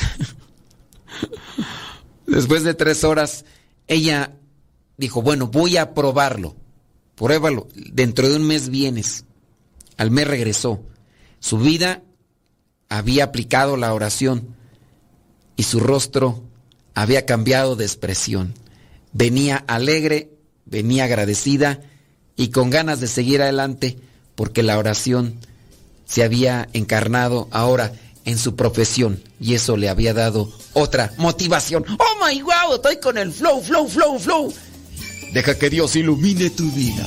después 2.27 2.65
de 2.65 2.75
tres 2.75 3.05
horas, 3.05 3.45
ella 3.89 4.33
dijo, 4.97 5.23
bueno, 5.23 5.49
voy 5.49 5.77
a 5.77 5.95
probarlo, 5.95 6.57
pruébalo, 7.15 7.69
dentro 7.75 8.29
de 8.29 8.37
un 8.37 8.47
mes 8.47 8.69
vienes. 8.69 9.25
Al 10.03 10.11
mes 10.11 10.27
regresó. 10.27 10.81
Su 11.39 11.59
vida 11.59 12.03
había 12.89 13.23
aplicado 13.23 13.77
la 13.77 13.95
oración 13.95 14.57
y 15.57 15.63
su 15.63 15.79
rostro 15.79 16.43
había 16.93 17.25
cambiado 17.25 17.77
de 17.77 17.85
expresión. 17.85 18.53
Venía 19.13 19.59
alegre, 19.69 20.33
venía 20.65 21.05
agradecida 21.05 21.83
y 22.35 22.49
con 22.49 22.69
ganas 22.69 22.99
de 22.99 23.07
seguir 23.07 23.43
adelante 23.43 23.97
porque 24.35 24.65
la 24.65 24.77
oración 24.77 25.39
se 26.05 26.25
había 26.25 26.69
encarnado 26.73 27.47
ahora 27.53 27.93
en 28.25 28.39
su 28.39 28.57
profesión 28.57 29.23
y 29.39 29.55
eso 29.55 29.77
le 29.77 29.89
había 29.89 30.15
dado 30.15 30.53
otra 30.73 31.15
motivación. 31.17 31.85
¡Oh 31.97 32.27
my 32.27 32.43
wow! 32.43 32.75
Estoy 32.75 32.97
con 32.97 33.19
el 33.19 33.33
flow, 33.33 33.63
flow, 33.63 33.87
flow, 33.87 34.19
flow. 34.19 34.53
Deja 35.33 35.57
que 35.57 35.71
Dios 35.71 35.95
ilumine 35.95 36.51
tu 36.51 36.69
vida. 36.73 37.07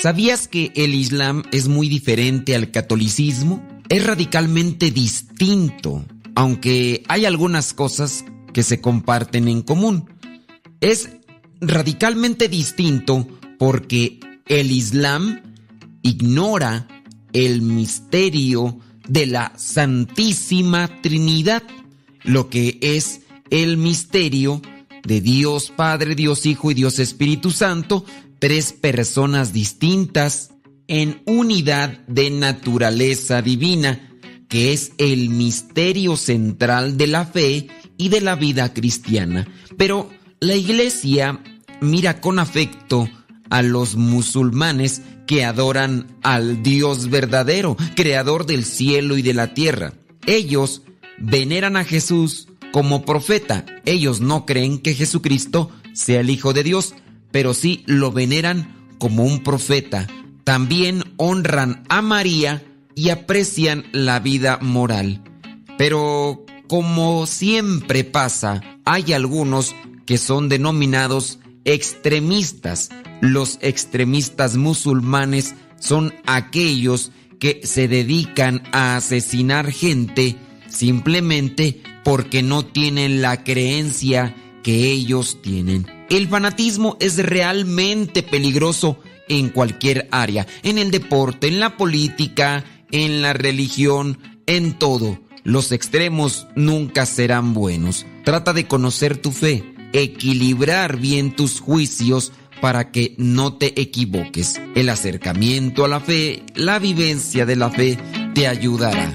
¿Sabías 0.00 0.48
que 0.48 0.72
el 0.76 0.94
Islam 0.94 1.42
es 1.52 1.68
muy 1.68 1.90
diferente 1.90 2.54
al 2.54 2.70
catolicismo? 2.70 3.62
Es 3.90 4.06
radicalmente 4.06 4.90
distinto, 4.90 6.06
aunque 6.34 7.02
hay 7.06 7.26
algunas 7.26 7.74
cosas 7.74 8.24
que 8.54 8.62
se 8.62 8.80
comparten 8.80 9.46
en 9.46 9.60
común. 9.60 10.08
Es 10.80 11.10
radicalmente 11.60 12.48
distinto 12.48 13.28
porque 13.58 14.20
el 14.48 14.70
Islam 14.70 15.42
ignora 16.00 16.88
el 17.34 17.60
misterio 17.60 18.78
de 19.06 19.26
la 19.26 19.52
Santísima 19.56 21.02
Trinidad, 21.02 21.62
lo 22.22 22.48
que 22.48 22.78
es 22.80 23.20
el 23.50 23.76
misterio 23.76 24.62
de 25.02 25.20
Dios 25.20 25.70
Padre, 25.76 26.14
Dios 26.14 26.46
Hijo 26.46 26.70
y 26.70 26.74
Dios 26.74 26.98
Espíritu 26.98 27.50
Santo, 27.50 28.06
tres 28.40 28.72
personas 28.72 29.52
distintas 29.52 30.50
en 30.88 31.22
unidad 31.26 32.00
de 32.08 32.30
naturaleza 32.30 33.42
divina, 33.42 34.10
que 34.48 34.72
es 34.72 34.92
el 34.98 35.28
misterio 35.28 36.16
central 36.16 36.96
de 36.96 37.06
la 37.06 37.24
fe 37.24 37.68
y 37.96 38.08
de 38.08 38.20
la 38.20 38.34
vida 38.34 38.72
cristiana. 38.74 39.46
Pero 39.76 40.10
la 40.40 40.56
iglesia 40.56 41.40
mira 41.80 42.20
con 42.20 42.40
afecto 42.40 43.08
a 43.50 43.62
los 43.62 43.94
musulmanes 43.94 45.02
que 45.26 45.44
adoran 45.44 46.16
al 46.22 46.62
Dios 46.62 47.10
verdadero, 47.10 47.76
creador 47.94 48.46
del 48.46 48.64
cielo 48.64 49.16
y 49.16 49.22
de 49.22 49.34
la 49.34 49.54
tierra. 49.54 49.92
Ellos 50.26 50.82
veneran 51.18 51.76
a 51.76 51.84
Jesús 51.84 52.48
como 52.72 53.04
profeta. 53.04 53.64
Ellos 53.84 54.20
no 54.20 54.46
creen 54.46 54.78
que 54.78 54.94
Jesucristo 54.94 55.70
sea 55.92 56.20
el 56.20 56.30
Hijo 56.30 56.52
de 56.52 56.62
Dios, 56.62 56.94
pero 57.30 57.54
sí 57.54 57.82
lo 57.86 58.12
veneran 58.12 58.74
como 58.98 59.24
un 59.24 59.42
profeta. 59.42 60.06
También 60.44 61.04
honran 61.16 61.84
a 61.88 62.02
María 62.02 62.62
y 62.94 63.10
aprecian 63.10 63.84
la 63.92 64.20
vida 64.20 64.58
moral. 64.60 65.22
Pero 65.78 66.44
como 66.68 67.26
siempre 67.26 68.04
pasa, 68.04 68.60
hay 68.84 69.12
algunos 69.12 69.74
que 70.06 70.18
son 70.18 70.48
denominados 70.48 71.38
extremistas. 71.64 72.90
Los 73.20 73.58
extremistas 73.62 74.56
musulmanes 74.56 75.54
son 75.78 76.14
aquellos 76.26 77.12
que 77.38 77.60
se 77.64 77.88
dedican 77.88 78.62
a 78.72 78.96
asesinar 78.96 79.72
gente 79.72 80.36
simplemente 80.68 81.82
porque 82.04 82.42
no 82.42 82.64
tienen 82.64 83.22
la 83.22 83.42
creencia 83.44 84.34
que 84.62 84.90
ellos 84.90 85.38
tienen. 85.42 85.99
El 86.10 86.26
fanatismo 86.26 86.96
es 86.98 87.18
realmente 87.18 88.24
peligroso 88.24 88.98
en 89.28 89.48
cualquier 89.48 90.08
área, 90.10 90.44
en 90.64 90.78
el 90.78 90.90
deporte, 90.90 91.46
en 91.46 91.60
la 91.60 91.76
política, 91.76 92.64
en 92.90 93.22
la 93.22 93.32
religión, 93.32 94.18
en 94.46 94.76
todo. 94.76 95.20
Los 95.44 95.70
extremos 95.70 96.48
nunca 96.56 97.06
serán 97.06 97.54
buenos. 97.54 98.06
Trata 98.24 98.52
de 98.52 98.66
conocer 98.66 99.18
tu 99.18 99.30
fe, 99.30 99.62
equilibrar 99.92 100.96
bien 100.96 101.36
tus 101.36 101.60
juicios 101.60 102.32
para 102.60 102.90
que 102.90 103.14
no 103.16 103.54
te 103.54 103.80
equivoques. 103.80 104.60
El 104.74 104.88
acercamiento 104.88 105.84
a 105.84 105.88
la 105.88 106.00
fe, 106.00 106.42
la 106.56 106.80
vivencia 106.80 107.46
de 107.46 107.54
la 107.54 107.70
fe, 107.70 107.96
te 108.34 108.48
ayudará. 108.48 109.14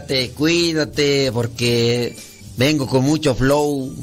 Cuídate, 0.00 0.30
cuídate, 0.30 1.32
porque 1.32 2.16
vengo 2.56 2.86
con 2.86 3.04
mucho 3.04 3.34
flow. 3.34 3.94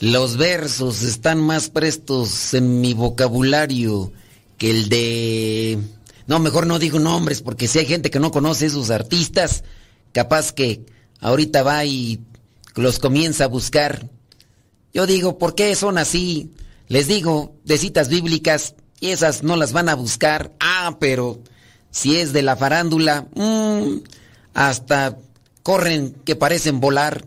Los 0.00 0.36
versos 0.36 1.02
están 1.02 1.40
más 1.40 1.70
prestos 1.70 2.52
en 2.52 2.82
mi 2.82 2.92
vocabulario 2.92 4.12
que 4.58 4.70
el 4.70 4.88
de... 4.90 5.78
No, 6.26 6.40
mejor 6.40 6.66
no 6.66 6.78
digo 6.78 6.98
nombres, 6.98 7.40
porque 7.40 7.68
si 7.68 7.78
hay 7.78 7.86
gente 7.86 8.10
que 8.10 8.20
no 8.20 8.32
conoce 8.32 8.66
esos 8.66 8.90
artistas, 8.90 9.64
capaz 10.12 10.52
que 10.52 10.84
ahorita 11.20 11.62
va 11.62 11.84
y 11.86 12.20
los 12.74 12.98
comienza 12.98 13.44
a 13.44 13.48
buscar. 13.48 14.10
Yo 14.92 15.06
digo, 15.06 15.38
¿por 15.38 15.54
qué 15.54 15.74
son 15.74 15.96
así? 15.96 16.50
Les 16.88 17.06
digo, 17.06 17.56
de 17.64 17.78
citas 17.78 18.08
bíblicas, 18.08 18.74
y 19.00 19.08
esas 19.08 19.42
no 19.42 19.56
las 19.56 19.72
van 19.72 19.88
a 19.88 19.94
buscar. 19.94 20.52
Ah, 20.60 20.98
pero 21.00 21.40
si 21.90 22.16
es 22.16 22.34
de 22.34 22.42
la 22.42 22.56
farándula, 22.56 23.26
mmm, 23.34 23.96
hasta 24.54 25.18
corren 25.62 26.14
que 26.24 26.36
parecen 26.36 26.80
volar. 26.80 27.26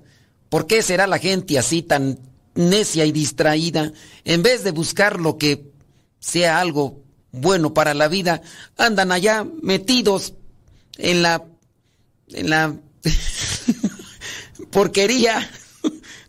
¿Por 0.50 0.68
qué 0.68 0.82
será 0.82 1.08
la 1.08 1.20
gente 1.20 1.58
así 1.58 1.82
tan 1.82 2.20
necia 2.54 3.06
y 3.06 3.12
distraída? 3.12 3.92
En 4.24 4.44
vez 4.44 4.64
de 4.64 4.72
buscar 4.72 5.20
lo 5.20 5.38
que 5.38 5.72
sea 6.20 6.60
algo 6.60 7.02
bueno 7.32 7.74
para 7.74 7.94
la 7.94 8.08
vida, 8.08 8.42
andan 8.78 9.12
allá 9.12 9.46
metidos 9.62 10.34
en 10.98 11.22
la 11.22 11.44
en 12.30 12.50
la 12.50 12.76
porquería. 14.72 15.50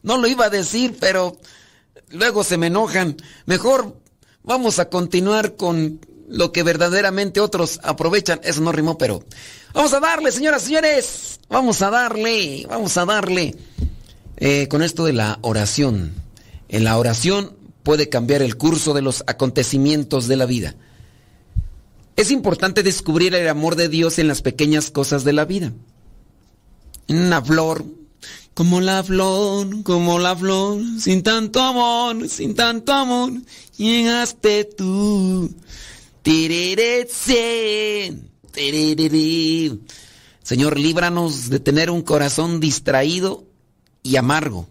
No 0.03 0.19
lo 0.19 0.29
iba 0.29 0.47
a 0.47 0.51
decir, 0.51 0.97
pero 1.01 1.39
luego 2.11 2.45
se 2.45 2.57
me 2.57 2.69
enojan. 2.69 3.17
Mejor 3.47 4.01
vamos 4.43 4.79
a 4.79 4.89
continuar 4.89 5.57
con 5.57 6.01
lo 6.29 6.53
que 6.53 6.63
verdaderamente 6.63 7.41
otros 7.41 7.81
aprovechan. 7.83 8.41
Eso 8.43 8.61
no 8.61 8.73
rimó, 8.73 8.99
pero 8.99 9.25
vamos 9.77 9.93
a 9.93 10.01
darle, 10.01 10.33
señoras 10.33 10.63
y 10.63 10.67
señores. 10.67 11.41
Vamos 11.49 11.83
a 11.83 11.91
darle, 11.91 12.67
vamos 12.69 12.97
a 12.97 13.05
darle. 13.05 13.55
Eh, 14.39 14.69
con 14.69 14.83
esto 14.83 15.05
de 15.05 15.13
la 15.13 15.39
oración. 15.43 16.15
En 16.69 16.83
la 16.83 16.99
oración 16.99 17.55
puede 17.83 18.09
cambiar 18.09 18.43
el 18.43 18.57
curso 18.57 18.95
de 18.95 19.03
los 19.03 19.23
acontecimientos 19.27 20.27
de 20.29 20.37
la 20.37 20.47
vida. 20.47 20.75
Es 22.17 22.31
importante 22.31 22.83
descubrir 22.83 23.35
el 23.35 23.49
amor 23.49 23.77
de 23.77 23.89
Dios 23.89 24.19
en 24.19 24.29
las 24.29 24.43
pequeñas 24.43 24.91
cosas 24.91 25.25
de 25.25 25.35
la 25.35 25.45
vida. 25.45 25.73
En 27.07 27.19
una 27.19 27.43
flor, 27.43 27.85
como 28.55 28.81
la 28.81 29.05
flor, 29.05 29.83
como 29.83 30.19
la 30.19 30.35
flor, 30.35 30.81
sin 30.99 31.23
tanto 31.23 31.61
amor, 31.61 32.29
sin 32.29 32.55
tanto 32.55 32.93
amor, 32.93 33.33
llegaste 33.77 34.65
tú. 34.65 35.55
Señor, 40.43 40.79
líbranos 40.79 41.51
de 41.51 41.61
tener 41.61 41.91
un 41.91 42.03
corazón 42.03 42.61
distraído 42.61 43.45
y 44.03 44.17
amargo, 44.17 44.69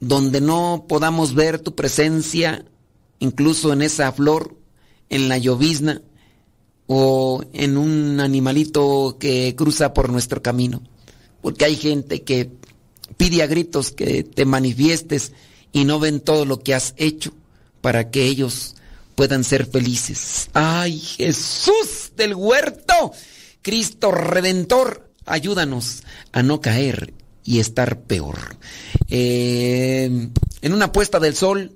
donde 0.00 0.40
no 0.40 0.84
podamos 0.88 1.34
ver 1.34 1.58
tu 1.58 1.74
presencia, 1.74 2.64
incluso 3.18 3.72
en 3.72 3.82
esa 3.82 4.12
flor, 4.12 4.56
en 5.08 5.28
la 5.28 5.38
llovizna 5.38 6.02
o 6.86 7.42
en 7.52 7.76
un 7.76 8.20
animalito 8.20 9.16
que 9.18 9.54
cruza 9.56 9.92
por 9.94 10.10
nuestro 10.10 10.42
camino. 10.42 10.82
Porque 11.40 11.64
hay 11.64 11.76
gente 11.76 12.22
que 12.22 12.50
pide 13.16 13.42
a 13.42 13.46
gritos 13.46 13.92
que 13.92 14.22
te 14.24 14.44
manifiestes 14.44 15.32
y 15.72 15.84
no 15.84 15.98
ven 15.98 16.20
todo 16.20 16.44
lo 16.44 16.60
que 16.60 16.74
has 16.74 16.94
hecho 16.96 17.32
para 17.80 18.10
que 18.10 18.26
ellos 18.26 18.74
puedan 19.18 19.42
ser 19.42 19.66
felices. 19.66 20.48
¡Ay, 20.54 20.96
Jesús 21.00 22.12
del 22.16 22.36
huerto! 22.36 23.12
Cristo 23.62 24.12
Redentor, 24.12 25.10
ayúdanos 25.26 26.04
a 26.30 26.44
no 26.44 26.60
caer 26.60 27.14
y 27.42 27.58
estar 27.58 28.02
peor. 28.02 28.38
Eh, 29.08 30.28
en 30.62 30.72
una 30.72 30.92
puesta 30.92 31.18
del 31.18 31.34
sol, 31.34 31.72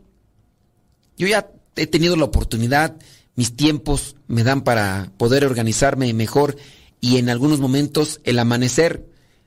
yo 1.18 1.26
ya 1.26 1.50
he 1.74 1.88
tenido 1.88 2.14
la 2.14 2.26
oportunidad, 2.26 2.94
mis 3.34 3.56
tiempos 3.56 4.14
me 4.28 4.44
dan 4.44 4.62
para 4.62 5.10
poder 5.16 5.44
organizarme 5.44 6.14
mejor 6.14 6.56
y 7.00 7.16
en 7.16 7.28
algunos 7.28 7.58
momentos 7.58 8.20
el 8.22 8.38
amanecer, 8.38 9.04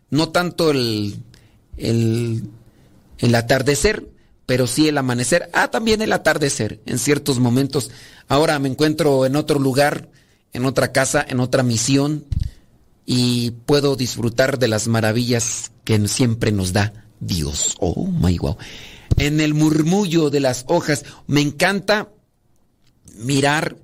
no 0.10 0.34
tanto 0.34 0.72
el, 0.72 1.16
el, 1.78 2.44
el 3.20 3.36
atardecer, 3.36 4.10
pero 4.46 4.68
sí 4.68 4.88
el 4.88 4.98
amanecer, 4.98 5.50
ah, 5.54 5.70
también 5.70 6.02
el 6.02 6.14
atardecer 6.14 6.82
en 6.86 7.00
ciertos 7.00 7.40
momentos. 7.40 7.92
Ahora 8.28 8.60
me 8.60 8.70
encuentro 8.70 9.26
en 9.26 9.36
otro 9.36 9.60
lugar, 9.60 10.10
en 10.54 10.66
otra 10.66 10.92
casa, 10.92 11.26
en 11.28 11.40
otra 11.40 11.64
misión 11.64 12.26
y 13.06 13.52
puedo 13.66 13.96
disfrutar 13.96 14.60
de 14.60 14.68
las 14.68 14.88
maravillas 14.88 15.72
que 15.84 16.08
siempre 16.08 16.52
nos 16.52 16.74
da 16.74 16.94
Dios. 17.20 17.76
Oh 17.80 18.08
my 18.08 18.38
wow. 18.38 18.58
En 19.18 19.40
el 19.40 19.54
murmullo 19.54 20.30
de 20.30 20.40
las 20.40 20.66
hojas, 20.68 21.06
me 21.28 21.42
encanta 21.42 22.10
mirar 23.18 23.78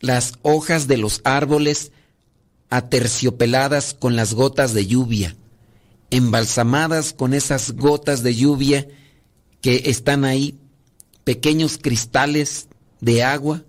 las 0.00 0.34
hojas 0.42 0.86
de 0.86 0.96
los 0.96 1.20
árboles 1.24 1.92
aterciopeladas 2.70 3.94
con 3.94 4.16
las 4.16 4.34
gotas 4.34 4.74
de 4.74 4.86
lluvia, 4.86 5.36
embalsamadas 6.10 7.12
con 7.12 7.34
esas 7.34 7.72
gotas 7.72 8.22
de 8.22 8.34
lluvia 8.34 8.88
que 9.60 9.82
están 9.86 10.24
ahí, 10.24 10.58
pequeños 11.24 11.78
cristales 11.78 12.68
de 13.00 13.22
agua 13.22 13.64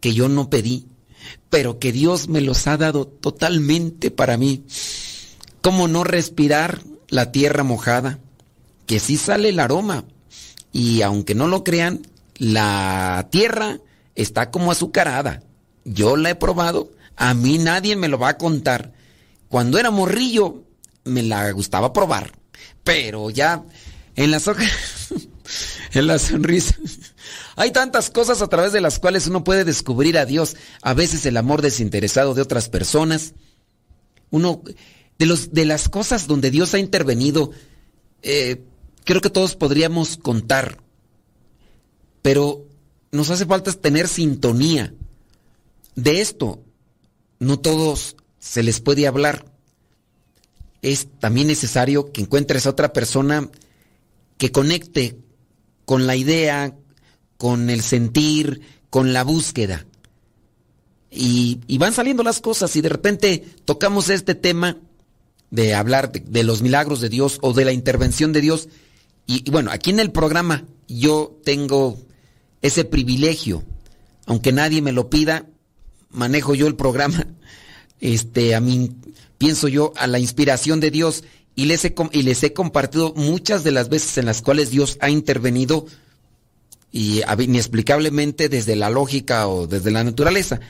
que 0.00 0.14
yo 0.14 0.28
no 0.28 0.50
pedí, 0.50 0.86
pero 1.50 1.78
que 1.78 1.92
Dios 1.92 2.28
me 2.28 2.40
los 2.40 2.66
ha 2.66 2.76
dado 2.76 3.06
totalmente 3.06 4.10
para 4.10 4.36
mí. 4.36 4.64
¿Cómo 5.60 5.88
no 5.88 6.04
respirar 6.04 6.82
la 7.08 7.32
tierra 7.32 7.64
mojada? 7.64 8.18
Que 8.86 9.00
sí 9.00 9.16
sale 9.16 9.48
el 9.48 9.60
aroma. 9.60 10.04
Y 10.72 11.02
aunque 11.02 11.34
no 11.34 11.46
lo 11.46 11.64
crean, 11.64 12.02
la 12.36 13.28
tierra 13.30 13.78
está 14.14 14.50
como 14.50 14.72
azucarada. 14.72 15.42
Yo 15.84 16.16
la 16.16 16.30
he 16.30 16.34
probado. 16.34 16.90
A 17.16 17.32
mí 17.32 17.58
nadie 17.58 17.96
me 17.96 18.08
lo 18.08 18.18
va 18.18 18.30
a 18.30 18.38
contar. 18.38 18.92
Cuando 19.48 19.78
era 19.78 19.90
morrillo, 19.90 20.64
me 21.04 21.22
la 21.22 21.50
gustaba 21.52 21.92
probar. 21.92 22.32
Pero 22.82 23.30
ya 23.30 23.64
en 24.16 24.30
las 24.30 24.48
hojas, 24.48 24.70
en 25.92 26.06
la 26.06 26.18
sonrisa. 26.18 26.76
Hay 27.56 27.70
tantas 27.70 28.10
cosas 28.10 28.42
a 28.42 28.48
través 28.48 28.72
de 28.72 28.80
las 28.80 28.98
cuales 28.98 29.26
uno 29.26 29.44
puede 29.44 29.64
descubrir 29.64 30.18
a 30.18 30.26
Dios. 30.26 30.56
A 30.82 30.94
veces 30.94 31.24
el 31.26 31.36
amor 31.36 31.62
desinteresado 31.62 32.34
de 32.34 32.42
otras 32.42 32.68
personas. 32.68 33.34
Uno, 34.30 34.62
de, 35.18 35.26
los, 35.26 35.52
de 35.52 35.64
las 35.64 35.88
cosas 35.88 36.26
donde 36.26 36.50
Dios 36.50 36.74
ha 36.74 36.78
intervenido, 36.78 37.52
eh, 38.22 38.64
creo 39.04 39.20
que 39.20 39.30
todos 39.30 39.54
podríamos 39.54 40.16
contar. 40.16 40.78
Pero 42.22 42.66
nos 43.12 43.30
hace 43.30 43.46
falta 43.46 43.72
tener 43.72 44.08
sintonía. 44.08 44.92
De 45.94 46.20
esto, 46.20 46.64
no 47.38 47.60
todos 47.60 48.16
se 48.40 48.62
les 48.62 48.80
puede 48.80 49.06
hablar. 49.06 49.44
Es 50.82 51.06
también 51.20 51.46
necesario 51.46 52.10
que 52.12 52.22
encuentres 52.22 52.66
a 52.66 52.70
otra 52.70 52.92
persona 52.92 53.48
que 54.38 54.52
conecte 54.52 55.18
con 55.84 56.06
la 56.06 56.16
idea, 56.16 56.76
con 57.36 57.70
el 57.70 57.82
sentir, 57.82 58.62
con 58.90 59.12
la 59.12 59.24
búsqueda. 59.24 59.86
Y, 61.10 61.60
van 61.78 61.92
saliendo 61.92 62.22
las 62.22 62.40
cosas 62.40 62.74
y 62.76 62.80
de 62.80 62.88
repente 62.88 63.44
tocamos 63.64 64.08
este 64.08 64.34
tema 64.34 64.78
de 65.50 65.74
hablar 65.74 66.10
de, 66.10 66.42
los 66.42 66.62
milagros 66.62 67.00
de 67.00 67.08
Dios 67.08 67.38
o 67.40 67.52
de 67.52 67.64
la 67.64 67.72
intervención 67.72 68.32
de 68.32 68.40
Dios. 68.40 68.68
Y, 69.26 69.48
bueno, 69.50 69.70
aquí 69.70 69.90
en 69.90 70.00
el 70.00 70.10
programa 70.10 70.64
yo 70.88 71.38
tengo 71.44 71.96
ese 72.62 72.84
privilegio, 72.84 73.62
aunque 74.26 74.52
nadie 74.52 74.82
me 74.82 74.92
lo 74.92 75.08
pida, 75.10 75.46
manejo 76.10 76.54
yo 76.54 76.66
el 76.66 76.76
programa. 76.76 77.26
Este, 78.00 78.54
a 78.54 78.60
mí 78.60 78.90
pienso 79.38 79.66
yo 79.66 79.94
a 79.96 80.06
la 80.06 80.18
inspiración 80.18 80.78
de 80.78 80.90
Dios 80.90 81.24
y 81.56 81.66
les, 81.66 81.84
he, 81.84 81.94
y 82.12 82.22
les 82.22 82.42
he 82.42 82.52
compartido 82.52 83.12
muchas 83.14 83.64
de 83.64 83.72
las 83.72 83.88
veces 83.88 84.18
en 84.18 84.26
las 84.26 84.42
cuales 84.42 84.70
Dios 84.70 84.98
ha 85.00 85.10
intervenido 85.10 85.86
y 86.90 87.22
inexplicablemente 87.38 88.48
desde 88.48 88.76
la 88.76 88.90
lógica 88.90 89.48
o 89.48 89.66
desde 89.66 89.90
la 89.90 90.04
naturaleza. 90.04 90.60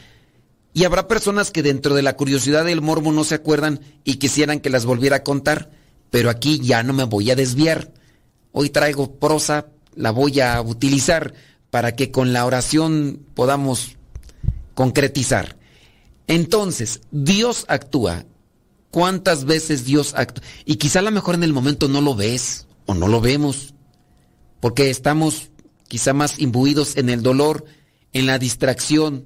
Y 0.72 0.84
habrá 0.84 1.06
personas 1.06 1.50
que 1.50 1.62
dentro 1.62 1.94
de 1.94 2.02
la 2.02 2.16
curiosidad 2.16 2.64
del 2.64 2.80
morbo 2.80 3.12
no 3.12 3.24
se 3.24 3.36
acuerdan 3.36 3.80
y 4.04 4.16
quisieran 4.16 4.60
que 4.60 4.70
las 4.70 4.86
volviera 4.86 5.16
a 5.16 5.22
contar, 5.22 5.70
pero 6.10 6.30
aquí 6.30 6.60
ya 6.60 6.82
no 6.82 6.92
me 6.92 7.04
voy 7.04 7.30
a 7.30 7.36
desviar. 7.36 7.92
Hoy 8.52 8.70
traigo 8.70 9.16
prosa, 9.16 9.66
la 9.94 10.10
voy 10.10 10.40
a 10.40 10.60
utilizar 10.60 11.34
para 11.70 11.94
que 11.94 12.10
con 12.10 12.32
la 12.32 12.44
oración 12.44 13.20
podamos 13.34 13.96
concretizar. 14.74 15.56
Entonces, 16.26 17.00
Dios 17.10 17.64
actúa 17.68 18.24
¿Cuántas 18.94 19.44
veces 19.44 19.84
Dios 19.84 20.14
actúa? 20.14 20.44
Y 20.64 20.76
quizá 20.76 21.00
a 21.00 21.02
lo 21.02 21.10
mejor 21.10 21.34
en 21.34 21.42
el 21.42 21.52
momento 21.52 21.88
no 21.88 22.00
lo 22.00 22.14
ves 22.14 22.68
o 22.86 22.94
no 22.94 23.08
lo 23.08 23.20
vemos, 23.20 23.74
porque 24.60 24.88
estamos 24.88 25.50
quizá 25.88 26.12
más 26.12 26.38
imbuidos 26.38 26.96
en 26.96 27.08
el 27.08 27.20
dolor, 27.20 27.64
en 28.12 28.26
la 28.26 28.38
distracción, 28.38 29.24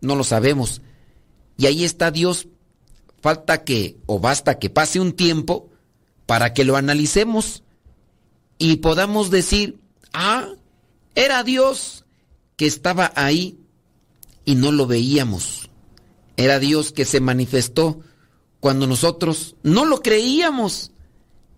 no 0.00 0.16
lo 0.16 0.24
sabemos. 0.24 0.82
Y 1.56 1.66
ahí 1.66 1.84
está 1.84 2.10
Dios. 2.10 2.48
Falta 3.20 3.62
que, 3.62 3.98
o 4.06 4.18
basta 4.18 4.58
que 4.58 4.68
pase 4.68 4.98
un 4.98 5.12
tiempo 5.12 5.70
para 6.26 6.52
que 6.52 6.64
lo 6.64 6.74
analicemos 6.74 7.62
y 8.58 8.78
podamos 8.78 9.30
decir, 9.30 9.78
ah, 10.12 10.48
era 11.14 11.44
Dios 11.44 12.04
que 12.56 12.66
estaba 12.66 13.12
ahí 13.14 13.60
y 14.44 14.56
no 14.56 14.72
lo 14.72 14.88
veíamos. 14.88 15.70
Era 16.36 16.58
Dios 16.58 16.90
que 16.90 17.04
se 17.04 17.20
manifestó 17.20 18.00
cuando 18.60 18.86
nosotros 18.86 19.56
no 19.62 19.84
lo 19.84 20.00
creíamos. 20.00 20.92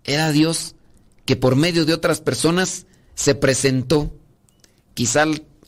Era 0.03 0.31
Dios 0.31 0.75
que 1.25 1.35
por 1.35 1.55
medio 1.55 1.85
de 1.85 1.93
otras 1.93 2.21
personas 2.21 2.85
se 3.15 3.35
presentó. 3.35 4.13
Quizá 4.93 5.25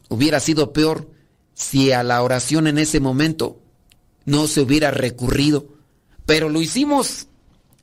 hubiera 0.09 0.39
sido 0.39 0.73
peor 0.73 1.09
si 1.53 1.91
a 1.91 2.03
la 2.03 2.21
oración 2.21 2.67
en 2.67 2.77
ese 2.77 2.99
momento 2.99 3.59
no 4.25 4.47
se 4.47 4.61
hubiera 4.61 4.91
recurrido, 4.91 5.67
pero 6.25 6.49
lo 6.49 6.61
hicimos. 6.61 7.27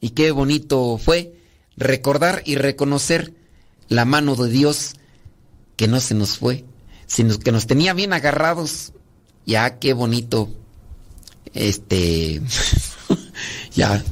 Y 0.01 0.11
qué 0.11 0.31
bonito 0.31 0.99
fue 0.99 1.35
recordar 1.77 2.43
y 2.45 2.57
reconocer 2.57 3.35
la 3.89 4.05
mano 4.05 4.37
de 4.37 4.51
Dios 4.51 4.95
que 5.77 5.89
no 5.89 6.01
se 6.01 6.15
nos 6.15 6.39
fue, 6.39 6.65
sino 7.07 7.39
que 7.39 7.53
nos 7.53 7.67
tenía 7.67 7.95
bien 7.95 8.13
agarrados. 8.13 8.93
Ya 9.47 9.79
qué 9.79 9.93
bonito 9.93 10.49
este 11.55 12.41
ya, 13.75 14.03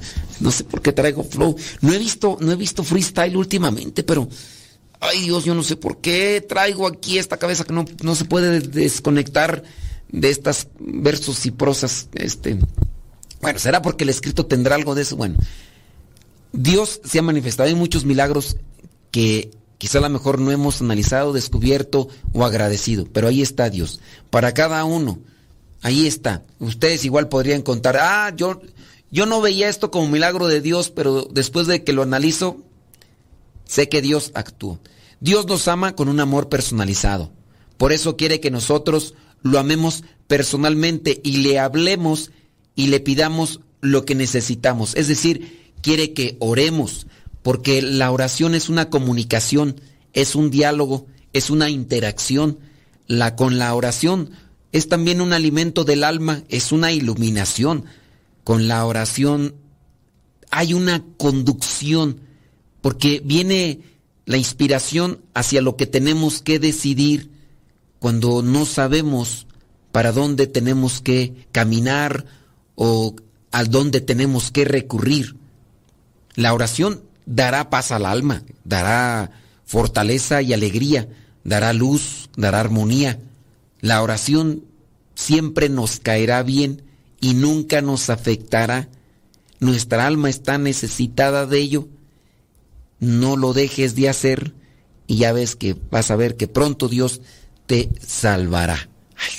no 0.41 0.51
sé 0.51 0.65
por 0.65 0.83
qué 0.83 0.93
traigo 0.93 1.25
flow. 1.25 1.57
No 1.81 1.93
he 1.93 1.99
visto, 1.99 2.39
no 2.41 2.53
he 2.53 2.57
visto 2.57 2.85
freestyle 2.85 3.37
últimamente, 3.37 4.03
pero 4.03 4.29
ay 5.01 5.23
Dios, 5.23 5.45
yo 5.45 5.55
no 5.55 5.63
sé 5.63 5.77
por 5.77 5.99
qué 5.99 6.45
traigo 6.47 6.87
aquí 6.87 7.19
esta 7.19 7.37
cabeza 7.37 7.65
que 7.65 7.73
no, 7.73 7.85
no 8.03 8.15
se 8.15 8.25
puede 8.25 8.61
desconectar 8.61 9.63
de 10.11 10.31
estas 10.31 10.69
versos 10.79 11.45
y 11.47 11.51
prosas. 11.51 12.09
Este, 12.15 12.59
bueno, 13.41 13.59
será 13.59 13.83
porque 13.83 14.05
el 14.05 14.11
escrito 14.11 14.47
tendrá 14.47 14.75
algo 14.75 14.95
de 14.95 15.03
eso. 15.03 15.17
Bueno, 15.17 15.37
Dios 16.53 17.01
se 17.05 17.19
ha 17.19 17.23
manifestado 17.23 17.69
en 17.69 17.79
muchos 17.79 18.05
milagros 18.05 18.57
que 19.11 19.51
quizá 19.79 19.99
a 19.99 20.03
lo 20.03 20.11
mejor 20.11 20.41
no 20.41 20.51
hemos 20.51 20.81
analizado, 20.81 21.33
descubierto 21.33 22.09
o 22.33 22.45
agradecido, 22.45 23.07
pero 23.13 23.29
ahí 23.29 23.43
está 23.43 23.71
Dios. 23.71 24.01
Para 24.31 24.53
cada 24.53 24.85
uno, 24.85 25.21
ahí 25.83 26.07
está. 26.07 26.43
Ustedes 26.59 27.05
igual 27.05 27.29
podrían 27.29 27.63
contar, 27.63 27.97
ah, 27.97 28.33
yo, 28.37 28.61
yo 29.11 29.27
no 29.27 29.41
veía 29.41 29.69
esto 29.69 29.91
como 29.91 30.09
milagro 30.09 30.49
de 30.49 30.61
Dios, 30.61 30.91
pero 30.91 31.29
después 31.31 31.67
de 31.67 31.85
que 31.85 31.93
lo 31.93 32.03
analizo, 32.03 32.59
sé 33.65 33.89
que 33.89 34.03
Dios 34.03 34.33
actuó. 34.35 34.81
Dios 35.21 35.47
nos 35.47 35.67
ama 35.69 35.95
con 35.95 36.09
un 36.09 36.21
amor 36.21 36.49
personalizado. 36.49 37.33
Por 37.77 37.93
eso 37.93 38.17
quiere 38.17 38.41
que 38.41 38.51
nosotros 38.51 39.15
lo 39.43 39.59
amemos 39.59 40.05
personalmente 40.27 41.21
y 41.25 41.39
le 41.39 41.59
hablemos 41.59 42.31
y 42.75 42.89
le 42.89 43.01
pidamos 43.01 43.61
lo 43.81 44.05
que 44.05 44.15
necesitamos. 44.15 44.95
Es 44.95 45.09
decir, 45.09 45.73
quiere 45.81 46.13
que 46.13 46.37
oremos, 46.41 47.07
porque 47.43 47.83
la 47.83 48.11
oración 48.11 48.55
es 48.55 48.69
una 48.69 48.91
comunicación, 48.91 49.81
es 50.13 50.35
un 50.35 50.51
diálogo, 50.51 51.07
es 51.33 51.51
una 51.51 51.71
interacción. 51.71 52.59
La 53.07 53.37
con 53.37 53.59
la 53.59 53.75
oración 53.75 54.31
es 54.73 54.89
también 54.89 55.21
un 55.21 55.33
alimento 55.33 55.85
del 55.85 56.05
alma, 56.05 56.43
es 56.49 56.73
una 56.73 56.93
iluminación. 56.93 57.85
Con 58.49 58.67
la 58.67 58.87
oración 58.87 59.57
hay 60.51 60.73
una 60.73 61.05
conducción, 61.19 62.23
porque 62.81 63.21
viene 63.23 63.81
la 64.25 64.39
inspiración 64.39 65.21
hacia 65.35 65.61
lo 65.61 65.77
que 65.77 65.85
tenemos 65.85 66.41
que 66.41 66.59
decidir 66.59 67.31
cuando 67.99 68.41
no 68.41 68.65
sabemos 68.65 69.47
para 69.93 70.13
dónde 70.13 70.47
tenemos 70.47 71.03
que 71.03 71.47
caminar 71.53 72.25
o 72.75 73.17
a 73.53 73.65
dónde 73.65 74.01
tenemos 74.01 74.51
que 74.51 74.65
recurrir. 74.65 75.37
La 76.35 76.55
oración 76.55 77.03
dará 77.27 77.69
paz 77.69 77.93
al 77.93 78.07
alma, 78.07 78.45
dará 78.65 79.31
fortaleza 79.67 80.41
y 80.41 80.55
alegría, 80.55 81.07
dará 81.45 81.75
luz, 81.75 82.31
dará 82.35 82.61
armonía. 82.61 83.21
La 83.83 84.01
oración 84.01 84.65
siempre 85.15 85.69
nos 85.69 86.01
caerá 86.01 86.43
bien 86.43 86.88
y 87.21 87.35
nunca 87.35 87.81
nos 87.83 88.11
afectará. 88.11 88.89
Nuestra 89.61 90.07
alma 90.07 90.31
está 90.31 90.59
necesitada 90.59 91.47
de 91.47 91.59
ello. 91.59 91.89
No 93.01 93.37
lo 93.37 93.53
dejes 93.53 93.95
de 93.95 94.09
hacer 94.09 94.55
y 95.07 95.17
ya 95.17 95.33
ves 95.33 95.57
que 95.57 95.77
vas 95.91 96.11
a 96.11 96.17
ver 96.17 96.37
que 96.37 96.49
pronto 96.49 96.89
Dios 96.89 97.21
te 97.67 97.89
salvará. 98.07 98.89
Ay, 99.17 99.33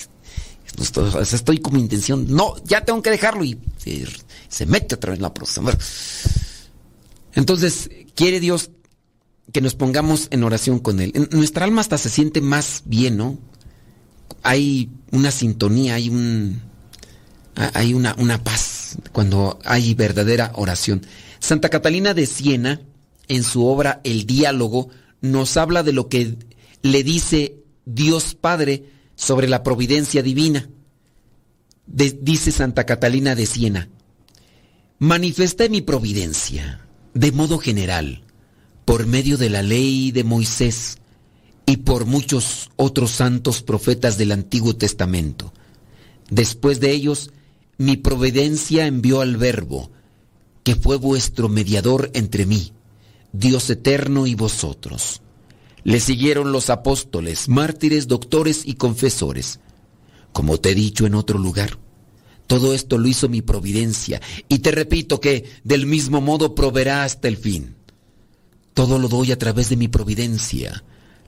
estoy 1.22 1.60
con 1.60 1.74
mi 1.76 1.80
intención. 1.80 2.26
No, 2.28 2.56
ya 2.66 2.84
tengo 2.84 3.02
que 3.02 3.12
dejarlo 3.12 3.44
y 3.44 3.60
se, 3.78 4.06
se 4.48 4.66
mete 4.66 4.96
otra 4.96 5.12
vez 5.12 5.20
la 5.20 5.34
próxima. 5.34 5.72
Entonces, 7.34 7.90
quiere 8.16 8.40
Dios 8.40 8.72
que 9.52 9.62
nos 9.62 9.76
pongamos 9.76 10.28
en 10.32 10.44
oración 10.44 10.80
con 10.80 11.00
Él. 11.00 11.30
Nuestra 11.32 11.66
alma 11.66 11.82
hasta 11.82 11.98
se 11.98 12.10
siente 12.10 12.42
más 12.42 12.84
bien, 12.86 13.18
¿no? 13.18 13.38
Hay 14.44 14.90
una 15.12 15.32
sintonía, 15.32 15.96
hay 15.96 16.10
un. 16.10 16.62
Hay 17.56 17.94
una, 17.94 18.16
una 18.18 18.44
paz 18.44 18.98
cuando 19.12 19.60
hay 19.66 19.94
verdadera 19.94 20.52
oración. 20.56 21.06
Santa 21.40 21.70
Catalina 21.70 22.14
de 22.14 22.26
Siena, 22.26 22.82
en 23.28 23.44
su 23.44 23.66
obra 23.66 24.02
El 24.04 24.26
diálogo, 24.26 24.90
nos 25.22 25.58
habla 25.58 25.84
de 25.84 25.94
lo 25.94 26.10
que 26.10 26.38
le 26.82 27.04
dice 27.04 27.58
Dios 27.86 28.36
Padre 28.36 28.86
sobre 29.16 29.48
la 29.48 29.64
providencia 29.64 30.24
divina. 30.24 30.70
dice 31.86 32.52
Santa 32.52 32.86
Catalina 32.86 33.36
de 33.36 33.46
Siena, 33.46 33.90
manifesté 35.00 35.70
mi 35.70 35.82
providencia 35.82 36.86
de 37.14 37.32
modo 37.32 37.58
general, 37.58 38.24
por 38.86 39.06
medio 39.06 39.38
de 39.38 39.50
la 39.50 39.62
ley 39.62 40.12
de 40.12 40.24
Moisés 40.24 40.98
y 41.66 41.78
por 41.78 42.06
muchos 42.06 42.72
otros 42.76 43.12
santos 43.12 43.62
profetas 43.62 44.18
del 44.18 44.32
Antiguo 44.32 44.76
Testamento. 44.76 45.54
Después 46.30 46.80
de 46.80 46.92
ellos, 46.92 47.32
mi 47.80 47.96
providencia 47.96 48.88
envió 48.88 49.22
al 49.22 49.38
Verbo, 49.38 49.90
que 50.64 50.76
fue 50.76 50.98
vuestro 50.98 51.48
mediador 51.48 52.12
entre 52.14 52.46
mí, 52.46 52.74
Dios 53.32 53.70
eterno 53.70 54.28
y 54.28 54.36
vosotros. 54.36 55.22
Le 55.86 56.02
siguieron 56.02 56.52
los 56.52 56.70
apóstoles, 56.70 57.48
mártires, 57.48 58.10
doctores 58.10 58.64
y 58.66 58.74
confesores. 58.74 59.62
Como 60.34 60.60
te 60.60 60.72
he 60.72 60.76
dicho 60.76 61.06
en 61.06 61.16
otro 61.16 61.40
lugar, 61.40 61.80
todo 62.48 62.74
esto 62.74 62.98
lo 62.98 63.08
hizo 63.08 63.30
mi 63.30 63.42
providencia 63.42 64.22
y 64.50 64.60
te 64.60 64.72
repito 64.72 65.22
que 65.22 65.50
del 65.64 65.86
mismo 65.86 66.20
modo 66.20 66.56
proveerá 66.56 67.06
hasta 67.06 67.30
el 67.30 67.38
fin. 67.38 67.76
Todo 68.74 69.00
lo 69.00 69.08
doy 69.08 69.32
a 69.32 69.38
través 69.38 69.70
de 69.70 69.78
mi 69.78 69.88
providencia. 69.88 70.84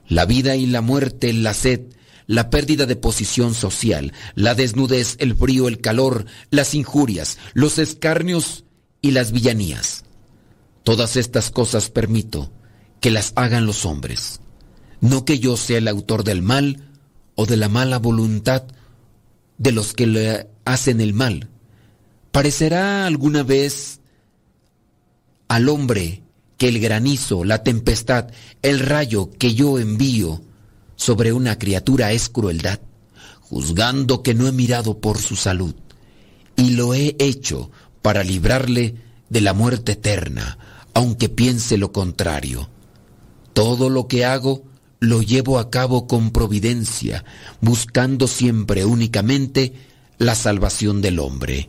La 0.06 0.26
vida 0.26 0.54
y 0.54 0.66
la 0.66 0.82
muerte, 0.82 1.32
la 1.32 1.54
sed, 1.54 1.80
la 2.26 2.50
pérdida 2.50 2.86
de 2.86 2.96
posición 2.96 3.54
social, 3.54 4.12
la 4.34 4.54
desnudez, 4.54 5.16
el 5.18 5.34
frío, 5.34 5.68
el 5.68 5.80
calor, 5.80 6.26
las 6.50 6.74
injurias, 6.74 7.38
los 7.54 7.78
escarnios 7.78 8.64
y 9.00 9.10
las 9.12 9.32
villanías. 9.32 10.04
Todas 10.84 11.16
estas 11.16 11.50
cosas 11.50 11.90
permito 11.90 12.52
que 13.00 13.10
las 13.10 13.32
hagan 13.36 13.66
los 13.66 13.84
hombres. 13.84 14.40
No 15.00 15.24
que 15.24 15.38
yo 15.38 15.56
sea 15.56 15.78
el 15.78 15.88
autor 15.88 16.24
del 16.24 16.42
mal 16.42 16.88
o 17.34 17.46
de 17.46 17.56
la 17.56 17.68
mala 17.68 17.98
voluntad 17.98 18.64
de 19.58 19.72
los 19.72 19.92
que 19.92 20.06
le 20.06 20.48
hacen 20.64 21.00
el 21.00 21.14
mal. 21.14 21.48
Parecerá 22.30 23.06
alguna 23.06 23.42
vez 23.42 24.00
al 25.48 25.68
hombre 25.68 26.22
que 26.56 26.68
el 26.68 26.80
granizo, 26.80 27.44
la 27.44 27.62
tempestad, 27.62 28.30
el 28.62 28.78
rayo 28.78 29.30
que 29.38 29.54
yo 29.54 29.78
envío 29.78 30.42
sobre 31.02 31.32
una 31.32 31.58
criatura 31.58 32.12
es 32.12 32.28
crueldad, 32.28 32.78
juzgando 33.40 34.22
que 34.22 34.34
no 34.34 34.46
he 34.46 34.52
mirado 34.52 35.00
por 35.00 35.18
su 35.18 35.34
salud, 35.34 35.74
y 36.54 36.70
lo 36.70 36.94
he 36.94 37.16
hecho 37.18 37.72
para 38.02 38.22
librarle 38.22 38.94
de 39.28 39.40
la 39.40 39.52
muerte 39.52 39.92
eterna, 39.92 40.58
aunque 40.94 41.28
piense 41.28 41.76
lo 41.76 41.90
contrario. 41.90 42.70
Todo 43.52 43.90
lo 43.90 44.06
que 44.06 44.24
hago 44.24 44.62
lo 45.00 45.22
llevo 45.22 45.58
a 45.58 45.70
cabo 45.70 46.06
con 46.06 46.30
providencia, 46.30 47.24
buscando 47.60 48.28
siempre 48.28 48.84
únicamente 48.84 49.72
la 50.18 50.36
salvación 50.36 51.02
del 51.02 51.18
hombre. 51.18 51.68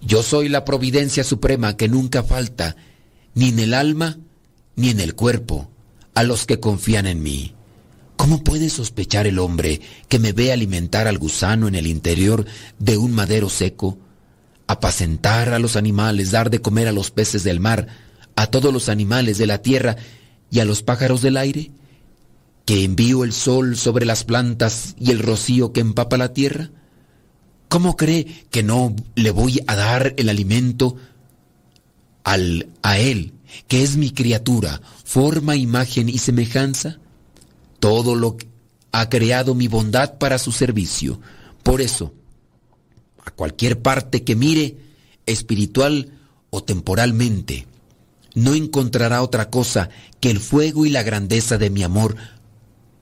Yo 0.00 0.22
soy 0.22 0.48
la 0.48 0.64
providencia 0.64 1.24
suprema 1.24 1.76
que 1.76 1.88
nunca 1.88 2.22
falta, 2.22 2.76
ni 3.34 3.48
en 3.48 3.58
el 3.58 3.74
alma, 3.74 4.18
ni 4.76 4.90
en 4.90 5.00
el 5.00 5.16
cuerpo, 5.16 5.68
a 6.14 6.22
los 6.22 6.46
que 6.46 6.60
confían 6.60 7.08
en 7.08 7.20
mí. 7.20 7.54
¿Cómo 8.20 8.44
puede 8.44 8.68
sospechar 8.68 9.26
el 9.26 9.38
hombre 9.38 9.80
que 10.06 10.18
me 10.18 10.32
ve 10.32 10.52
alimentar 10.52 11.08
al 11.08 11.16
gusano 11.16 11.68
en 11.68 11.74
el 11.74 11.86
interior 11.86 12.44
de 12.78 12.98
un 12.98 13.12
madero 13.12 13.48
seco, 13.48 13.96
apacentar 14.66 15.54
a 15.54 15.58
los 15.58 15.74
animales, 15.74 16.30
dar 16.30 16.50
de 16.50 16.60
comer 16.60 16.86
a 16.86 16.92
los 16.92 17.10
peces 17.10 17.44
del 17.44 17.60
mar, 17.60 17.86
a 18.36 18.48
todos 18.48 18.74
los 18.74 18.90
animales 18.90 19.38
de 19.38 19.46
la 19.46 19.62
tierra 19.62 19.96
y 20.50 20.60
a 20.60 20.66
los 20.66 20.82
pájaros 20.82 21.22
del 21.22 21.38
aire? 21.38 21.70
¿Que 22.66 22.84
envío 22.84 23.24
el 23.24 23.32
sol 23.32 23.78
sobre 23.78 24.04
las 24.04 24.24
plantas 24.24 24.96
y 25.00 25.12
el 25.12 25.20
rocío 25.20 25.72
que 25.72 25.80
empapa 25.80 26.18
la 26.18 26.34
tierra? 26.34 26.68
¿Cómo 27.70 27.96
cree 27.96 28.26
que 28.50 28.62
no 28.62 28.94
le 29.14 29.30
voy 29.30 29.62
a 29.66 29.76
dar 29.76 30.12
el 30.18 30.28
alimento 30.28 30.94
al, 32.22 32.68
a 32.82 32.98
Él, 32.98 33.32
que 33.66 33.82
es 33.82 33.96
mi 33.96 34.10
criatura, 34.10 34.82
forma, 35.04 35.56
imagen 35.56 36.10
y 36.10 36.18
semejanza? 36.18 36.99
Todo 37.80 38.14
lo 38.14 38.36
que 38.36 38.46
ha 38.92 39.08
creado 39.08 39.54
mi 39.54 39.68
bondad 39.68 40.18
para 40.18 40.38
su 40.38 40.52
servicio. 40.52 41.20
Por 41.62 41.80
eso, 41.80 42.12
a 43.24 43.30
cualquier 43.30 43.80
parte 43.80 44.22
que 44.22 44.36
mire, 44.36 44.76
espiritual 45.26 46.12
o 46.50 46.62
temporalmente, 46.62 47.66
no 48.34 48.54
encontrará 48.54 49.22
otra 49.22 49.50
cosa 49.50 49.90
que 50.20 50.30
el 50.30 50.40
fuego 50.40 50.86
y 50.86 50.90
la 50.90 51.02
grandeza 51.02 51.58
de 51.58 51.70
mi 51.70 51.82
amor 51.82 52.16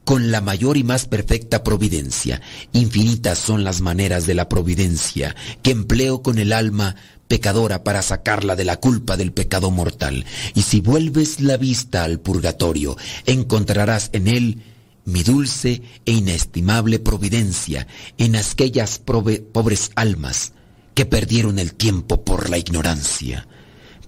con 0.08 0.30
la 0.30 0.40
mayor 0.40 0.78
y 0.78 0.84
más 0.84 1.04
perfecta 1.04 1.62
providencia. 1.62 2.40
Infinitas 2.72 3.38
son 3.38 3.62
las 3.62 3.82
maneras 3.82 4.24
de 4.24 4.32
la 4.32 4.48
providencia 4.48 5.36
que 5.60 5.70
empleo 5.70 6.22
con 6.22 6.38
el 6.38 6.54
alma 6.54 6.96
pecadora 7.26 7.84
para 7.84 8.00
sacarla 8.00 8.56
de 8.56 8.64
la 8.64 8.78
culpa 8.78 9.18
del 9.18 9.32
pecado 9.32 9.70
mortal. 9.70 10.24
Y 10.54 10.62
si 10.62 10.80
vuelves 10.80 11.40
la 11.40 11.58
vista 11.58 12.04
al 12.04 12.20
purgatorio, 12.20 12.96
encontrarás 13.26 14.08
en 14.14 14.28
él 14.28 14.62
mi 15.04 15.24
dulce 15.24 15.82
e 16.06 16.12
inestimable 16.12 17.00
providencia 17.00 17.86
en 18.16 18.34
aquellas 18.34 18.98
pobres 19.00 19.90
almas 19.94 20.54
que 20.94 21.04
perdieron 21.04 21.58
el 21.58 21.74
tiempo 21.74 22.24
por 22.24 22.48
la 22.48 22.56
ignorancia. 22.56 23.46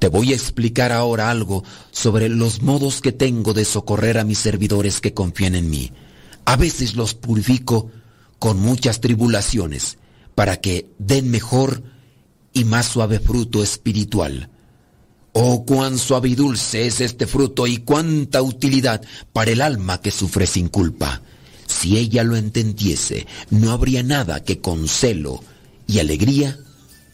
Te 0.01 0.09
voy 0.09 0.33
a 0.33 0.35
explicar 0.35 0.93
ahora 0.93 1.31
algo 1.31 1.63
sobre 1.93 2.31
los 2.31 2.63
modos 2.63 3.03
que 3.03 3.13
tengo 3.13 3.53
de 3.53 3.67
socorrer 3.67 4.17
a 4.17 4.25
mis 4.25 4.39
servidores 4.39 4.99
que 5.03 5.13
confían 5.13 5.55
en 5.55 5.69
mí. 5.69 5.93
A 6.47 6.57
veces 6.57 6.97
los 6.97 7.13
purifico 7.13 7.91
con 8.39 8.59
muchas 8.59 9.03
tribulaciones 9.03 9.99
para 10.35 10.57
que 10.57 10.89
den 10.99 11.31
mejor 11.31 11.83
y 12.55 12.65
más 12.65 12.87
suave 12.87 13.21
fruto 13.21 13.63
espiritual. 13.63 14.49
Oh, 15.35 15.67
cuán 15.67 15.99
suave 15.99 16.31
y 16.31 16.35
dulce 16.35 16.87
es 16.87 17.03
este 17.03 17.27
fruto 17.27 17.67
y 17.67 17.77
cuánta 17.77 18.41
utilidad 18.41 19.03
para 19.35 19.51
el 19.51 19.61
alma 19.61 20.01
que 20.01 20.11
sufre 20.11 20.47
sin 20.47 20.69
culpa. 20.69 21.21
Si 21.67 21.99
ella 21.99 22.25
lo 22.25 22.37
entendiese, 22.37 23.27
no 23.51 23.71
habría 23.71 24.03
nada 24.03 24.43
que 24.43 24.63
con 24.63 24.89
celo 24.89 25.45
y 25.87 25.99
alegría 25.99 26.59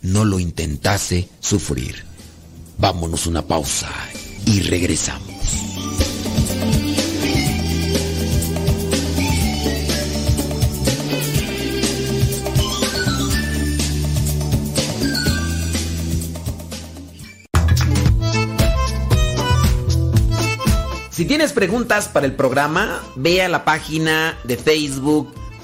no 0.03 0.25
lo 0.25 0.39
intentase 0.39 1.29
sufrir. 1.41 2.16
Vámonos 2.79 3.27
una 3.27 3.43
pausa 3.43 3.91
y 4.45 4.61
regresamos. 4.61 5.27
Si 21.11 21.25
tienes 21.25 21.55
preguntas 21.55 22.09
para 22.09 22.27
el 22.27 22.35
programa, 22.35 23.03
ve 23.15 23.41
a 23.41 23.49
la 23.49 23.65
página 23.65 24.37
de 24.45 24.59
Facebook 24.59 25.33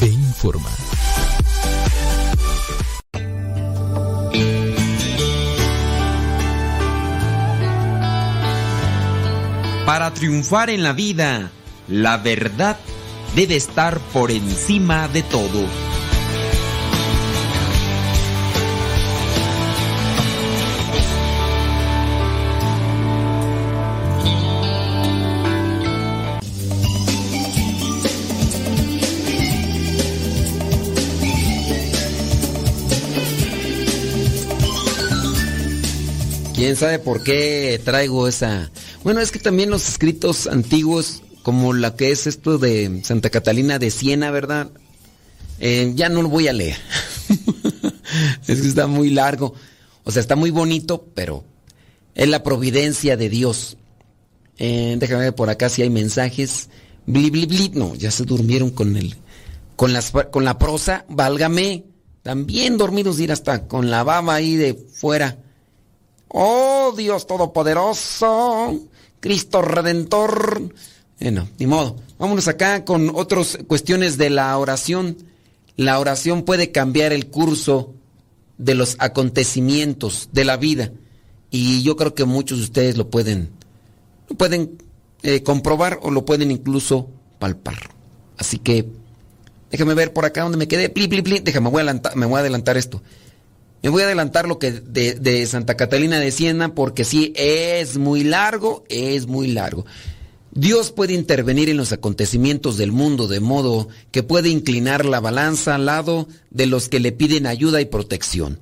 e 0.00 0.06
informa. 0.06 0.70
Para 9.86 10.12
triunfar 10.12 10.70
en 10.70 10.82
la 10.82 10.92
vida, 10.92 11.50
la 11.88 12.16
verdad 12.16 12.76
debe 13.36 13.56
estar 13.56 13.98
por 14.12 14.30
encima 14.30 15.06
de 15.08 15.22
todo. 15.22 15.64
¿Quién 36.66 36.74
sabe 36.74 36.98
por 36.98 37.22
qué 37.22 37.80
traigo 37.84 38.26
esa? 38.26 38.72
Bueno, 39.04 39.20
es 39.20 39.30
que 39.30 39.38
también 39.38 39.70
los 39.70 39.88
escritos 39.88 40.48
antiguos, 40.48 41.22
como 41.44 41.72
la 41.72 41.94
que 41.94 42.10
es 42.10 42.26
esto 42.26 42.58
de 42.58 43.02
Santa 43.04 43.30
Catalina 43.30 43.78
de 43.78 43.92
Siena, 43.92 44.32
¿verdad? 44.32 44.72
Eh, 45.60 45.92
ya 45.94 46.08
no 46.08 46.22
lo 46.22 46.28
voy 46.28 46.48
a 46.48 46.52
leer. 46.52 46.76
es 48.48 48.62
que 48.62 48.66
está 48.66 48.88
muy 48.88 49.10
largo. 49.10 49.54
O 50.02 50.10
sea, 50.10 50.18
está 50.18 50.34
muy 50.34 50.50
bonito, 50.50 51.06
pero 51.14 51.44
es 52.16 52.26
la 52.28 52.42
providencia 52.42 53.16
de 53.16 53.28
Dios. 53.28 53.76
Eh, 54.58 54.96
déjame 54.98 55.20
ver 55.20 55.36
por 55.36 55.50
acá 55.50 55.68
si 55.68 55.82
hay 55.82 55.90
mensajes. 55.90 56.68
Bli, 57.06 57.30
bli, 57.30 57.46
bli. 57.46 57.70
No, 57.74 57.94
ya 57.94 58.10
se 58.10 58.24
durmieron 58.24 58.70
con 58.70 58.96
el, 58.96 59.14
con 59.76 59.92
las, 59.92 60.10
con 60.32 60.44
la 60.44 60.58
prosa. 60.58 61.04
Válgame. 61.08 61.84
También 62.24 62.76
dormidos 62.76 63.20
ir 63.20 63.30
hasta 63.30 63.68
con 63.68 63.88
la 63.88 64.02
baba 64.02 64.34
ahí 64.34 64.56
de 64.56 64.74
fuera. 64.74 65.38
Oh 66.28 66.92
Dios 66.96 67.26
Todopoderoso, 67.26 68.80
Cristo 69.20 69.62
Redentor. 69.62 70.72
Bueno, 71.20 71.48
ni 71.58 71.66
modo. 71.66 71.96
Vámonos 72.18 72.48
acá 72.48 72.84
con 72.84 73.10
otras 73.14 73.58
cuestiones 73.66 74.18
de 74.18 74.30
la 74.30 74.56
oración. 74.58 75.16
La 75.76 75.98
oración 75.98 76.42
puede 76.42 76.72
cambiar 76.72 77.12
el 77.12 77.28
curso 77.28 77.94
de 78.58 78.74
los 78.74 78.96
acontecimientos 78.98 80.28
de 80.32 80.44
la 80.44 80.56
vida. 80.56 80.92
Y 81.50 81.82
yo 81.82 81.96
creo 81.96 82.14
que 82.14 82.24
muchos 82.24 82.58
de 82.58 82.64
ustedes 82.64 82.96
lo 82.96 83.08
pueden, 83.08 83.50
lo 84.28 84.36
pueden 84.36 84.78
eh, 85.22 85.42
comprobar 85.42 85.98
o 86.02 86.10
lo 86.10 86.24
pueden 86.24 86.50
incluso 86.50 87.08
palpar. 87.38 87.78
Así 88.36 88.58
que 88.58 88.86
déjame 89.70 89.94
ver 89.94 90.12
por 90.12 90.24
acá 90.24 90.42
donde 90.42 90.58
me 90.58 90.68
quedé. 90.68 90.88
Pli, 90.88 91.08
pli, 91.08 91.22
pli. 91.22 91.40
Déjame, 91.40 91.70
me 91.70 92.26
voy 92.26 92.36
a 92.36 92.40
adelantar 92.40 92.76
esto. 92.76 93.02
Me 93.82 93.90
voy 93.90 94.02
a 94.02 94.06
adelantar 94.06 94.48
lo 94.48 94.58
que 94.58 94.72
de, 94.72 95.14
de, 95.14 95.46
Santa 95.46 95.76
Catalina 95.76 96.18
de 96.18 96.30
Siena 96.30 96.74
porque 96.74 97.04
sí, 97.04 97.32
es 97.36 97.98
muy 97.98 98.24
largo, 98.24 98.84
es 98.88 99.26
muy 99.26 99.48
largo. 99.48 99.86
Dios 100.52 100.90
puede 100.90 101.12
intervenir 101.12 101.68
en 101.68 101.76
los 101.76 101.92
acontecimientos 101.92 102.78
del 102.78 102.90
mundo 102.90 103.28
de 103.28 103.40
modo 103.40 103.88
que 104.10 104.22
puede 104.22 104.48
inclinar 104.48 105.04
la 105.04 105.20
balanza 105.20 105.74
al 105.74 105.84
lado 105.84 106.28
de 106.50 106.66
los 106.66 106.88
que 106.88 106.98
le 106.98 107.12
piden 107.12 107.46
ayuda 107.46 107.80
y 107.80 107.84
protección. 107.84 108.58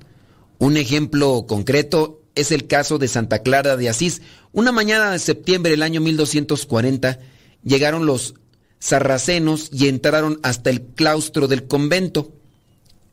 Un 0.57 0.75
ejemplo 0.75 1.45
concreto 1.47 2.21
es 2.35 2.51
el 2.51 2.67
caso 2.67 2.97
de 2.97 3.07
Santa 3.07 3.39
Clara 3.39 3.77
de 3.77 3.87
Asís. 3.87 4.21
Una 4.51 4.73
mañana 4.73 5.11
de 5.11 5.19
septiembre 5.19 5.71
del 5.71 5.83
año 5.83 6.01
1240 6.01 7.19
llegaron 7.63 8.05
los 8.05 8.35
sarracenos 8.79 9.69
y 9.71 9.87
entraron 9.87 10.39
hasta 10.43 10.69
el 10.69 10.81
claustro 10.81 11.47
del 11.47 11.65
convento. 11.65 12.33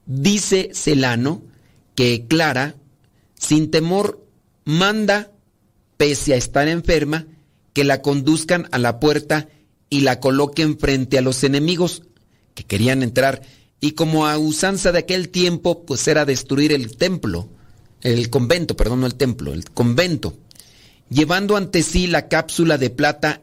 Dice 0.06 0.70
Celano 0.74 1.42
que 1.94 2.26
Clara, 2.26 2.76
sin 3.34 3.70
temor, 3.70 4.26
manda, 4.64 5.32
pese 5.96 6.34
a 6.34 6.36
estar 6.36 6.68
enferma, 6.68 7.26
que 7.72 7.84
la 7.84 8.02
conduzcan 8.02 8.68
a 8.72 8.78
la 8.78 9.00
puerta 9.00 9.48
y 9.88 10.00
la 10.00 10.20
coloquen 10.20 10.78
frente 10.78 11.18
a 11.18 11.22
los 11.22 11.44
enemigos 11.44 12.02
que 12.54 12.64
querían 12.64 13.02
entrar. 13.02 13.42
Y 13.80 13.92
como 13.92 14.26
a 14.26 14.38
usanza 14.38 14.92
de 14.92 15.00
aquel 15.00 15.28
tiempo, 15.28 15.84
pues 15.84 16.06
era 16.06 16.24
destruir 16.24 16.72
el 16.72 16.96
templo, 16.96 17.48
el 18.00 18.30
convento, 18.30 18.76
perdón, 18.76 19.00
no 19.00 19.06
el 19.06 19.14
templo, 19.14 19.52
el 19.52 19.64
convento, 19.70 20.36
llevando 21.08 21.56
ante 21.56 21.82
sí 21.82 22.06
la 22.06 22.28
cápsula 22.28 22.78
de 22.78 22.90
plata 22.90 23.42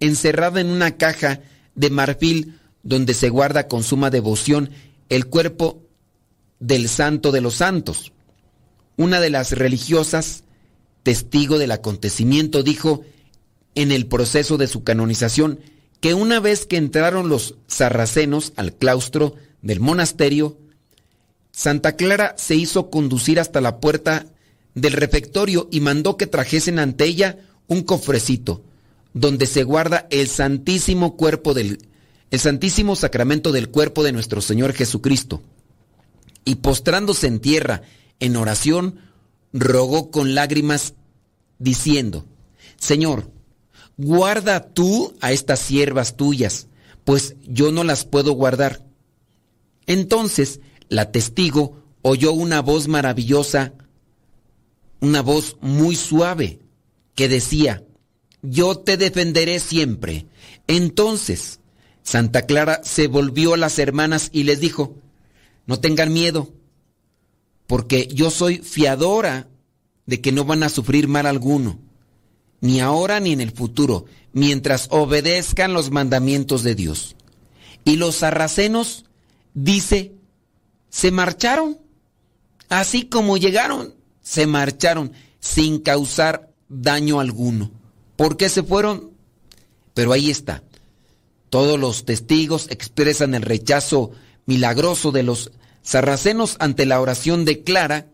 encerrada 0.00 0.60
en 0.60 0.68
una 0.68 0.96
caja 0.96 1.40
de 1.74 1.90
marfil 1.90 2.60
donde 2.82 3.14
se 3.14 3.28
guarda 3.28 3.68
con 3.68 3.82
suma 3.82 4.10
devoción 4.10 4.70
el 5.08 5.26
cuerpo 5.26 5.83
del 6.64 6.88
santo 6.88 7.30
de 7.30 7.42
los 7.42 7.56
santos. 7.56 8.12
Una 8.96 9.20
de 9.20 9.28
las 9.28 9.52
religiosas, 9.52 10.44
testigo 11.02 11.58
del 11.58 11.72
acontecimiento, 11.72 12.62
dijo 12.62 13.02
en 13.74 13.92
el 13.92 14.06
proceso 14.06 14.56
de 14.56 14.66
su 14.66 14.82
canonización 14.82 15.60
que 16.00 16.14
una 16.14 16.40
vez 16.40 16.64
que 16.64 16.78
entraron 16.78 17.28
los 17.28 17.56
sarracenos 17.66 18.54
al 18.56 18.72
claustro 18.72 19.34
del 19.60 19.80
monasterio, 19.80 20.56
Santa 21.52 21.96
Clara 21.96 22.34
se 22.38 22.54
hizo 22.54 22.88
conducir 22.88 23.40
hasta 23.40 23.60
la 23.60 23.78
puerta 23.78 24.26
del 24.74 24.94
refectorio 24.94 25.68
y 25.70 25.80
mandó 25.80 26.16
que 26.16 26.26
trajesen 26.26 26.78
ante 26.78 27.04
ella 27.04 27.38
un 27.66 27.82
cofrecito 27.82 28.62
donde 29.12 29.46
se 29.46 29.64
guarda 29.64 30.06
el 30.10 30.28
santísimo 30.28 31.16
cuerpo 31.16 31.52
del 31.52 31.86
el 32.30 32.40
santísimo 32.40 32.96
sacramento 32.96 33.52
del 33.52 33.68
cuerpo 33.68 34.02
de 34.02 34.10
nuestro 34.10 34.40
Señor 34.40 34.72
Jesucristo 34.72 35.42
y 36.44 36.56
postrándose 36.56 37.26
en 37.26 37.40
tierra 37.40 37.82
en 38.20 38.36
oración, 38.36 39.00
rogó 39.52 40.10
con 40.10 40.34
lágrimas 40.34 40.94
diciendo, 41.58 42.26
Señor, 42.76 43.30
guarda 43.96 44.68
tú 44.68 45.14
a 45.20 45.32
estas 45.32 45.60
siervas 45.60 46.16
tuyas, 46.16 46.68
pues 47.04 47.36
yo 47.42 47.72
no 47.72 47.84
las 47.84 48.04
puedo 48.04 48.32
guardar. 48.32 48.84
Entonces 49.86 50.60
la 50.88 51.10
testigo 51.12 51.82
oyó 52.02 52.32
una 52.32 52.60
voz 52.60 52.88
maravillosa, 52.88 53.72
una 55.00 55.22
voz 55.22 55.56
muy 55.60 55.96
suave, 55.96 56.60
que 57.14 57.28
decía, 57.28 57.84
yo 58.42 58.78
te 58.78 58.96
defenderé 58.96 59.60
siempre. 59.60 60.26
Entonces 60.66 61.60
Santa 62.02 62.42
Clara 62.42 62.80
se 62.84 63.06
volvió 63.06 63.54
a 63.54 63.58
las 63.58 63.78
hermanas 63.78 64.28
y 64.32 64.44
les 64.44 64.60
dijo, 64.60 64.96
no 65.66 65.80
tengan 65.80 66.12
miedo, 66.12 66.52
porque 67.66 68.08
yo 68.12 68.30
soy 68.30 68.58
fiadora 68.58 69.48
de 70.06 70.20
que 70.20 70.32
no 70.32 70.44
van 70.44 70.62
a 70.62 70.68
sufrir 70.68 71.08
mal 71.08 71.26
alguno, 71.26 71.78
ni 72.60 72.80
ahora 72.80 73.20
ni 73.20 73.32
en 73.32 73.40
el 73.40 73.52
futuro, 73.52 74.06
mientras 74.32 74.88
obedezcan 74.90 75.72
los 75.72 75.90
mandamientos 75.90 76.62
de 76.62 76.74
Dios. 76.74 77.16
Y 77.84 77.96
los 77.96 78.16
sarracenos, 78.16 79.04
dice, 79.54 80.12
se 80.88 81.10
marcharon, 81.10 81.78
así 82.68 83.06
como 83.06 83.36
llegaron, 83.36 83.94
se 84.22 84.46
marcharon 84.46 85.12
sin 85.40 85.78
causar 85.78 86.50
daño 86.68 87.20
alguno. 87.20 87.70
¿Por 88.16 88.36
qué 88.36 88.48
se 88.48 88.62
fueron? 88.62 89.10
Pero 89.92 90.12
ahí 90.12 90.30
está. 90.30 90.62
Todos 91.50 91.78
los 91.78 92.04
testigos 92.04 92.68
expresan 92.70 93.34
el 93.34 93.42
rechazo 93.42 94.12
milagroso 94.46 95.12
de 95.12 95.22
los 95.22 95.50
sarracenos 95.82 96.56
ante 96.58 96.86
la 96.86 97.00
oración 97.00 97.44
de 97.44 97.62
Clara 97.62 98.06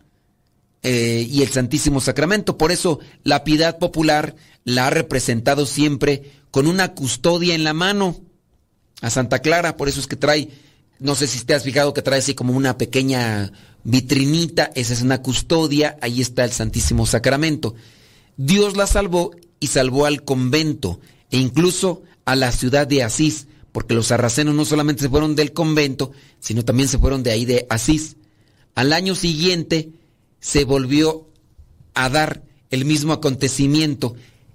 eh, 0.83 1.27
y 1.29 1.43
el 1.43 1.51
Santísimo 1.51 2.01
Sacramento. 2.01 2.59
Por 2.59 2.73
eso 2.73 3.01
la 3.23 3.45
piedad 3.45 3.79
popular 3.79 4.35
la 4.65 4.87
ha 4.87 4.91
representado 4.91 5.67
siempre 5.67 6.33
con 6.51 6.67
una 6.67 6.95
custodia 6.95 7.55
en 7.55 7.65
la 7.65 7.73
mano 7.73 8.17
a 9.01 9.11
Santa 9.11 9.41
Clara. 9.41 9.77
Por 9.77 9.89
eso 9.89 10.01
es 10.01 10.07
que 10.07 10.17
trae, 10.17 10.49
no 10.99 11.15
sé 11.15 11.27
si 11.27 11.45
te 11.45 11.55
has 11.55 11.63
fijado 11.63 11.95
que 11.95 12.03
trae 12.03 12.19
así 12.19 12.35
como 12.35 12.55
una 12.55 12.77
pequeña 12.77 13.53
vitrinita. 13.85 14.71
Esa 14.75 14.93
es 14.93 15.03
una 15.03 15.23
custodia. 15.23 15.97
Ahí 16.01 16.21
está 16.21 16.45
el 16.45 16.53
Santísimo 16.53 17.07
Sacramento. 17.07 17.75
Dios 18.37 18.77
la 18.77 18.87
salvó 18.87 19.33
y 19.61 19.69
salvó 19.69 20.07
al 20.07 20.25
convento 20.25 21.01
e 21.31 21.39
incluso 21.39 22.03
a 22.25 22.37
la 22.37 22.53
ciudad 22.53 22.87
de 22.87 23.03
Asís 23.03 23.47
porque 23.73 23.95
los 23.95 24.09
sarracenos 24.09 24.55
no 24.55 24.65
solamente 24.65 25.03
se 25.03 25.09
fueron 25.09 25.35
del 25.35 25.53
convento, 25.53 26.13
sino 26.41 26.65
también 26.65 26.89
se 26.89 26.99
fueron 26.99 27.23
de 27.23 27.31
ahí 27.31 27.45
de 27.45 27.67
Asís. 27.71 28.17
Al 28.75 28.93
año 28.93 29.15
siguiente 29.15 29.91
se 30.41 30.65
volvió 30.65 31.29
a 31.95 32.09
dar 32.09 32.43
el 32.71 32.85
mismo 32.85 33.13
acontecimiento 33.13 34.15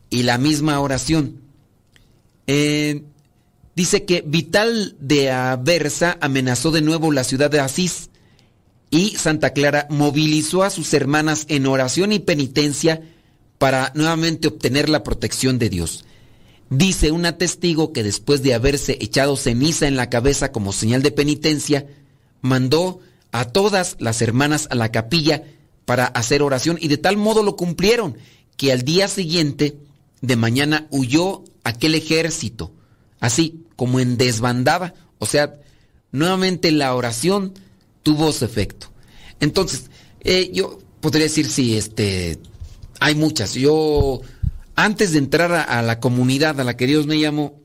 y 0.09 0.23
la 0.23 0.37
misma 0.37 0.79
oración. 0.79 1.41
Eh, 2.47 3.03
dice 3.75 4.05
que 4.05 4.23
Vital 4.25 4.95
de 4.99 5.31
Aversa 5.31 6.17
amenazó 6.21 6.71
de 6.71 6.81
nuevo 6.81 7.11
la 7.11 7.23
ciudad 7.23 7.49
de 7.49 7.59
Asís 7.59 8.09
y 8.89 9.11
Santa 9.11 9.51
Clara 9.51 9.87
movilizó 9.89 10.63
a 10.63 10.69
sus 10.69 10.93
hermanas 10.93 11.45
en 11.49 11.65
oración 11.65 12.11
y 12.11 12.19
penitencia 12.19 13.01
para 13.57 13.91
nuevamente 13.95 14.47
obtener 14.47 14.89
la 14.89 15.03
protección 15.03 15.59
de 15.59 15.69
Dios. 15.69 16.05
Dice 16.69 17.11
una 17.11 17.37
testigo 17.37 17.93
que 17.93 18.03
después 18.03 18.41
de 18.41 18.53
haberse 18.53 18.97
echado 18.99 19.37
ceniza 19.37 19.87
en 19.87 19.95
la 19.95 20.09
cabeza 20.09 20.51
como 20.51 20.73
señal 20.73 21.03
de 21.03 21.11
penitencia, 21.11 21.85
mandó 22.41 22.99
a 23.31 23.45
todas 23.45 23.97
las 23.99 24.21
hermanas 24.21 24.67
a 24.71 24.75
la 24.75 24.91
capilla 24.91 25.43
para 25.85 26.05
hacer 26.05 26.41
oración 26.41 26.77
y 26.81 26.87
de 26.87 26.97
tal 26.97 27.17
modo 27.17 27.43
lo 27.43 27.55
cumplieron 27.55 28.17
que 28.57 28.71
al 28.71 28.83
día 28.83 29.07
siguiente 29.07 29.77
de 30.21 30.35
mañana 30.35 30.87
huyó 30.89 31.43
aquel 31.63 31.95
ejército, 31.95 32.71
así 33.19 33.65
como 33.75 33.99
en 33.99 34.17
desbandada, 34.17 34.95
o 35.19 35.25
sea, 35.25 35.55
nuevamente 36.11 36.71
la 36.71 36.95
oración 36.95 37.53
tuvo 38.03 38.31
su 38.31 38.45
efecto. 38.45 38.87
Entonces, 39.39 39.89
eh, 40.21 40.49
yo 40.53 40.79
podría 41.01 41.25
decir 41.25 41.47
si 41.47 41.77
este 41.77 42.39
hay 42.99 43.15
muchas. 43.15 43.53
Yo 43.53 44.21
antes 44.75 45.11
de 45.13 45.19
entrar 45.19 45.51
a, 45.53 45.81
la 45.81 45.99
comunidad 45.99 46.59
a 46.59 46.63
la 46.63 46.77
que 46.77 46.87
Dios 46.87 47.07
me 47.07 47.19
llamó, 47.19 47.61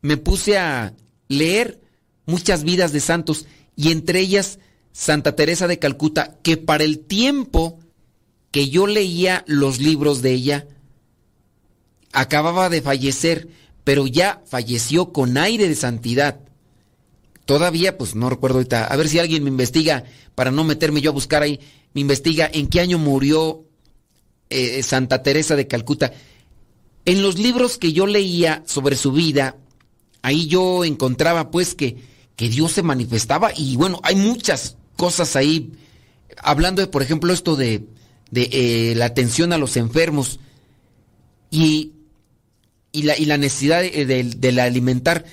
me 0.00 0.16
puse 0.16 0.58
a 0.58 0.94
leer 1.28 1.80
muchas 2.24 2.64
vidas 2.64 2.92
de 2.92 3.00
santos 3.00 3.46
y 3.74 3.92
entre 3.92 4.20
ellas 4.20 4.58
Santa 4.92 5.36
Teresa 5.36 5.66
de 5.66 5.78
Calcuta, 5.78 6.38
que 6.42 6.56
para 6.56 6.84
el 6.84 7.00
tiempo 7.00 7.78
que 8.50 8.70
yo 8.70 8.86
leía 8.86 9.44
los 9.46 9.80
libros 9.80 10.22
de 10.22 10.32
ella, 10.32 10.66
acababa 12.12 12.70
de 12.70 12.80
fallecer, 12.80 13.48
pero 13.84 14.06
ya 14.06 14.42
falleció 14.46 15.12
con 15.12 15.36
aire 15.36 15.68
de 15.68 15.74
santidad. 15.74 16.40
Todavía, 17.44 17.98
pues 17.98 18.14
no 18.14 18.30
recuerdo 18.30 18.56
ahorita, 18.56 18.86
a 18.86 18.96
ver 18.96 19.08
si 19.08 19.18
alguien 19.18 19.44
me 19.44 19.50
investiga, 19.50 20.04
para 20.34 20.50
no 20.50 20.64
meterme 20.64 21.02
yo 21.02 21.10
a 21.10 21.14
buscar 21.14 21.42
ahí, 21.42 21.60
me 21.92 22.00
investiga 22.00 22.50
en 22.52 22.68
qué 22.68 22.80
año 22.80 22.98
murió 22.98 23.64
eh, 24.48 24.82
Santa 24.82 25.22
Teresa 25.22 25.56
de 25.56 25.66
Calcuta. 25.66 26.12
En 27.06 27.22
los 27.22 27.38
libros 27.38 27.78
que 27.78 27.92
yo 27.92 28.06
leía 28.06 28.64
sobre 28.66 28.96
su 28.96 29.12
vida, 29.12 29.56
ahí 30.22 30.48
yo 30.48 30.84
encontraba 30.84 31.52
pues 31.52 31.76
que, 31.76 31.96
que 32.34 32.48
Dios 32.48 32.72
se 32.72 32.82
manifestaba. 32.82 33.52
Y 33.56 33.76
bueno, 33.76 34.00
hay 34.02 34.16
muchas 34.16 34.76
cosas 34.96 35.36
ahí, 35.36 35.72
hablando 36.38 36.82
de, 36.82 36.88
por 36.88 37.02
ejemplo, 37.02 37.32
esto 37.32 37.54
de, 37.54 37.84
de 38.32 38.48
eh, 38.52 38.94
la 38.96 39.04
atención 39.04 39.52
a 39.52 39.58
los 39.58 39.76
enfermos 39.76 40.40
y, 41.48 41.92
y, 42.90 43.02
la, 43.02 43.16
y 43.16 43.26
la, 43.26 43.38
necesidad 43.38 43.82
de, 43.82 44.52
la 44.52 44.64
alimentar. 44.64 45.24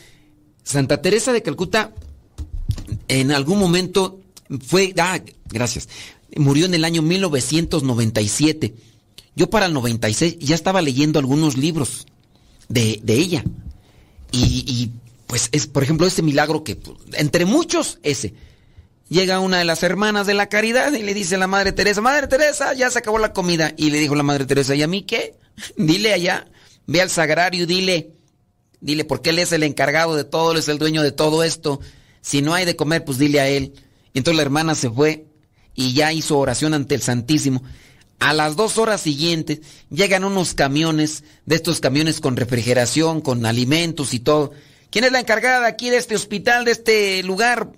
Santa 0.62 1.02
Teresa 1.02 1.34
de 1.34 1.42
Calcuta 1.42 1.92
en 3.08 3.32
algún 3.32 3.58
momento 3.58 4.22
fue, 4.64 4.94
ah, 5.00 5.20
gracias, 5.50 5.90
murió 6.36 6.68
en 6.68 6.76
el 6.76 6.86
año 6.86 7.02
1997 7.02 8.76
yo 9.36 9.50
para 9.50 9.66
el 9.66 9.74
96 9.74 10.38
ya 10.40 10.56
estaba 10.56 10.82
leyendo 10.82 11.20
algunos 11.20 11.58
libros 11.58 12.06
de, 12.70 13.02
ella. 13.08 13.44
Y, 14.32 14.92
pues 15.28 15.50
es, 15.52 15.68
por 15.68 15.84
ejemplo, 15.84 16.08
ese 16.08 16.22
milagro 16.22 16.64
que, 16.64 16.80
entre 17.14 17.46
muchos, 17.46 18.00
ese. 18.04 18.34
Llega 19.10 19.40
una 19.40 19.60
de 19.60 19.66
las 19.66 19.84
hermanas 19.84 20.28
de 20.28 20.34
la 20.34 20.50
caridad 20.50 20.94
y 20.94 21.04
le 21.04 21.14
dice 21.14 21.36
a 21.36 21.38
la 21.38 21.48
Madre 21.48 21.72
Teresa, 21.72 22.02
Madre 22.02 22.28
Teresa, 22.28 22.74
ya 22.74 22.90
se 22.90 23.00
acabó 23.00 23.20
la 23.20 23.34
comida. 23.34 23.74
Y 23.78 23.92
le 23.92 24.00
dijo 24.00 24.16
la 24.16 24.24
Madre 24.24 24.46
Teresa, 24.46 24.76
¿y 24.76 24.82
a 24.82 24.88
mí 24.88 25.04
qué? 25.04 25.36
Dile 25.78 26.14
allá, 26.14 26.48
ve 26.88 27.02
al 27.02 27.10
sagrario, 27.10 27.68
dile, 27.68 28.12
dile, 28.82 29.06
porque 29.06 29.32
él 29.32 29.40
es 29.40 29.52
el 29.52 29.64
encargado 29.64 30.16
de 30.16 30.24
todo, 30.24 30.54
él 30.54 30.60
es 30.60 30.68
el 30.68 30.80
dueño 30.80 31.04
de 31.04 31.12
todo 31.12 31.44
esto. 31.44 31.80
Si 32.22 32.42
no 32.42 32.54
hay 32.54 32.66
de 32.66 32.76
comer, 32.76 33.04
pues 33.04 33.18
dile 33.18 33.40
a 33.40 33.48
él. 33.48 33.74
Y 34.14 34.20
entonces 34.20 34.38
la 34.38 34.44
hermana 34.44 34.74
se 34.76 34.90
fue 34.90 35.26
y 35.76 35.94
ya 35.94 36.14
hizo 36.14 36.38
oración 36.38 36.74
ante 36.74 36.96
el 36.96 37.02
Santísimo. 37.02 37.64
A 38.24 38.32
las 38.32 38.56
dos 38.56 38.78
horas 38.78 39.02
siguientes 39.02 39.60
llegan 39.90 40.24
unos 40.24 40.54
camiones, 40.54 41.26
de 41.46 41.58
estos 41.58 41.82
camiones 41.82 42.22
con 42.22 42.38
refrigeración, 42.38 43.20
con 43.20 43.46
alimentos 43.46 44.14
y 44.14 44.20
todo. 44.20 44.54
¿Quién 44.90 45.04
es 45.04 45.12
la 45.12 45.20
encargada 45.20 45.68
aquí 45.68 45.90
de 45.90 45.98
este 45.98 46.16
hospital, 46.16 46.64
de 46.64 46.72
este 46.72 47.22
lugar? 47.24 47.74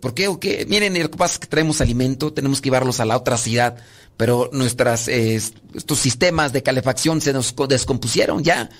¿Por 0.00 0.14
qué 0.14 0.28
o 0.28 0.40
qué? 0.40 0.64
Miren, 0.66 0.98
lo 0.98 1.10
que 1.10 1.18
pasa 1.18 1.34
es 1.34 1.38
que 1.40 1.48
traemos 1.48 1.82
alimento, 1.82 2.32
tenemos 2.32 2.62
que 2.62 2.68
llevarlos 2.68 2.98
a 3.00 3.04
la 3.04 3.18
otra 3.18 3.36
ciudad, 3.36 3.76
pero 4.16 4.48
nuestras, 4.54 5.06
estos 5.06 5.98
sistemas 5.98 6.54
de 6.54 6.62
calefacción 6.62 7.20
se 7.20 7.34
nos 7.34 7.54
descompusieron 7.68 8.42
ya. 8.42 8.70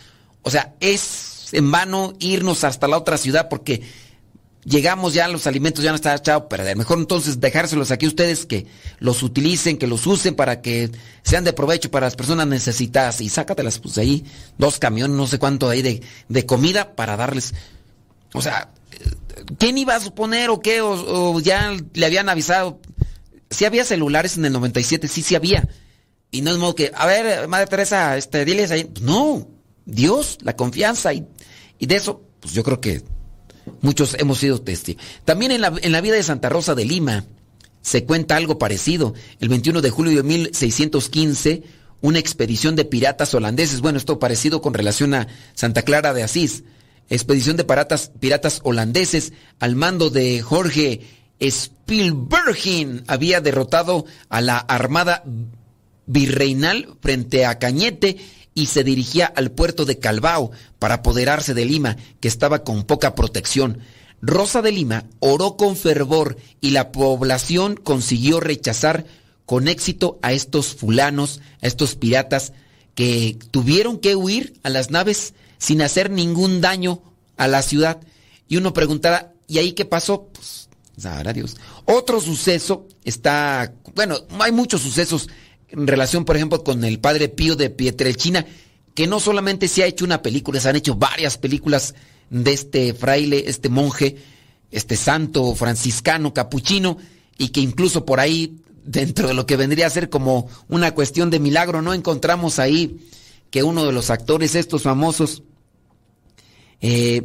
O 0.40 0.50
sea, 0.50 0.74
es 0.80 1.52
en 1.52 1.70
vano 1.70 2.14
irnos 2.18 2.64
hasta 2.64 2.88
la 2.88 2.96
otra 2.96 3.18
ciudad 3.18 3.50
porque 3.50 3.82
llegamos 4.68 5.14
ya, 5.14 5.28
los 5.28 5.46
alimentos 5.46 5.82
ya 5.82 5.90
no 5.90 5.96
están 5.96 6.16
echados 6.16 6.44
pero 6.48 6.64
Mejor 6.76 6.98
entonces 6.98 7.40
dejárselos 7.40 7.90
aquí 7.90 8.06
a 8.06 8.08
ustedes 8.08 8.46
que 8.46 8.66
los 8.98 9.22
utilicen, 9.22 9.78
que 9.78 9.86
los 9.86 10.06
usen 10.06 10.34
para 10.34 10.60
que 10.60 10.90
sean 11.22 11.44
de 11.44 11.52
provecho 11.52 11.90
para 11.90 12.06
las 12.06 12.16
personas 12.16 12.46
necesitadas. 12.46 13.20
Y 13.20 13.28
sácatelas, 13.28 13.78
pues 13.78 13.98
ahí, 13.98 14.24
dos 14.58 14.78
camiones, 14.78 15.16
no 15.16 15.26
sé 15.26 15.38
cuánto 15.38 15.68
ahí 15.68 15.82
de, 15.82 16.02
de 16.28 16.46
comida 16.46 16.94
para 16.94 17.16
darles. 17.16 17.54
O 18.34 18.42
sea, 18.42 18.70
¿quién 19.58 19.78
iba 19.78 19.94
a 19.94 20.00
suponer 20.00 20.50
o 20.50 20.60
qué? 20.60 20.80
O, 20.80 21.40
ya 21.40 21.76
le 21.94 22.06
habían 22.06 22.28
avisado. 22.28 22.80
Si 23.50 23.64
había 23.64 23.84
celulares 23.84 24.36
en 24.36 24.44
el 24.44 24.52
97, 24.52 25.08
sí, 25.08 25.22
sí 25.22 25.34
había. 25.34 25.68
Y 26.30 26.42
no 26.42 26.50
es 26.50 26.58
modo 26.58 26.74
que, 26.74 26.92
a 26.94 27.06
ver, 27.06 27.48
Madre 27.48 27.66
Teresa, 27.66 28.16
este, 28.18 28.44
diles 28.44 28.70
ahí. 28.70 28.90
No, 29.00 29.48
Dios, 29.86 30.38
la 30.42 30.54
confianza 30.54 31.14
y, 31.14 31.26
y 31.78 31.86
de 31.86 31.96
eso, 31.96 32.22
pues 32.40 32.52
yo 32.52 32.62
creo 32.62 32.80
que 32.80 33.02
Muchos 33.80 34.14
hemos 34.18 34.38
sido 34.38 34.60
testigos. 34.60 35.02
También 35.24 35.52
en 35.52 35.60
la, 35.60 35.72
en 35.80 35.92
la 35.92 36.00
vida 36.00 36.16
de 36.16 36.22
Santa 36.22 36.48
Rosa 36.48 36.74
de 36.74 36.84
Lima 36.84 37.24
se 37.82 38.04
cuenta 38.04 38.36
algo 38.36 38.58
parecido. 38.58 39.14
El 39.40 39.48
21 39.48 39.80
de 39.80 39.90
julio 39.90 40.16
de 40.16 40.22
1615, 40.22 41.62
una 42.00 42.18
expedición 42.18 42.76
de 42.76 42.84
piratas 42.84 43.34
holandeses, 43.34 43.80
bueno, 43.80 43.98
esto 43.98 44.18
parecido 44.18 44.60
con 44.60 44.74
relación 44.74 45.14
a 45.14 45.28
Santa 45.54 45.82
Clara 45.82 46.12
de 46.12 46.22
Asís, 46.22 46.64
expedición 47.08 47.56
de 47.56 47.64
piratas, 47.64 48.12
piratas 48.20 48.60
holandeses 48.62 49.32
al 49.58 49.74
mando 49.74 50.10
de 50.10 50.42
Jorge 50.42 51.00
Spielbergin 51.40 53.04
había 53.06 53.40
derrotado 53.40 54.04
a 54.28 54.40
la 54.40 54.58
armada 54.58 55.22
virreinal 56.06 56.96
frente 57.00 57.46
a 57.46 57.58
Cañete 57.58 58.16
y 58.54 58.66
se 58.66 58.84
dirigía 58.84 59.26
al 59.26 59.50
puerto 59.50 59.84
de 59.84 59.98
Calvao 59.98 60.50
para 60.78 60.96
apoderarse 60.96 61.54
de 61.54 61.64
Lima, 61.64 61.96
que 62.20 62.28
estaba 62.28 62.64
con 62.64 62.84
poca 62.84 63.14
protección. 63.14 63.78
Rosa 64.20 64.62
de 64.62 64.72
Lima 64.72 65.04
oró 65.20 65.56
con 65.56 65.76
fervor 65.76 66.36
y 66.60 66.70
la 66.70 66.90
población 66.90 67.76
consiguió 67.76 68.40
rechazar 68.40 69.06
con 69.46 69.68
éxito 69.68 70.18
a 70.22 70.32
estos 70.32 70.74
fulanos, 70.74 71.40
a 71.62 71.66
estos 71.66 71.94
piratas 71.94 72.52
que 72.94 73.38
tuvieron 73.50 73.98
que 73.98 74.16
huir 74.16 74.58
a 74.62 74.70
las 74.70 74.90
naves 74.90 75.34
sin 75.58 75.82
hacer 75.82 76.10
ningún 76.10 76.60
daño 76.60 77.00
a 77.36 77.46
la 77.46 77.62
ciudad. 77.62 78.00
Y 78.48 78.56
uno 78.56 78.72
preguntará, 78.72 79.32
¿y 79.46 79.58
ahí 79.58 79.72
qué 79.72 79.84
pasó? 79.84 80.28
Pues, 80.32 80.68
sabrá 80.96 81.32
Dios. 81.32 81.56
Otro 81.84 82.20
suceso 82.20 82.86
está, 83.04 83.72
bueno, 83.94 84.18
hay 84.40 84.52
muchos 84.52 84.82
sucesos 84.82 85.28
en 85.70 85.86
relación, 85.86 86.24
por 86.24 86.36
ejemplo, 86.36 86.64
con 86.64 86.84
el 86.84 86.98
padre 86.98 87.28
Pío 87.28 87.56
de 87.56 87.70
Pietrelchina, 87.70 88.46
que 88.94 89.06
no 89.06 89.20
solamente 89.20 89.68
se 89.68 89.82
ha 89.82 89.86
hecho 89.86 90.04
una 90.04 90.22
película, 90.22 90.60
se 90.60 90.68
han 90.68 90.76
hecho 90.76 90.96
varias 90.96 91.38
películas 91.38 91.94
de 92.30 92.52
este 92.52 92.94
fraile, 92.94 93.44
este 93.46 93.68
monje, 93.68 94.16
este 94.70 94.96
santo 94.96 95.54
franciscano 95.54 96.34
capuchino, 96.34 96.98
y 97.36 97.50
que 97.50 97.60
incluso 97.60 98.04
por 98.04 98.20
ahí, 98.20 98.56
dentro 98.84 99.28
de 99.28 99.34
lo 99.34 99.46
que 99.46 99.56
vendría 99.56 99.86
a 99.86 99.90
ser 99.90 100.08
como 100.08 100.48
una 100.68 100.92
cuestión 100.94 101.30
de 101.30 101.38
milagro, 101.38 101.82
no 101.82 101.94
encontramos 101.94 102.58
ahí 102.58 102.98
que 103.50 103.62
uno 103.62 103.84
de 103.84 103.92
los 103.92 104.10
actores 104.10 104.54
estos 104.54 104.82
famosos 104.82 105.42
eh, 106.80 107.22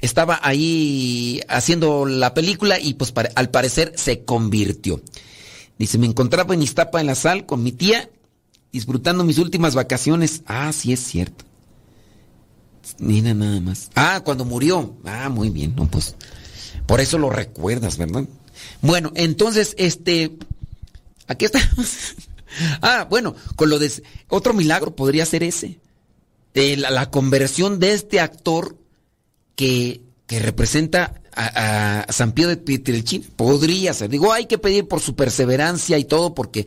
estaba 0.00 0.40
ahí 0.42 1.40
haciendo 1.48 2.06
la 2.06 2.32
película 2.32 2.78
y 2.78 2.94
pues 2.94 3.12
al 3.34 3.50
parecer 3.50 3.92
se 3.96 4.24
convirtió. 4.24 5.02
Dice, 5.80 5.96
me 5.96 6.06
encontraba 6.06 6.52
en 6.52 6.60
Iztapa 6.62 7.00
en 7.00 7.06
la 7.06 7.14
sal 7.14 7.46
con 7.46 7.62
mi 7.62 7.72
tía, 7.72 8.10
disfrutando 8.70 9.24
mis 9.24 9.38
últimas 9.38 9.74
vacaciones. 9.74 10.42
Ah, 10.44 10.70
sí 10.74 10.92
es 10.92 11.00
cierto. 11.00 11.46
Mira 12.98 13.32
nada 13.32 13.62
más. 13.62 13.90
Ah, 13.94 14.20
cuando 14.22 14.44
murió. 14.44 14.94
Ah, 15.06 15.30
muy 15.30 15.48
bien. 15.48 15.74
No, 15.74 15.90
pues. 15.90 16.16
Por 16.84 17.00
eso 17.00 17.16
lo 17.16 17.30
recuerdas, 17.30 17.96
¿verdad? 17.96 18.26
Bueno, 18.82 19.10
entonces, 19.14 19.74
este. 19.78 20.36
Aquí 21.28 21.46
está. 21.46 21.60
ah, 22.82 23.06
bueno, 23.08 23.34
con 23.56 23.70
lo 23.70 23.78
de. 23.78 23.90
Otro 24.28 24.52
milagro 24.52 24.94
podría 24.94 25.24
ser 25.24 25.42
ese. 25.42 25.80
La, 26.52 26.90
la 26.90 27.10
conversión 27.10 27.78
de 27.78 27.94
este 27.94 28.20
actor 28.20 28.76
que, 29.56 30.02
que 30.26 30.40
representa 30.40 31.19
a, 31.34 32.06
San 32.10 32.32
Pío 32.32 32.48
de 32.48 32.56
Pietrelcina. 32.56 33.26
Podría 33.36 33.94
ser. 33.94 34.10
Digo, 34.10 34.32
hay 34.32 34.46
que 34.46 34.58
pedir 34.58 34.88
por 34.88 35.00
su 35.00 35.14
perseverancia 35.14 35.98
y 35.98 36.04
todo, 36.04 36.34
porque 36.34 36.66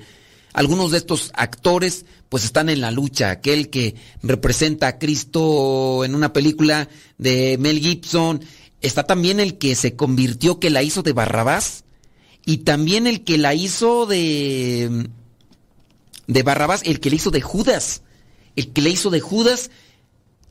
algunos 0.53 0.91
de 0.91 0.97
estos 0.99 1.31
actores 1.33 2.05
pues 2.29 2.45
están 2.45 2.69
en 2.69 2.81
la 2.81 2.91
lucha. 2.91 3.29
Aquel 3.29 3.69
que 3.69 3.95
representa 4.21 4.87
a 4.87 4.99
Cristo 4.99 6.03
en 6.05 6.15
una 6.15 6.33
película 6.33 6.89
de 7.17 7.57
Mel 7.59 7.79
Gibson. 7.79 8.43
Está 8.81 9.03
también 9.03 9.39
el 9.39 9.57
que 9.57 9.75
se 9.75 9.95
convirtió, 9.95 10.59
que 10.59 10.69
la 10.69 10.83
hizo 10.83 11.03
de 11.03 11.13
Barrabás. 11.13 11.83
Y 12.45 12.57
también 12.57 13.07
el 13.07 13.23
que 13.23 13.37
la 13.37 13.53
hizo 13.53 14.05
de... 14.05 15.09
De 16.25 16.43
Barrabás, 16.43 16.81
el 16.85 16.99
que 16.99 17.09
le 17.09 17.17
hizo 17.17 17.31
de 17.31 17.41
Judas. 17.41 18.01
El 18.55 18.71
que 18.71 18.81
le 18.81 18.89
hizo 18.89 19.09
de 19.09 19.19
Judas, 19.19 19.71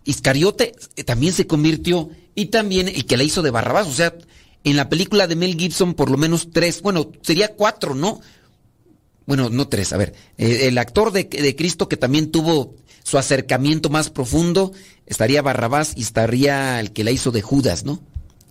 Iscariote, 0.05 0.75
eh, 0.97 1.05
también 1.05 1.33
se 1.33 1.47
convirtió 1.47 2.11
y 2.35 2.47
también 2.47 2.89
el 2.89 3.07
que 3.07 3.17
la 3.17 3.25
hizo 3.25 3.43
de 3.43 3.51
Barrabás. 3.51 3.87
O 3.87 3.93
sea, 3.93 4.15
en 4.65 4.77
la 4.77 4.89
película 4.89 5.27
de 5.27 5.37
Mel 5.37 5.57
Gibson 5.57 5.95
por 5.95 6.11
lo 6.11 6.17
menos 6.17 6.49
tres, 6.53 6.83
bueno, 6.83 7.11
sería 7.23 7.55
cuatro, 7.55 7.95
¿no? 7.95 8.21
Bueno, 9.27 9.51
no 9.51 9.69
tres, 9.69 9.93
a 9.93 9.97
ver, 9.97 10.15
eh, 10.37 10.67
el 10.69 10.79
actor 10.79 11.13
de, 11.13 11.25
de, 11.25 11.57
Cristo 11.57 11.89
que 11.89 11.97
también 11.97 12.33
tuvo 12.33 12.75
su 13.05 13.19
acercamiento 13.19 13.89
más 13.89 14.11
profundo, 14.11 14.73
estaría 15.07 15.43
Barrabás 15.43 15.93
y 15.97 16.03
estaría 16.03 16.81
el 16.81 16.93
que 16.93 17.05
la 17.05 17.13
hizo 17.13 17.31
de 17.31 17.41
Judas, 17.41 17.85
¿no? 17.85 18.03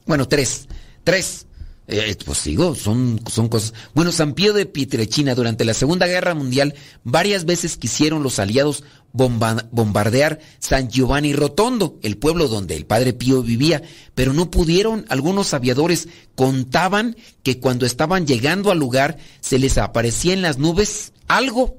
Bueno, 0.06 0.28
tres, 0.28 0.68
tres. 1.04 1.46
Eh, 1.88 2.16
pues 2.26 2.44
digo, 2.44 2.76
son, 2.76 3.20
son 3.30 3.50
cosas. 3.50 3.74
Bueno, 3.94 4.12
San 4.12 4.34
Pío 4.34 4.54
de 4.54 4.66
Pietrechina 4.66 5.36
durante 5.36 5.66
la 5.66 5.74
Segunda 5.74 6.08
Guerra 6.08 6.34
Mundial 6.34 6.76
varias 7.04 7.44
veces 7.44 7.76
quisieron 7.76 8.24
los 8.24 8.40
aliados 8.40 8.84
bombardear 9.14 10.40
San 10.60 10.90
Giovanni 10.90 11.34
Rotondo, 11.34 12.00
el 12.02 12.18
pueblo 12.18 12.48
donde 12.48 12.78
el 12.78 12.86
padre 12.86 13.12
Pío 13.12 13.44
vivía, 13.44 13.82
pero 14.16 14.32
no 14.32 14.50
pudieron. 14.50 15.06
Algunos 15.10 15.54
aviadores 15.54 16.08
contaban 16.36 17.18
que 17.44 17.60
cuando 17.60 17.86
estaban 17.86 18.26
llegando 18.26 18.72
al 18.72 18.80
lugar 18.80 19.18
se 19.42 19.60
les 19.60 19.78
aparecía 19.78 20.34
en 20.34 20.42
las 20.42 20.60
nubes 20.60 21.12
algo 21.28 21.78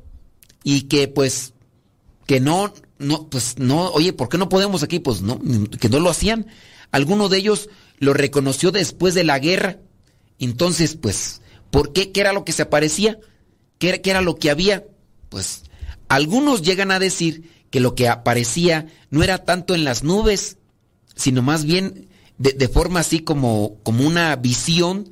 y 0.63 0.83
que 0.83 1.09
pues 1.09 1.55
que 2.27 2.41
no 2.41 2.75
no 2.99 3.29
pues 3.29 3.59
no, 3.59 3.89
oye, 3.93 4.13
¿por 4.13 4.29
qué 4.29 4.37
no 4.37 4.49
podemos 4.49 4.83
aquí? 4.83 4.99
Pues 4.99 5.23
no, 5.23 5.41
que 5.81 5.89
no 5.89 6.01
lo 6.01 6.11
hacían. 6.11 6.47
Alguno 6.91 7.31
de 7.31 7.39
ellos 7.39 7.71
lo 7.99 8.13
reconoció 8.13 8.73
después 8.73 9.15
de 9.15 9.25
la 9.25 9.39
guerra 9.39 9.79
entonces, 10.45 10.97
pues, 10.97 11.41
¿por 11.71 11.93
qué? 11.93 12.13
¿Qué 12.13 12.21
era 12.21 12.33
lo 12.33 12.45
que 12.45 12.53
se 12.53 12.63
aparecía? 12.63 13.19
¿Qué 13.79 14.01
era, 14.05 14.23
lo 14.23 14.37
que 14.37 14.51
había? 14.51 14.85
Pues, 15.29 15.63
algunos 16.09 16.63
llegan 16.63 16.91
a 16.91 16.99
decir 16.99 17.51
que 17.71 17.81
lo 17.81 17.95
que 17.95 18.09
aparecía 18.09 18.87
no 19.11 19.23
era 19.23 19.45
tanto 19.45 19.75
en 19.75 19.85
las 19.85 20.05
nubes, 20.05 20.59
sino 21.17 21.43
más 21.43 21.65
bien 21.65 22.09
de, 22.39 22.69
forma 22.69 23.01
así 23.01 23.21
como, 23.21 23.79
como 23.83 24.07
una 24.07 24.35
visión, 24.37 25.11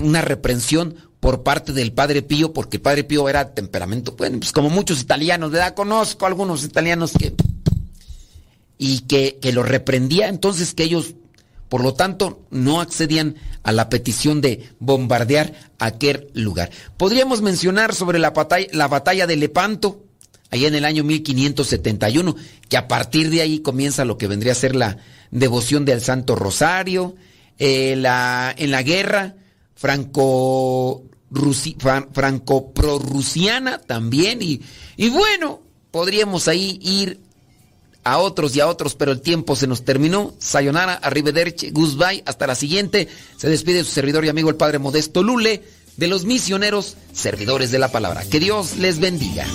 una 0.00 0.22
reprensión 0.22 0.96
por 1.20 1.42
parte 1.42 1.72
del 1.72 1.92
Padre 1.92 2.22
Pío, 2.22 2.52
porque 2.52 2.78
el 2.78 2.82
Padre 2.82 3.04
Pío 3.04 3.28
era 3.28 3.54
temperamento, 3.54 4.14
bueno, 4.16 4.38
pues 4.38 4.52
como 4.52 4.70
muchos 4.70 5.00
italianos, 5.00 5.50
¿verdad? 5.50 5.74
Conozco 5.74 6.26
algunos 6.26 6.64
italianos 6.64 7.12
que... 7.12 7.34
y 8.78 9.00
que, 9.00 9.38
que 9.40 9.52
lo 9.52 9.62
reprendía, 9.62 10.28
entonces 10.28 10.74
que 10.74 10.84
ellos 10.84 11.14
por 11.68 11.82
lo 11.82 11.94
tanto, 11.94 12.46
no 12.50 12.80
accedían 12.80 13.36
a 13.62 13.72
la 13.72 13.88
petición 13.90 14.40
de 14.40 14.70
bombardear 14.78 15.52
aquel 15.78 16.30
lugar. 16.34 16.70
Podríamos 16.96 17.42
mencionar 17.42 17.94
sobre 17.94 18.18
la 18.18 18.30
batalla, 18.30 19.26
de 19.26 19.36
Lepanto, 19.36 20.02
allá 20.50 20.68
en 20.68 20.74
el 20.74 20.84
año 20.84 21.04
1571, 21.04 22.36
que 22.68 22.76
a 22.76 22.88
partir 22.88 23.28
de 23.30 23.42
ahí 23.42 23.60
comienza 23.60 24.06
lo 24.06 24.16
que 24.16 24.28
vendría 24.28 24.52
a 24.52 24.56
ser 24.56 24.74
la 24.74 24.96
devoción 25.30 25.84
del 25.84 26.00
Santo 26.00 26.36
Rosario, 26.36 27.16
eh, 27.58 27.96
la, 27.96 28.54
en 28.56 28.70
la 28.70 28.82
guerra 28.82 29.34
franco, 29.74 31.02
franco 32.12 32.72
prorrusiana 32.72 33.78
también, 33.78 34.40
y, 34.40 34.62
y 34.96 35.10
bueno, 35.10 35.60
podríamos 35.90 36.48
ahí 36.48 36.78
ir 36.80 37.20
a 38.12 38.18
otros 38.18 38.56
y 38.56 38.60
a 38.60 38.66
otros, 38.66 38.94
pero 38.94 39.12
el 39.12 39.20
tiempo 39.20 39.54
se 39.54 39.66
nos 39.66 39.84
terminó. 39.84 40.34
Sayonara, 40.38 40.94
arrivederci, 40.94 41.70
goodbye, 41.70 42.22
hasta 42.24 42.46
la 42.46 42.54
siguiente. 42.54 43.08
Se 43.36 43.48
despide 43.48 43.84
su 43.84 43.90
servidor 43.90 44.24
y 44.24 44.30
amigo 44.30 44.48
el 44.48 44.56
Padre 44.56 44.78
Modesto 44.78 45.22
Lule, 45.22 45.62
de 45.96 46.08
los 46.08 46.24
misioneros 46.24 46.96
servidores 47.12 47.70
de 47.70 47.78
la 47.78 47.88
palabra. 47.88 48.24
Que 48.24 48.40
Dios 48.40 48.76
les 48.76 48.98
bendiga. 48.98 49.46